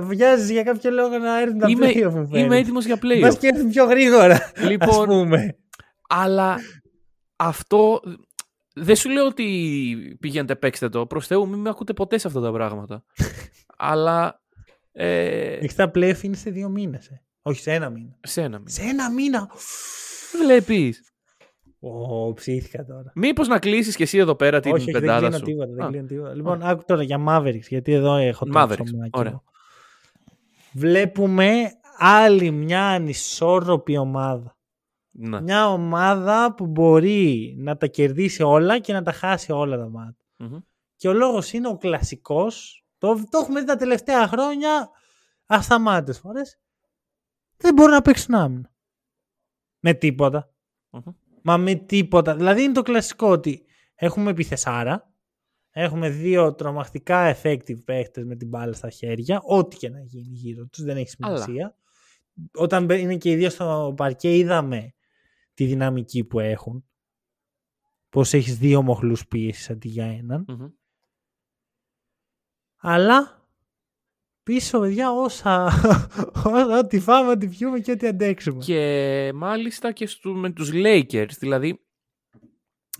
Βιάζεις 0.00 0.50
για 0.50 0.62
κάποιο 0.62 0.90
λόγο 0.90 1.18
να 1.18 1.40
έρθουν 1.40 1.58
τα 1.58 1.68
Είμαι, 1.68 1.90
playoff 1.94 2.12
μου 2.12 2.28
είμαι 2.36 2.58
έτοιμος 2.58 2.84
για 2.84 2.98
Μπας 3.20 3.34
playoff. 3.34 3.38
και 3.38 3.46
έρθουν 3.46 3.70
πιο 3.70 3.84
γρήγορα. 3.84 4.52
Λοιπόν, 4.68 4.88
ας 5.00 5.04
πούμε. 5.06 5.56
Αλλά 6.08 6.58
αυτό 7.36 8.00
δεν 8.74 8.96
σου 8.96 9.08
λέω 9.10 9.26
ότι 9.26 10.16
πηγαίνετε 10.20 10.56
παίξτε 10.56 10.88
το. 10.88 11.06
Προς 11.06 11.26
Θεού 11.26 11.48
μην 11.48 11.58
με 11.58 11.68
ακούτε 11.68 11.92
ποτέ 11.92 12.18
σε 12.18 12.26
αυτά 12.26 12.40
τα 12.40 12.52
πράγματα. 12.52 13.04
Αλλά 13.76 14.42
ε, 14.92 15.52
Έχεις 15.52 15.74
τα 15.74 15.90
playoff 15.94 16.22
είναι 16.22 16.36
σε 16.36 16.50
δύο 16.50 16.68
μήνες. 16.68 17.10
Όχι 17.42 17.60
σε 17.60 17.72
ένα 17.72 17.90
μήνα. 17.90 18.16
σε 18.22 18.40
ένα 18.40 18.58
μήνα. 18.58 18.70
Σε 18.70 18.82
ένα 18.82 19.10
μήνα. 19.10 19.50
Βλέπεις. 20.44 21.11
Ω, 21.84 22.32
ψήθηκα 22.32 22.84
τώρα. 22.84 23.12
Μήπως 23.14 23.48
να 23.48 23.58
κλείσεις 23.58 23.96
και 23.96 24.02
εσύ 24.02 24.18
εδώ 24.18 24.34
πέρα 24.34 24.60
την 24.60 24.72
όχι, 24.72 24.82
όχι, 24.82 24.92
δεν 24.92 25.00
πεντάδα 25.00 25.20
κλείνω 25.20 25.36
σου; 25.36 25.44
τίποτα. 25.44 25.72
Δεν 25.72 25.84
Α, 25.84 25.88
κλείνω 25.88 26.06
τίποτα. 26.06 26.34
Λοιπόν, 26.34 26.62
άκου 26.62 26.82
τώρα 26.86 27.02
για 27.02 27.24
Mavericks, 27.28 27.66
γιατί 27.68 27.92
εδώ 27.92 28.14
έχω 28.14 28.44
το 28.44 28.52
Mavericks, 28.54 28.84
ψωμάκι 28.84 29.18
ωραία. 29.18 29.32
μου. 29.32 29.42
Βλέπουμε 30.72 31.72
άλλη 31.98 32.50
μια 32.50 32.86
ανισόρροπη 32.86 33.96
ομάδα. 33.96 34.56
Ναι. 35.10 35.40
Μια 35.40 35.68
ομάδα 35.68 36.54
που 36.54 36.66
μπορεί 36.66 37.54
να 37.58 37.76
τα 37.76 37.86
κερδίσει 37.86 38.42
όλα 38.42 38.78
και 38.78 38.92
να 38.92 39.02
τα 39.02 39.12
χάσει 39.12 39.52
όλα 39.52 39.76
τα 39.76 39.88
μάτια. 39.88 40.26
Μμμ. 40.36 40.58
Και 40.96 41.08
ο 41.08 41.12
λόγος 41.12 41.52
είναι 41.52 41.68
ο 41.68 41.76
κλασικός. 41.76 42.84
Το, 42.98 43.24
το 43.30 43.38
έχουμε 43.38 43.60
δει 43.60 43.66
τα 43.66 43.76
τελευταία 43.76 44.28
χρόνια 44.28 44.90
ασταμάτητες 45.46 46.18
φορές. 46.18 46.58
Δεν 47.56 47.74
μπορούν 47.74 47.92
να 47.92 48.02
παίξουν 48.02 48.34
άμυνα. 48.34 48.72
Με 49.78 49.94
τίποτα. 49.94 50.50
Μμμ. 50.90 51.02
Μα 51.42 51.56
με 51.56 51.74
τίποτα. 51.74 52.36
Δηλαδή 52.36 52.62
είναι 52.62 52.72
το 52.72 52.82
κλασικό 52.82 53.28
ότι 53.30 53.64
έχουμε 53.94 54.30
επιθεσάρα. 54.30 55.10
Έχουμε 55.70 56.08
δύο 56.10 56.54
τρομακτικά 56.54 57.36
effective 57.36 57.84
παίχτες 57.84 58.24
με 58.24 58.36
την 58.36 58.48
μπάλα 58.48 58.72
στα 58.72 58.90
χέρια. 58.90 59.40
Ό,τι 59.44 59.76
και 59.76 59.88
να 59.88 60.00
γίνει 60.00 60.36
γύρω 60.36 60.66
τους. 60.66 60.82
Δεν 60.84 60.96
έχει 60.96 61.14
Αλλά. 61.20 61.36
σημασία. 61.36 61.76
Όταν 62.54 62.84
μπαι- 62.84 63.00
είναι 63.00 63.16
και 63.16 63.30
οι 63.30 63.36
δύο 63.36 63.50
στο 63.50 63.94
παρκέ 63.96 64.36
είδαμε 64.36 64.94
τη 65.54 65.64
δυναμική 65.66 66.24
που 66.24 66.40
έχουν. 66.40 66.84
Πώς 68.08 68.32
έχεις 68.32 68.58
δύο 68.58 68.82
μοχλούς 68.82 69.26
πίεσης 69.26 69.70
αντί 69.70 69.88
για 69.88 70.06
έναν. 70.06 70.44
Μμμ. 70.48 70.68
Αλλά 72.76 73.41
πίσω, 74.42 74.80
παιδιά, 74.80 75.10
όσα, 75.12 75.64
όσα 76.44 76.78
ό,τι 76.78 77.00
φάμε, 77.00 77.30
ό,τι 77.30 77.46
πιούμε 77.48 77.78
και 77.78 77.90
ό,τι 77.90 78.06
αντέξουμε. 78.06 78.64
Και 78.64 79.30
μάλιστα 79.34 79.92
και 79.92 80.06
στου, 80.06 80.34
με 80.34 80.50
τους 80.50 80.70
Lakers. 80.72 81.30
Δηλαδή, 81.38 81.86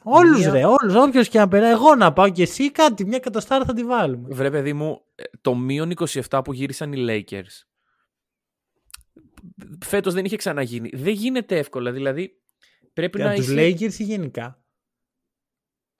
Όλους 0.04 0.38
Μία- 0.38 0.50
ρε, 0.50 0.64
όλους, 0.64 0.94
όποιος 0.94 1.28
και 1.28 1.38
να 1.38 1.48
περάσει. 1.48 1.72
Εγώ 1.72 1.94
να 1.94 2.12
πάω 2.12 2.28
και 2.30 2.42
εσύ 2.42 2.70
κάτι, 2.70 3.04
μια 3.06 3.16
εκατοστάρα 3.16 3.64
θα 3.64 3.72
τη 3.72 3.84
βάλουμε. 3.84 4.28
βρε 4.34 4.50
παιδί 4.50 4.72
μου, 4.72 5.00
ε, 5.14 5.22
το 5.40 5.54
μείον 5.54 5.92
27 6.28 6.40
που 6.44 6.52
γύρισαν 6.52 6.92
οι 6.92 7.06
Lakers 7.08 7.72
φέτος 9.84 10.14
δεν 10.14 10.24
είχε 10.24 10.36
ξαναγίνει. 10.36 10.90
Δεν 10.92 11.12
γίνεται 11.12 11.58
εύκολα. 11.58 11.92
Δηλαδή, 11.92 12.42
πρέπει 12.92 13.18
Για 13.18 13.26
να 13.26 13.34
τους 13.34 13.48
είσαι... 13.48 13.54
Lakers 13.58 13.94
ή 13.98 14.04
γενικά; 14.04 14.64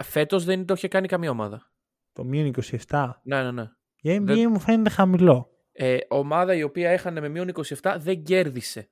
Φέτος 0.05 0.45
δεν 0.45 0.67
το 0.67 0.75
είχε 0.75 0.89
κάνει 0.89 1.09
καμία 1.09 1.31
ομάδα. 1.31 1.73
Το 2.13 2.25
μείον 2.25 2.53
27. 2.89 3.11
Ναι, 3.23 3.43
ναι, 3.43 3.51
ναι. 3.51 3.71
Για 4.05 4.17
NBA 4.17 4.25
Δεν- 4.25 4.51
μου 4.51 4.61
φαίνεται 4.61 4.91
χαμηλό. 4.91 5.51
Ε, 5.73 5.97
ομάδα 6.09 6.55
η 6.55 6.63
οποία 6.63 6.91
έχανε 6.91 7.21
με 7.21 7.29
μείον 7.29 7.49
27 7.81 7.97
δεν 7.99 8.23
κέρδισε. 8.23 8.89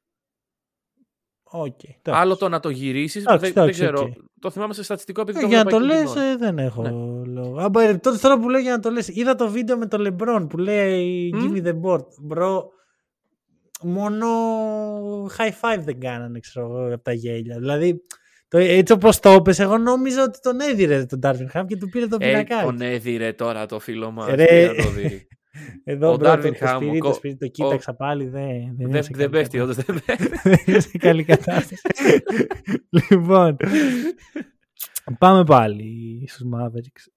Οκ. 1.53 1.83
εντάξει. 1.85 2.21
Άλλο 2.23 2.37
το 2.37 2.49
να 2.49 2.61
το 2.61 2.69
γυρίσεις. 2.71 3.23
Εντάξει, 3.25 3.45
Δεν, 3.45 3.53
δεν 3.53 3.63
εντάξει, 3.63 3.81
ξέρω. 3.83 4.01
οκ. 4.03 4.13
Το 4.41 4.51
θυμάμαι 4.51 4.75
σε 4.75 4.83
στατιστικό 4.83 5.21
επειδή 5.21 5.39
Ε, 5.39 5.41
το 5.43 5.47
για 5.49 5.57
να 5.57 5.63
βλέπα 5.71 5.79
το 5.79 5.85
εκεί 5.93 5.95
λες 6.03 6.13
κοινό. 6.13 6.25
ε, 6.25 6.37
δεν 6.37 6.59
έχω 6.59 6.83
Ναι. 6.83 6.91
λόγο. 7.33 7.59
Α, 7.61 7.69
μπα, 7.69 7.99
τότε 8.01 8.19
τώρα 8.19 8.39
που 8.39 8.49
λέω 8.49 8.61
για 8.61 8.71
να 8.71 8.81
το 8.81 8.91
λες, 8.91 9.09
είδα 9.09 9.35
το 9.35 9.49
βίντεο 9.51 9.77
με 9.79 9.87
το 9.87 9.97
LeBron 10.19 10.47
που 10.49 10.59
λέει 10.59 11.31
Μμ. 11.35 11.39
Give 11.39 11.57
me 11.57 11.67
the 11.67 11.81
board. 11.81 12.05
Bro, 12.37 12.63
μόνο 13.83 14.27
high 15.39 15.53
five 15.61 15.81
δεν 15.81 16.01
κάνανε 16.01 16.39
ξέρω 16.41 16.67
εγώ 16.67 16.95
από 16.95 17.03
τα 17.05 17.13
γέλια. 17.13 17.59
Δηλαδή, 17.59 18.03
το, 18.51 18.59
έτσι 18.59 18.93
όπως 18.93 19.19
το 19.21 19.33
είπες, 19.33 19.59
εγώ 19.59 19.79
νόμιζα 19.79 20.23
ότι 20.23 20.41
τον 20.41 20.61
έδειρε 20.61 21.05
τον 21.07 21.19
Darvin 21.23 21.47
Ham 21.55 21.65
και 21.67 21.77
του 21.77 21.89
πήρε 21.89 22.07
το 22.07 22.17
Ε, 22.21 22.27
πινακάκι. 22.27 22.65
τον 22.65 22.81
έδειρε 22.81 23.33
τώρα 23.33 23.67
το 23.67 23.79
φίλο 23.79 24.11
μας. 24.11 24.35
Ρε. 24.35 24.75
το 24.75 24.91
δει. 24.91 25.27
Εδώ 25.85 26.13
ο 26.13 26.17
bro, 26.17 26.33
Darvin 26.33 26.43
το, 26.43 26.51
το, 26.51 26.57
Ham, 26.67 26.77
σπίτι, 26.77 26.97
ο- 26.99 27.01
το 27.01 27.13
σπίτι 27.13 27.37
το 27.37 27.47
κοίταξα 27.47 27.95
πάλι, 27.95 28.25
δεν, 28.25 28.47
δεν, 28.49 28.77
είναι 28.79 28.89
δεν, 28.89 29.03
σε 29.03 29.11
δεν 29.15 29.31
καλή 29.31 29.31
πέφτει, 29.31 29.59
κατάσταση. 29.59 29.91
όντως 29.91 30.03
δεν 30.05 30.17
πέφτει. 30.17 30.41
δεν 30.51 30.59
είναι 30.67 30.81
σε 30.81 30.99
καλή 30.99 31.25
κατάσταση. 31.25 31.83
λοιπόν, 33.11 33.57
πάμε 35.19 35.45
πάλι 35.45 36.25
στους 36.29 36.47
Mavericks. 36.55 37.13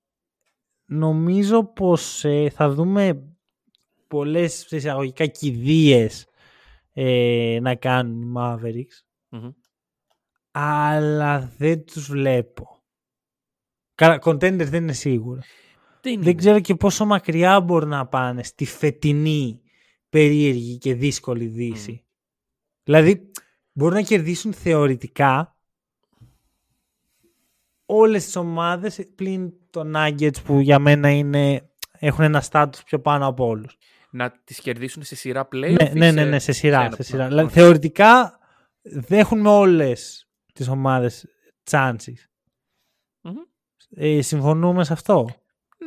Νομίζω 0.85 1.63
πως 1.63 2.23
ε, 2.25 2.49
θα 2.49 2.69
δούμε 2.69 3.23
πολλές 4.07 4.65
σε 4.67 4.75
εισαγωγικά 4.75 5.25
κηδείες 5.25 6.25
ε, 6.93 7.57
να 7.61 7.75
κάνουν 7.75 8.21
οι 8.21 8.31
Mavericks, 8.37 9.03
Μμμ. 9.29 9.49
Αλλά 10.55 11.51
δεν 11.57 11.85
τους 11.85 12.07
βλέπω. 12.09 12.81
Καλά, 13.95 14.19
contenders 14.23 14.67
δεν 14.69 14.83
είναι 14.83 14.93
σίγουρα. 14.93 15.41
Δεν 16.01 16.13
είναι; 16.13 16.23
Δεν 16.23 16.35
ξέρω 16.37 16.59
και 16.59 16.75
πόσο 16.75 17.05
μακριά 17.05 17.61
μπορούν 17.61 17.89
να 17.89 18.07
πάνε 18.07 18.43
στη 18.43 18.65
φετινή 18.65 19.61
περίεργη 20.09 20.77
και 20.77 20.93
δύσκολη 20.93 21.45
δύση. 21.45 22.03
Δηλαδή, 22.83 23.31
μπορούν 23.71 23.93
να 23.95 24.01
κερδίσουν 24.01 24.53
θεωρητικά 24.53 25.55
όλες 27.85 28.25
τις 28.25 28.35
ομάδες 28.35 29.07
πλην 29.15 29.53
το 29.69 29.91
Nuggets 29.95 30.43
που 30.43 30.59
για 30.59 30.79
μένα 30.79 31.09
είναι, 31.09 31.69
έχουν 31.99 32.23
ένα 32.23 32.41
στάτους 32.41 32.83
πιο 32.83 32.99
πάνω 32.99 33.27
από 33.27 33.45
όλους. 33.45 33.77
Να 34.09 34.31
τις 34.43 34.59
κερδίσουν 34.59 35.03
σε 35.03 35.15
σειρά 35.15 35.47
play. 35.51 35.75
Ναι, 35.81 35.91
ναι, 35.93 36.11
ναι, 36.11 36.25
ναι, 36.25 36.39
σε 36.39 36.51
σειρά. 36.51 36.81
ένα 36.81 36.95
Σε 36.95 37.03
σειρά. 37.03 37.17
πλάνο. 37.17 37.35
Δηλαδή, 37.35 37.53
θεωρητικά 37.53 38.39
δέχουν 38.81 39.39
με 39.39 39.49
όλες 39.49 40.27
τις 40.53 40.67
ομάδες 40.67 41.27
chances. 41.69 42.17
Μμμ. 43.21 43.35
Ε, 43.89 44.21
συμφωνούμε 44.21 44.83
σε 44.83 44.93
αυτό; 44.93 45.29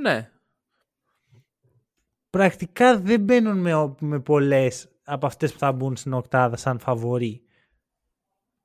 Ναι. 0.03 0.31
πρακτικά 2.31 3.01
δεν 3.01 3.21
μπαίνουν 3.21 3.59
με, 3.59 3.95
με 4.01 4.21
πολλές 4.21 4.89
από 5.05 5.27
αυτές 5.27 5.53
που 5.53 5.59
θα 5.59 5.73
μπουν 5.73 5.97
στην 5.97 6.13
οκτάδα 6.13 6.57
σαν 6.57 6.79
φαβορή. 6.79 7.43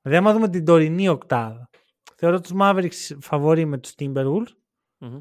Δηλαδή, 0.02 0.20
άμα 0.20 0.32
δούμε 0.32 0.48
την 0.48 0.64
τωρινή 0.64 1.08
οκτάδα, 1.08 1.70
θεωρώ 2.16 2.40
τους 2.40 2.52
Mavericks 2.60 3.16
φαβορή 3.20 3.64
με 3.64 3.78
τους 3.78 3.94
Timberwolves, 3.98 4.54
Μμμ. 4.98 5.20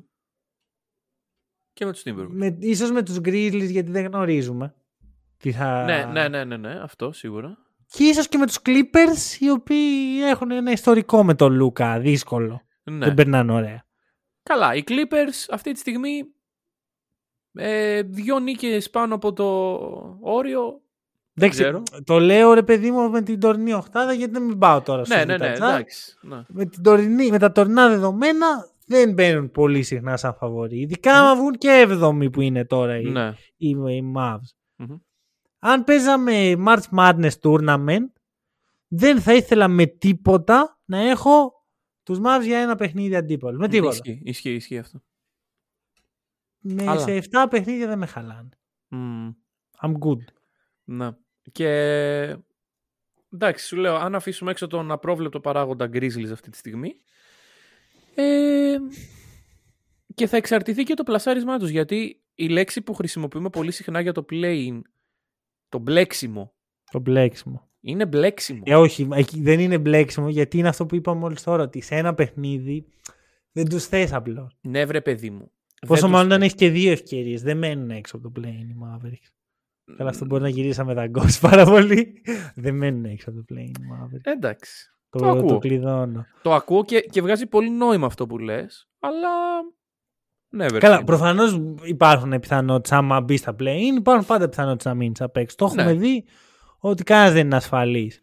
Και 1.73 1.85
με 1.85 1.91
τους 1.91 2.03
Timberwolves. 2.05 2.29
με, 2.29 2.57
ίσως 2.59 2.91
με 2.91 3.03
τους 3.03 3.17
Grizzlies 3.17 3.69
γιατί 3.69 3.91
δεν 3.91 4.05
γνωρίζουμε. 4.05 4.75
Τι 5.37 5.51
θα... 5.51 5.83
Ναι, 5.83 6.05
ναι, 6.05 6.27
ναι, 6.27 6.43
ναι, 6.43 6.57
ναι, 6.57 6.79
αυτό 6.79 7.11
σίγουρα. 7.11 7.57
Και 7.91 8.03
ίσως 8.03 8.27
και 8.27 8.37
με 8.37 8.45
τους 8.45 8.59
Clippers 8.65 9.39
οι 9.39 9.49
οποίοι 9.49 10.19
έχουν 10.23 10.51
ένα 10.51 10.71
ιστορικό 10.71 11.23
με 11.23 11.33
τον 11.33 11.53
Λούκα, 11.53 11.99
δύσκολο. 11.99 12.61
Ναι. 12.83 13.05
Δεν 13.05 13.13
περνάνε 13.13 13.53
ωραία. 13.53 13.85
Καλά, 14.43 14.75
οι 14.75 14.83
Clippers 14.87 15.45
αυτή 15.49 15.71
τη 15.71 15.79
στιγμή 15.79 16.23
ε, 17.53 18.01
δυο 18.01 18.39
νίκες 18.39 18.89
πάνω 18.89 19.15
από 19.15 19.33
το 19.33 19.45
όριο. 20.21 20.81
Δεν 21.33 21.49
ξέρω. 21.49 21.83
Το 22.03 22.19
λέω 22.19 22.53
ρε 22.53 22.63
παιδί 22.63 22.91
μου 22.91 23.09
με 23.09 23.21
την 23.21 23.39
τωρινή 23.39 23.73
οκτάδα 23.73 24.13
γιατί 24.13 24.33
δεν 24.33 24.43
μην 24.43 24.57
πάω 24.57 24.81
τώρα 24.81 25.05
στο 25.05 25.15
Ναι, 25.15 25.25
ναι, 25.25 25.37
ναι, 25.37 25.45
Utah 25.45 25.51
Jazz. 25.51 25.55
εντάξει. 25.55 26.17
Ναι. 26.21 26.43
με, 26.47 26.65
την 26.65 26.83
τωρινή, 26.83 27.29
με 27.29 27.39
τα 27.39 27.51
τωρινά 27.51 27.89
δεδομένα 27.89 28.45
δεν 28.85 29.13
μπαίνουν 29.13 29.51
πολύ 29.51 29.83
συχνά 29.83 30.17
σαν 30.17 30.33
φαβορή. 30.33 30.79
Ειδικά 30.79 31.13
άμα 31.13 31.35
βγουν 31.35 31.51
και 31.51 31.87
7η 31.89 32.31
που 32.31 32.41
είναι 32.41 32.65
τώρα 32.65 32.99
οι, 32.99 33.09
ναι. 33.09 33.33
οι, 33.57 33.69
οι 33.69 34.13
Mavs. 34.17 34.55
Μμμ. 34.75 34.95
Αν 35.63 35.83
παίζαμε 35.83 36.53
March 36.67 36.83
Madness 36.97 37.31
Tournament 37.41 38.11
δεν 38.87 39.21
θα 39.21 39.33
ήθελα 39.33 39.67
με 39.67 39.85
τίποτα 39.85 40.79
να 40.85 40.97
έχω 41.09 41.65
τους 42.03 42.19
Mavs 42.23 42.43
για 42.43 42.59
ένα 42.59 42.75
παιχνίδι 42.75 43.15
αντίπαλο. 43.15 43.57
Με 43.57 43.67
τίποτα. 43.67 43.95
Ισχύει, 43.95 44.21
ισχύει, 44.23 44.53
ισχύει 44.53 44.77
αυτό. 44.77 45.01
Με, 46.59 46.87
Αλλά. 46.87 46.99
σε 46.99 47.17
7 47.31 47.45
παιχνίδια 47.49 47.87
δεν 47.87 47.97
με 47.97 48.05
χαλάνε. 48.05 48.49
Μμμ. 48.87 49.31
I'm 49.81 49.91
good. 49.91 50.23
Ναι. 50.83 51.09
Και 51.51 51.67
εντάξει, 53.33 53.65
σου 53.65 53.75
λέω, 53.75 53.95
αν 53.95 54.15
αφήσουμε 54.15 54.51
έξω 54.51 54.67
τον 54.67 54.91
απρόβλεπτο 54.91 55.39
παράγοντα 55.39 55.89
Grizzlies 55.93 56.29
αυτή 56.31 56.49
τη 56.49 56.57
στιγμή. 56.57 56.95
Ε, 58.15 58.77
και 60.13 60.27
θα 60.27 60.37
εξαρτηθεί 60.37 60.83
και 60.83 60.93
το 60.93 61.03
πλασάρισμά 61.03 61.59
τους, 61.59 61.69
γιατί 61.69 62.21
η 62.35 62.47
λέξη 62.47 62.81
που 62.81 62.93
χρησιμοποιούμε 62.93 63.49
πολύ 63.49 63.71
συχνά 63.71 64.01
για 64.01 64.13
το 64.13 64.25
playing, 64.31 64.81
το 65.71 65.77
μπλέξιμο, 65.79 66.53
Το 66.91 66.99
μπλέξιμο. 66.99 67.69
είναι 67.81 68.05
μπλέξιμο. 68.05 68.61
Ε, 68.65 68.75
όχι, 68.75 69.07
εκεί 69.13 69.41
δεν 69.41 69.59
είναι 69.59 69.77
μπλέξιμο 69.77 70.29
γιατί 70.29 70.57
είναι 70.57 70.67
αυτό 70.67 70.85
που 70.85 70.95
είπαμε 70.95 71.19
μόλις 71.19 71.43
τώρα. 71.43 71.63
Ότι 71.63 71.81
σε 71.81 71.95
ένα 71.95 72.13
παιχνίδι 72.13 72.85
δεν 73.51 73.69
τους 73.69 73.85
θες 73.85 74.13
απλώς. 74.13 74.57
Ναι, 74.61 74.85
βρε 74.85 75.01
παιδί 75.01 75.29
μου. 75.29 75.51
Πόσο 75.87 76.01
Δεν 76.01 76.09
μάλλον 76.09 76.25
τους- 76.27 76.35
όταν 76.35 76.41
έχεις 76.47 76.55
και 76.57 76.69
δύο 76.69 76.91
ευκαιρίες. 76.91 77.41
Δεν 77.41 77.57
μένουν 77.57 77.89
έξω 77.89 78.17
από 78.17 78.31
το 78.31 78.41
play 78.41 78.45
οι 78.47 78.75
Mavericks. 78.83 79.29
Καλά, 79.97 80.09
αυτό 80.09 80.25
μπορεί 80.25 80.41
να 80.41 80.49
γυρίσαμε 80.49 80.93
τα 80.93 81.07
γκος 81.07 81.39
πάρα 81.49 81.65
πολύ. 81.65 82.21
δεν 82.55 82.75
μένουν 82.75 83.05
έξω 83.05 83.29
από 83.29 83.39
το 83.39 83.45
play 83.53 83.57
οι 83.67 83.71
Mavericks. 83.71 84.21
Εντάξει. 84.33 84.91
Το, 85.09 85.19
το 85.19 85.29
ακούω. 85.29 85.47
το 85.47 85.57
κλειδώνω. 85.57 86.25
Το 86.41 86.53
ακούω 86.53 86.83
και, 86.85 86.99
και 86.99 87.21
βγάζει 87.21 87.47
πολύ 87.47 87.69
νόημα 87.69 88.05
αυτό 88.05 88.27
που 88.27 88.37
λες, 88.37 88.89
αλλά... 88.99 89.29
Ναι, 90.53 90.67
βρε 90.67 90.77
Καλά, 90.79 90.93
παιδί. 90.93 91.05
προφανώς 91.05 91.59
υπάρχουν 91.83 92.39
πιθανότητες 92.39 92.91
άμα 92.91 93.21
μπει 93.21 93.37
στα 93.37 93.55
play 93.59 93.77
υπάρχουν 93.97 94.25
πάντα 94.25 94.49
πιθανότητες 94.49 94.85
να 94.85 94.93
μείνεις 94.93 95.21
απ' 95.21 95.37
έξω. 95.37 95.55
Το 95.55 95.65
έχουμε 95.65 95.83
Ναι. 95.83 95.93
δει 95.93 96.25
ότι 96.79 97.03
κανένας 97.03 97.33
δεν 97.33 97.45
είναι 97.45 97.55
ασφαλής. 97.55 98.21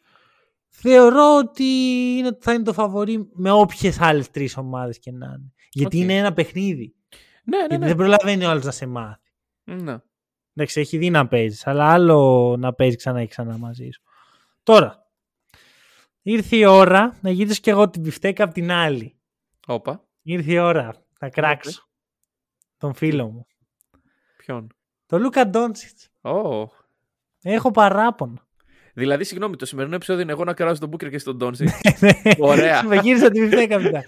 Θεωρώ 0.69 1.37
ότι 1.37 1.65
είναι, 2.19 2.37
θα 2.41 2.53
είναι 2.53 2.63
το 2.63 2.73
φαβορή 2.73 3.29
με 3.33 3.51
όποιες 3.51 4.01
άλλες 4.01 4.31
τρεις 4.31 4.57
ομάδες 4.57 4.99
και 4.99 5.13
να 5.13 5.27
είναι. 5.27 5.53
Γιατί 5.71 5.97
Οκ. 5.97 6.03
είναι 6.03 6.17
ένα 6.17 6.33
παιχνίδι. 6.33 6.95
Ναι, 7.45 7.57
ναι, 7.57 7.61
Γιατί 7.67 7.79
ναι. 7.79 7.87
δεν 7.87 7.97
προλαβαίνει 7.97 8.45
ο 8.45 8.51
άλλος 8.51 8.65
να 8.65 8.71
σε 8.71 8.87
μάθει. 8.87 9.33
ναι. 9.65 9.97
Εντάξει, 10.55 10.81
έχει 10.81 10.99
δει 10.99 11.11
να 11.11 11.29
παίζεις, 11.29 11.67
αλλά 11.67 11.93
άλλο 11.93 12.57
να 12.59 12.73
παίζεις 12.75 12.97
ξανά 12.97 13.21
και 13.21 13.27
ξανά 13.27 13.59
μαζί 13.59 13.89
σου. 13.93 14.03
Τώρα, 14.63 15.07
ήρθε 16.23 16.57
η 16.57 16.65
ώρα 16.65 17.17
να 17.21 17.31
γυρίσω 17.31 17.61
κι 17.61 17.71
εγώ 17.71 17.91
την 17.91 18.03
μπιφτέκα 18.03 18.45
απ' 18.45 18.53
την 18.53 18.71
άλλη. 18.71 19.17
Όπα. 19.67 20.05
Ήρθε 20.23 20.53
η 20.53 20.59
ώρα 20.59 20.95
να 21.21 21.29
κράξω 21.29 21.88
τον 22.79 22.95
φίλο 22.95 23.27
μου. 23.27 23.47
Ποιον; 24.37 24.67
Το 25.07 25.19
Λούκα 25.19 25.49
Ντόντσιτς. 25.49 26.09
Ω. 26.21 26.69
Έχω 27.43 27.71
παράπονο. 27.71 28.49
Δηλαδή, 28.95 29.25
συγγνώμη, 29.25 29.57
το 29.57 29.67
σημερινό 29.67 29.95
επεισόδιο 29.95 30.23
είναι 30.23 30.33
εγώ 30.33 30.45
να 30.45 30.55
κράζω 30.55 30.81
τον 30.81 30.89
Μπούκερ 30.89 31.11
και 31.11 31.19
στον 31.19 31.39
Τόνσι. 31.39 31.65
Ναι. 32.01 32.11
Ωραία. 32.39 32.83
Με 32.83 32.97
γύρισα 32.97 33.31
τη 33.31 33.41
μπιφτέκα 33.41 33.81
μετά. 33.81 34.05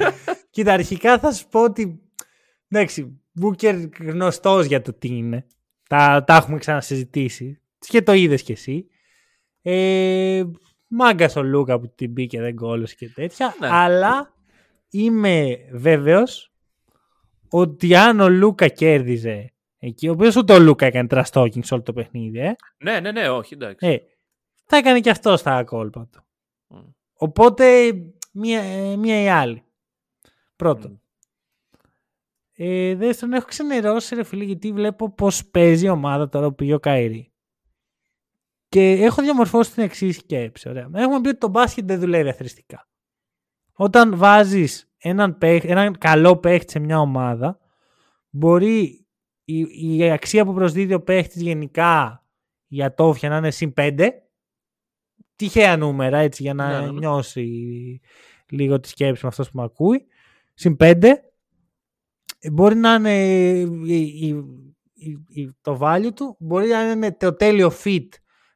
Κοίτα, 0.51 0.73
αρχικά 0.73 1.19
θα 1.19 1.33
σου 1.33 1.49
πω 1.49 1.63
ότι. 1.63 2.01
Εντάξει, 2.69 3.21
Μπούκερ 3.33 3.77
γνωστός 4.01 4.67
για 4.67 4.83
το 4.83 4.93
τι 4.93 5.09
είναι. 5.09 5.47
Τα, 5.89 6.25
τα 6.27 6.37
έχουμε 6.37 6.59
ξανασυζητήσει. 6.59 7.61
Και 7.79 8.03
το 8.03 8.13
είδες 8.13 8.43
κι 8.43 8.53
εσύ. 8.53 8.87
Ε, 9.63 10.43
Μάγκας 10.87 11.37
ο 11.37 11.43
Λούκα 11.43 11.81
που 11.81 11.93
την 11.95 12.11
μπήκε 12.11 12.41
δεν 12.41 12.57
κόλωσε 12.57 12.95
και 12.95 13.09
τέτοια. 13.09 13.55
Ναι. 13.61 13.69
Αλλά 13.71 14.35
είμαι 14.91 15.57
βέβαιος 15.73 16.50
ότι 17.51 17.97
αν 17.97 18.21
ο 18.21 18.29
Λούκα 18.29 18.69
κέρδιζε 18.69 19.53
εκεί, 19.79 20.09
ο 20.09 20.13
οποίος 20.13 20.37
ούτε 20.37 20.53
ο 20.53 20.59
Λούκα 20.59 20.87
έκανε 20.87 21.09
τραστόκινγκ 21.09 21.65
σε 21.65 21.75
όλο 21.75 21.83
το 21.83 21.93
παιχνίδι, 21.93 22.39
ε, 22.39 22.57
ναι, 22.79 23.01
ναι, 23.01 23.13
ναι, 23.13 23.29
όχι, 23.29 23.55
εντάξει. 23.55 23.87
ε, 23.87 23.99
θα 24.65 24.77
έκανε 24.77 25.01
και 25.01 25.11
αυτό 25.11 25.37
στα 25.37 25.65
κόλπα 25.65 26.09
του. 26.13 26.25
Μμ. 26.67 26.79
Οπότε 27.15 27.93
μία, 28.33 28.61
ε, 28.61 28.97
μία 28.97 29.23
ή 29.23 29.29
άλλη. 29.29 29.63
Πρώτον. 30.57 30.91
Μμ. 30.91 30.95
Ε, 32.63 32.95
δεύτερον, 32.95 33.35
έχω 33.35 33.47
ξενερώσει 33.47 34.15
ρε 34.15 34.23
φίλε 34.23 34.45
γιατί 34.45 34.73
βλέπω 34.73 35.11
πώς 35.11 35.47
παίζει 35.47 35.87
η 35.87 35.89
ομάδα 35.89 36.29
τώρα 36.29 36.49
που 36.49 36.55
πήγε 36.55 36.75
ο 36.75 36.81
Καΐρη. 36.83 37.25
Και 38.69 38.91
έχω 38.91 39.23
διαμορφώσει 39.23 39.73
την 39.73 39.83
εξής 39.83 40.17
σκέψη. 40.17 40.69
Ωραία. 40.69 40.91
Έχουμε 40.95 41.21
πει 41.21 41.29
ότι 41.29 41.39
το 41.39 41.49
μπάσκετ 41.49 41.85
δεν 41.85 42.01
δουλεύει 42.01 42.29
αθρηστικά. 42.29 42.89
Όταν 43.73 44.17
βάζεις 44.17 44.90
έναν, 45.03 45.39
παίχ- 45.39 45.65
έναν 45.65 45.99
καλό 45.99 46.37
παίχτη 46.37 46.71
σε 46.73 46.79
μια 46.79 47.01
ομάδα, 47.01 47.59
μπορεί 48.31 49.07
η, 49.45 49.97
η 49.97 50.11
αξία 50.11 50.45
που 50.45 50.55
προσδίδει 50.55 50.95
ο 50.95 51.03
παίχτης 51.03 51.43
γενικά 51.43 52.25
για 52.67 52.95
τόφια 52.95 53.29
να 53.29 53.37
είναι 53.37 53.51
συν 53.51 53.73
5. 53.77 54.09
Τυχαία 55.37 55.77
νούμερα 55.77 56.19
έτσι 56.19 56.43
για 56.43 56.55
να 56.55 56.69
Ναι, 56.69 56.79
ναι, 56.87 56.93
ναι. 56.93 56.99
νιώσει 56.99 58.01
λίγο 58.49 58.81
τη 58.81 58.89
σκέψη 58.89 59.21
με 59.23 59.29
αυτός 59.29 59.51
που 59.51 59.57
με 59.59 59.65
ακούει. 59.65 60.07
Συν 60.55 60.77
5. 60.81 61.13
Μπορεί 62.53 62.75
να 62.77 62.95
είναι 62.95 63.39
η- 63.85 64.27
η- 64.27 64.45
η- 64.95 65.25
η- 65.29 65.57
το 65.61 65.79
value 65.83 66.15
του, 66.15 66.37
μπορεί 66.39 66.69
να 66.69 66.91
είναι 66.91 67.13
το 67.13 67.35
τέλειο 67.37 67.73
fit 67.85 68.09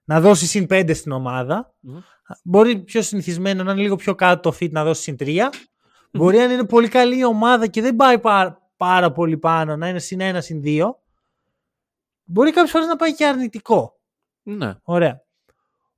να 0.04 0.20
δώσει 0.20 0.46
συν 0.46 0.66
5 0.70 0.90
στην 0.94 1.12
ομάδα. 1.12 1.74
Μμ. 1.80 1.96
Μπορεί 2.44 2.78
πιο 2.78 3.02
συνηθισμένο 3.02 3.62
να 3.62 3.72
είναι 3.72 3.80
λίγο 3.82 3.96
πιο 3.96 4.14
κάτω 4.14 4.50
το 4.50 4.56
fit 4.60 4.70
να 4.70 4.84
δώσει 4.84 5.02
συν 5.02 5.16
3. 5.18 5.50
Μπορεί 6.18 6.38
αν 6.38 6.50
είναι 6.50 6.64
πολύ 6.66 6.88
καλή 6.88 7.18
η 7.18 7.24
ομάδα 7.24 7.66
και 7.66 7.80
δεν 7.82 7.96
πάει 7.96 8.18
πάρα, 8.18 8.70
πάρα 8.76 9.12
πολύ 9.12 9.38
πάνω 9.38 9.76
να 9.76 9.88
είναι 9.88 9.98
συν 9.98 10.18
1, 10.22 10.36
συν 10.38 10.62
2. 10.64 10.90
Μπορεί 12.24 12.50
κάποιες 12.50 12.70
φορές 12.70 12.86
να 12.86 12.96
πάει 12.96 13.14
και 13.14 13.26
αρνητικό. 13.26 14.00
Ναι. 14.42 14.74
Ωραία. 14.82 15.22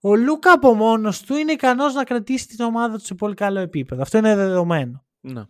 Ο 0.01 0.17
Λούκα 0.17 0.53
από 0.53 0.75
μόνος 0.75 1.23
του 1.23 1.35
είναι 1.37 1.53
ικανός 1.53 1.95
να 1.95 2.05
κρατήσει 2.05 2.47
την 2.47 2.65
ομάδα 2.65 2.97
του 2.97 3.05
σε 3.05 3.15
πολύ 3.15 3.35
καλό 3.35 3.61
επίπεδο. 3.61 4.03
Αυτό 4.03 4.19
είναι 4.19 4.35
δεδομένο. 4.37 5.05
ναι. 5.21 5.43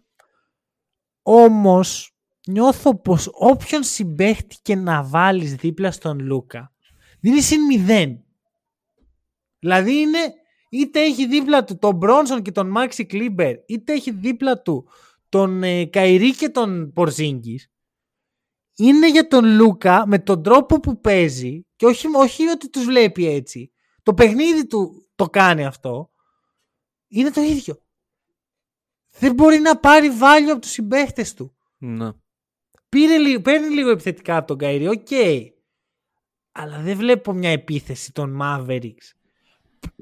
Όμως 1.23 2.17
νιώθω 2.49 3.01
πως 3.01 3.29
όποιον 3.33 3.83
συμπαίχτη 3.83 4.57
και 4.63 4.75
να 4.75 5.03
βάλεις 5.03 5.55
δίπλα 5.55 5.91
στον 5.91 6.19
Λούκα 6.21 6.73
δίνει 7.21 7.41
συν 7.41 7.65
μηδέν. 7.65 8.25
Δηλαδή 9.59 10.01
είναι 10.01 10.19
είτε 10.71 11.01
έχει 11.03 11.27
δίπλα 11.27 11.65
του 11.65 11.79
τον 11.79 11.95
Μπρόνσον 11.97 12.43
και 12.43 12.53
τον 12.53 12.69
Μάξι 12.71 13.07
Κλίμπερ 13.07 13.57
είτε 13.67 13.93
έχει 13.93 14.11
δίπλα 14.11 14.63
του 14.63 14.89
τον 15.29 15.63
ε, 15.63 15.85
Καϊρή 15.87 16.35
και 16.37 16.49
τον 16.49 16.93
Πορζίνγκης 16.93 17.71
είναι 18.77 19.11
για 19.11 19.29
τον 19.29 19.45
Λούκα 19.45 20.07
με 20.07 20.19
τον 20.19 20.43
τρόπο 20.43 20.81
που 20.81 21.01
παίζει 21.01 21.67
και 21.77 21.87
όχι, 21.87 22.07
όχι 22.17 22.49
ότι 22.49 22.71
τους 22.71 22.85
βλέπει 22.85 23.27
έτσι. 23.27 23.73
Το 24.03 24.15
παιχνίδι 24.15 24.67
του 24.67 25.09
το 25.15 25.25
κάνει 25.25 25.65
αυτό. 25.65 26.11
Είναι 27.09 27.31
το 27.31 27.41
ίδιο. 27.41 27.79
Δεν 29.19 29.35
μπορεί 29.35 29.59
να 29.59 29.79
πάρει 29.79 30.09
value 30.21 30.51
από 30.51 30.61
τους 30.61 30.71
συμπαίχτες 30.71 31.35
του. 31.35 31.57
ναι. 31.79 32.11
Πήρε, 32.89 33.19
λίγο- 33.19 33.41
παίρνει 33.41 33.69
λίγο 33.69 33.91
επιθετικά 33.91 34.37
από 34.37 34.47
τον 34.47 34.59
Καϊρή, 34.59 34.89
οκ. 34.89 35.09
Αλλά 36.53 36.81
δεν 36.81 36.97
βλέπω 36.97 37.33
μια 37.33 37.51
επίθεση 37.51 38.13
των 38.13 38.39
Mavericks 38.43 39.11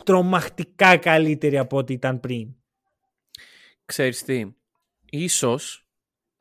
τρομακτικά 0.04 0.96
καλύτερη 0.96 1.58
από 1.58 1.76
ό,τι 1.76 1.92
ήταν 1.92 2.20
πριν. 2.20 2.54
Ξέρεις 3.84 4.22
τι, 4.22 4.44
ίσως 5.10 5.88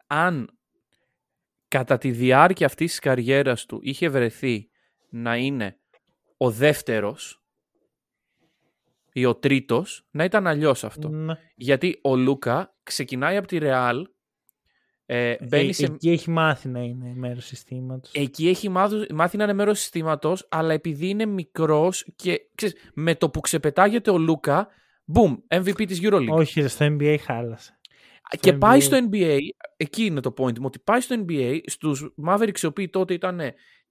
αν 0.08 0.58
κατά 1.68 1.98
τη 1.98 2.12
διάρκεια 2.12 2.66
αυτής 2.66 2.90
της 2.90 3.00
καριέρας 3.00 3.66
του 3.66 3.80
είχε 3.82 4.10
βρεθεί 4.10 4.70
να 5.10 5.38
είναι 5.38 5.80
ο 6.38 6.52
δεύτερος 6.52 7.44
ή 9.14 9.26
ο 9.26 9.36
τρίτος, 9.36 10.08
να 10.12 10.24
ήταν 10.24 10.48
αλλιώς 10.48 10.84
αυτό. 10.84 11.10
Ναι. 11.10 11.34
Γιατί 11.56 12.00
ο 12.04 12.16
Λούκα 12.16 12.76
ξεκινάει 12.84 13.38
από 13.38 13.48
τη 13.48 13.58
Ρεάλ, 13.58 14.08
ε, 15.06 15.36
μπαίνει 15.48 15.70
Ε, 15.70 15.74
σε... 15.74 15.86
Εκεί 15.86 16.10
έχει 16.10 16.30
μάθει 16.30 16.68
να 16.70 16.80
είναι 16.80 17.14
μέρος 17.16 17.46
συστήματος. 17.46 18.12
Εκεί 18.14 18.48
έχει 18.48 18.70
μάθει, 18.70 19.14
μάθει 19.14 19.38
να 19.38 19.44
είναι 19.44 19.54
μέρος 19.54 19.80
συστήματος, 19.80 20.48
αλλά 20.50 20.74
επειδή 20.74 21.10
είναι 21.10 21.26
μικρός 21.26 22.06
και 22.16 22.40
ξέρεις, 22.56 22.76
με 22.94 23.16
το 23.16 23.30
που 23.30 23.40
ξεπετάγεται 23.40 24.12
ο 24.12 24.18
Λούκα, 24.18 24.68
boom, 25.14 25.38
MVP 25.60 25.88
της 25.88 26.00
EuroLeague. 26.04 26.28
Όχι, 26.30 26.62
ρε, 26.62 26.68
στο 26.68 26.86
NBA 26.86 27.16
χάλασε. 27.22 27.78
Και 28.40 28.52
NBA. 28.54 28.60
πάει 28.60 28.80
στο 28.80 28.98
NBA, 29.12 29.38
εκεί 29.78 30.06
είναι 30.06 30.20
το 30.20 30.34
point 30.38 30.60
μου, 30.60 30.66
ότι 30.66 30.80
πάει 30.80 31.02
στο 31.02 31.26
NBA 31.28 31.60
στους 31.66 32.14
Mavericks 32.28 32.60
οι 32.62 32.66
οποίοι 32.66 32.90
τότε 32.90 33.14
ήταν 33.14 33.40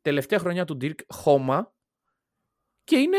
τελευταία 0.03 0.39
χρονιά 0.39 0.65
του 0.65 0.77
Dirk 0.81 0.99
χώμα 1.09 1.75
και 2.85 2.97
είναι, 2.97 3.19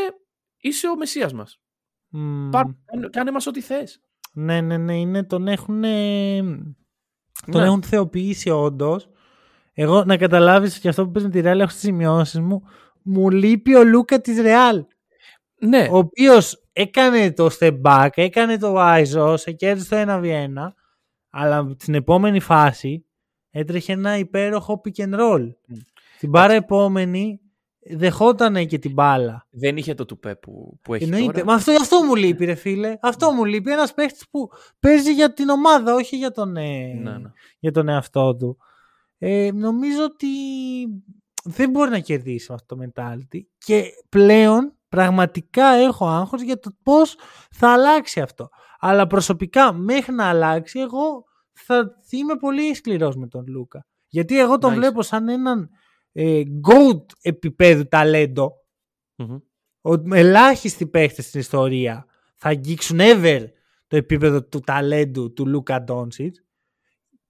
είσαι 0.60 0.88
ο 0.88 0.96
μεσίας 0.96 1.32
μας. 1.32 1.60
Μμμ. 2.08 2.50
Πάρ, 2.50 2.64
κάνε- 2.84 3.10
κάνε 3.10 3.30
μας 3.30 3.46
ό,τι 3.46 3.60
θες. 3.60 4.00
Ναι, 4.32 4.60
ναι, 4.60 4.76
ναι, 4.76 4.98
είναι, 5.00 5.24
τον 5.24 5.48
έχουν, 5.48 5.84
τον 7.50 7.60
Ναι. 7.60 7.66
έχουν 7.66 7.82
θεοποιήσει 7.82 8.50
όντως. 8.50 9.08
Εγώ 9.72 10.04
να 10.04 10.16
καταλάβεις 10.16 10.78
και 10.78 10.88
αυτό 10.88 11.04
που 11.04 11.10
πες 11.10 11.22
με 11.22 11.28
τη 11.28 11.40
Ρεάλ 11.40 11.60
έχω 11.60 11.70
στις 11.70 11.82
σημειώσεις 11.82 12.40
μου, 12.40 12.62
μου 13.02 13.30
λείπει 13.30 13.74
ο 13.74 13.84
Λούκα 13.84 14.20
της 14.20 14.40
Ρεάλ. 14.40 14.84
Ναι, 15.58 15.88
ο 15.90 15.96
οποίος 15.96 16.62
έκανε 16.72 17.32
το 17.32 17.48
step 17.58 17.80
back, 17.82 18.08
έκανε 18.14 18.58
το 18.58 18.74
ISO, 18.78 19.34
σε 19.38 19.52
κέρδισε 19.52 19.88
το 19.88 19.96
1v1, 19.96 20.72
αλλά 21.30 21.74
στην 21.78 21.94
επόμενη 21.94 22.40
φάση 22.40 23.04
έτρεχε 23.50 23.92
ένα 23.92 24.18
υπέροχο 24.18 24.80
pick 24.84 25.02
and 25.02 25.20
roll. 25.20 25.48
Την 26.18 26.30
πάρα 26.30 26.52
επόμενη 26.52 27.40
δεχότανε 27.90 28.64
και 28.64 28.78
την 28.78 28.92
μπάλα. 28.92 29.46
δεν 29.50 29.76
είχε 29.76 29.94
το 29.94 30.04
τουπέ 30.04 30.34
που, 30.36 30.78
που 30.82 30.94
έχει 30.94 31.04
Εννοείται. 31.04 31.32
τώρα. 31.32 31.44
Μα 31.44 31.54
αυτό, 31.54 31.72
αυτό 31.72 32.02
μου 32.04 32.14
λείπει, 32.14 32.44
ρε 32.44 32.54
φίλε. 32.54 32.96
Αυτό 33.02 33.30
μου 33.30 33.44
λείπει. 33.44 33.70
Ένας 33.72 33.94
παίχτης 33.94 34.28
που 34.30 34.50
παίζει 34.80 35.12
για 35.12 35.32
την 35.32 35.48
ομάδα, 35.48 35.94
όχι 35.94 36.16
για 36.16 36.30
τον, 36.30 36.56
ε, 36.56 36.92
Ναι, 37.02 37.10
ναι. 37.18 37.30
για 37.58 37.72
τον 37.72 37.88
εαυτό 37.88 38.36
του. 38.36 38.58
Ε, 39.18 39.50
νομίζω 39.54 40.04
ότι 40.04 40.26
δεν 41.44 41.70
μπορεί 41.70 41.90
να 41.90 41.98
κερδίσει 41.98 42.46
με 42.48 42.54
αυτό 42.54 42.76
το 42.76 42.82
mentality 42.86 43.38
και 43.58 43.84
πλέον 44.08 44.72
πραγματικά 44.88 45.66
έχω 45.66 46.06
άγχος 46.08 46.42
για 46.42 46.58
το 46.58 46.70
πώς 46.82 47.16
θα 47.50 47.72
αλλάξει 47.72 48.20
αυτό. 48.20 48.48
Αλλά 48.78 49.06
προσωπικά 49.06 49.72
μέχρι 49.72 50.12
να 50.14 50.24
αλλάξει 50.28 50.80
εγώ 50.80 51.24
θα 51.52 51.90
είμαι 52.10 52.36
πολύ 52.36 52.74
σκληρός 52.74 53.16
με 53.16 53.26
τον 53.26 53.44
Λούκα. 53.48 53.86
Γιατί 54.08 54.38
εγώ 54.40 54.58
τον 54.58 54.72
Nice. 54.72 54.74
βλέπω 54.76 55.02
σαν 55.02 55.28
έναν 55.28 55.70
ε, 56.16 56.42
goat 56.68 57.02
επίπεδου 57.20 57.88
ταλέντο 57.88 58.52
Μμμ. 59.16 59.38
ότι 59.80 60.18
ελάχιστοι 60.18 60.86
παίχτες 60.86 61.26
στην 61.26 61.40
ιστορία 61.40 62.06
θα 62.34 62.48
αγγίξουν 62.48 62.98
ever 63.00 63.44
το 63.86 63.96
επίπεδο 63.96 64.44
του 64.44 64.60
ταλέντου 64.60 65.32
του 65.32 65.46
Λούκα 65.46 65.82
Ντόνσιτ. 65.82 66.36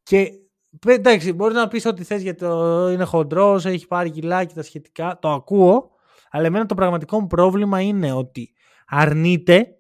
Και 0.03 0.31
πε- 0.81 0.99
εντάξει, 0.99 1.33
μπορεί 1.33 1.55
να 1.55 1.69
πεις 1.69 1.87
ό,τι 1.87 2.05
θες 2.05 2.23
γιατί 2.23 2.39
το 2.39 2.89
είναι 2.91 3.05
χοντρός, 3.05 3.65
έχει 3.65 3.87
πάρει 3.87 4.11
κιλά 4.11 4.45
και 4.45 4.55
τα 4.55 4.63
σχετικά. 4.63 5.19
Το 5.19 5.31
ακούω. 5.31 5.91
Αλλά 6.31 6.47
εμένα 6.47 6.67
το 6.67 6.75
πραγματικό 6.75 7.21
μου 7.21 7.27
πρόβλημα 7.27 7.81
είναι 7.81 8.13
ότι 8.13 8.55
αρνείται 8.87 9.79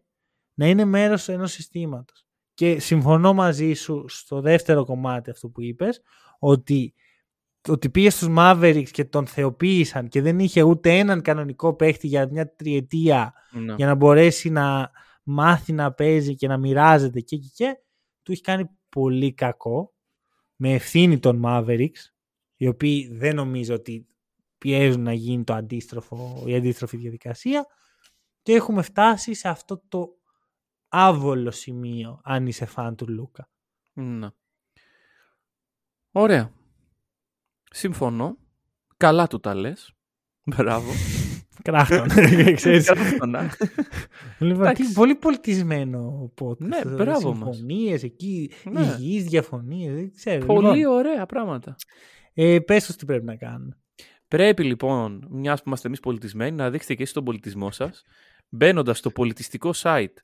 να 0.54 0.66
είναι 0.66 0.84
μέρος 0.84 1.28
ενός 1.28 1.52
συστήματος. 1.52 2.26
Και 2.54 2.80
συμφωνώ 2.80 3.32
μαζί 3.32 3.72
σου 3.72 4.04
στο 4.08 4.40
δεύτερο 4.40 4.84
κομμάτι 4.84 5.30
αυτό 5.30 5.48
που 5.48 5.62
είπες, 5.62 6.00
ότι 6.38 6.94
ότι 7.68 7.90
πήγε 7.90 8.10
στους 8.10 8.28
Mavericks 8.36 8.88
και 8.90 9.04
τον 9.04 9.26
θεοποίησαν 9.26 10.08
και 10.08 10.22
δεν 10.22 10.38
είχε 10.38 10.62
ούτε 10.62 10.98
έναν 10.98 11.22
κανονικό 11.22 11.74
παίχτη 11.74 12.06
για 12.06 12.28
μια 12.30 12.54
τριετία 12.54 13.34
Ναι. 13.50 13.74
για 13.74 13.86
να 13.86 13.94
μπορέσει 13.94 14.50
να 14.50 14.90
μάθει 15.22 15.72
να 15.72 15.92
παίζει 15.92 16.34
και 16.34 16.46
να 16.48 16.56
μοιράζεται 16.58 17.20
και 17.20 17.36
και 17.36 17.48
και 17.54 17.76
του 18.22 18.32
έχει 18.32 18.40
κάνει 18.40 18.64
πολύ 18.88 19.32
κακό 19.34 19.94
με 20.56 20.72
ευθύνη 20.72 21.18
των 21.18 21.42
Mavericks 21.44 22.10
οι 22.56 22.66
οποίοι 22.68 23.08
δεν 23.12 23.34
νομίζω 23.34 23.74
ότι 23.74 24.06
πιέζουν 24.58 25.02
να 25.02 25.12
γίνει 25.12 25.44
το 25.44 25.54
αντίστροφο, 25.54 26.42
η 26.46 26.54
αντίστροφη 26.54 26.96
διαδικασία 26.96 27.66
και 28.42 28.52
έχουμε 28.52 28.82
φτάσει 28.82 29.34
σε 29.34 29.48
αυτό 29.48 29.82
το 29.88 30.08
άβολο 30.88 31.50
σημείο 31.50 32.20
αν 32.24 32.46
είσαι 32.46 32.64
φαν 32.64 32.96
του 32.96 33.08
Λούκα. 33.08 33.48
Ναι. 33.92 34.28
Ωραία. 36.10 36.52
Συμφωνώ. 37.76 38.36
Καλά 38.96 39.26
του 39.26 39.40
τα 39.40 39.54
λες. 39.54 39.92
Μπράβο. 40.44 40.90
Κράφτον. 41.62 42.08
ξέρεις. 42.54 42.86
Κράφτονα. 42.86 43.50
λοιπόν, 44.38 44.62
Εντάξει. 44.62 44.82
τι, 44.86 44.92
πολύ 44.92 45.14
πολιτισμένο 45.14 46.32
podcast. 46.40 46.58
Ναι, 46.58 46.80
μπράβο 46.84 47.34
μας. 47.34 47.56
Συμφωνίες 47.56 48.02
εκεί, 48.02 48.50
Ναι. 48.70 48.80
υγιείς 48.80 49.24
διαφωνίες, 49.24 49.94
δεν 49.94 50.12
ξέρω. 50.16 50.46
Πολύ 50.46 50.76
Λοιπόν, 50.76 50.92
ωραία 50.94 51.26
πράγματα. 51.26 51.76
ε, 52.34 52.58
πες 52.58 52.86
τους 52.86 52.96
τι 52.96 53.04
πρέπει 53.04 53.24
να 53.24 53.36
κάνουν. 53.36 53.76
Πρέπει 54.28 54.64
λοιπόν, 54.64 55.26
μιας 55.30 55.58
που 55.58 55.64
είμαστε 55.66 55.86
εμείς 55.88 56.00
πολιτισμένοι, 56.00 56.56
να 56.56 56.70
δείξετε 56.70 56.94
και 56.94 57.02
εσείς 57.02 57.14
τον 57.14 57.24
πολιτισμό 57.24 57.70
σας, 57.70 58.02
μπαίνοντας 58.48 58.98
στο 58.98 59.10
πολιτιστικό 59.10 59.70
site 59.74 60.14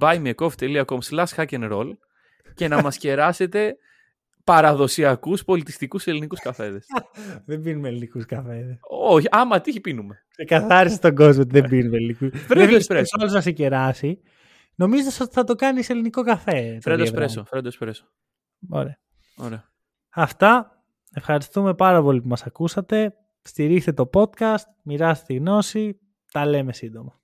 buymeacoffee.com 0.00 0.98
slash 1.10 1.26
hack 1.36 1.46
and 1.48 1.72
roll 1.72 1.90
και 2.54 2.68
να 2.68 2.82
μας 2.82 2.96
κεράσετε 3.04 3.76
παραδοσιακούς 4.44 5.44
πολιτιστικούς 5.44 6.06
ελληνικούς 6.06 6.40
καφέδες. 6.40 6.86
δεν 7.46 7.60
πίνουμε 7.60 7.88
ελληνικούς 7.88 8.26
καφέδες. 8.26 8.78
Όχι, 8.88 9.26
άμα 9.30 9.60
τύχει 9.60 9.80
πίνουμε. 9.80 10.18
Ξεκαθάρισε 10.30 10.98
τον 10.98 11.14
κόσμο 11.14 11.40
ότι 11.42 11.60
δεν 11.60 11.68
πίνουμε 11.68 11.96
ελληνικούς. 11.96 12.30
δεν 12.30 12.40
Φρέντο 12.40 12.60
βλέπεις 12.66 12.76
εσπρέσο. 12.76 13.16
όλος 13.20 13.32
να 13.32 13.40
σε 13.40 13.50
κεράσει. 13.50 14.20
Νομίζω 14.74 15.08
ότι 15.20 15.32
θα 15.32 15.44
το 15.44 15.54
κάνεις 15.54 15.84
σε 15.86 15.92
ελληνικό 15.92 16.22
καφέ. 16.22 16.50
το 16.52 16.80
Φρέντο 16.80 17.02
διαδρόμο. 17.02 17.02
εσπρέσο. 17.02 17.44
Φρέντο 17.44 17.68
εσπρέσο. 17.68 18.04
Ωραία. 18.68 18.98
Ωραία. 19.36 19.64
Αυτά. 20.10 20.74
Ευχαριστούμε 21.14 21.74
πάρα 21.74 22.02
πολύ 22.02 22.20
που 22.20 22.28
μας 22.28 22.42
ακούσατε. 22.42 23.14
Στηρίχτε 23.42 23.92
το 23.92 24.10
podcast, 24.12 24.64
μοιράστε 24.82 25.24
τη 25.26 25.34
γνώση. 25.34 25.98
Τα 26.32 26.46
λέμε 26.46 26.72
σύντομα. 26.72 27.19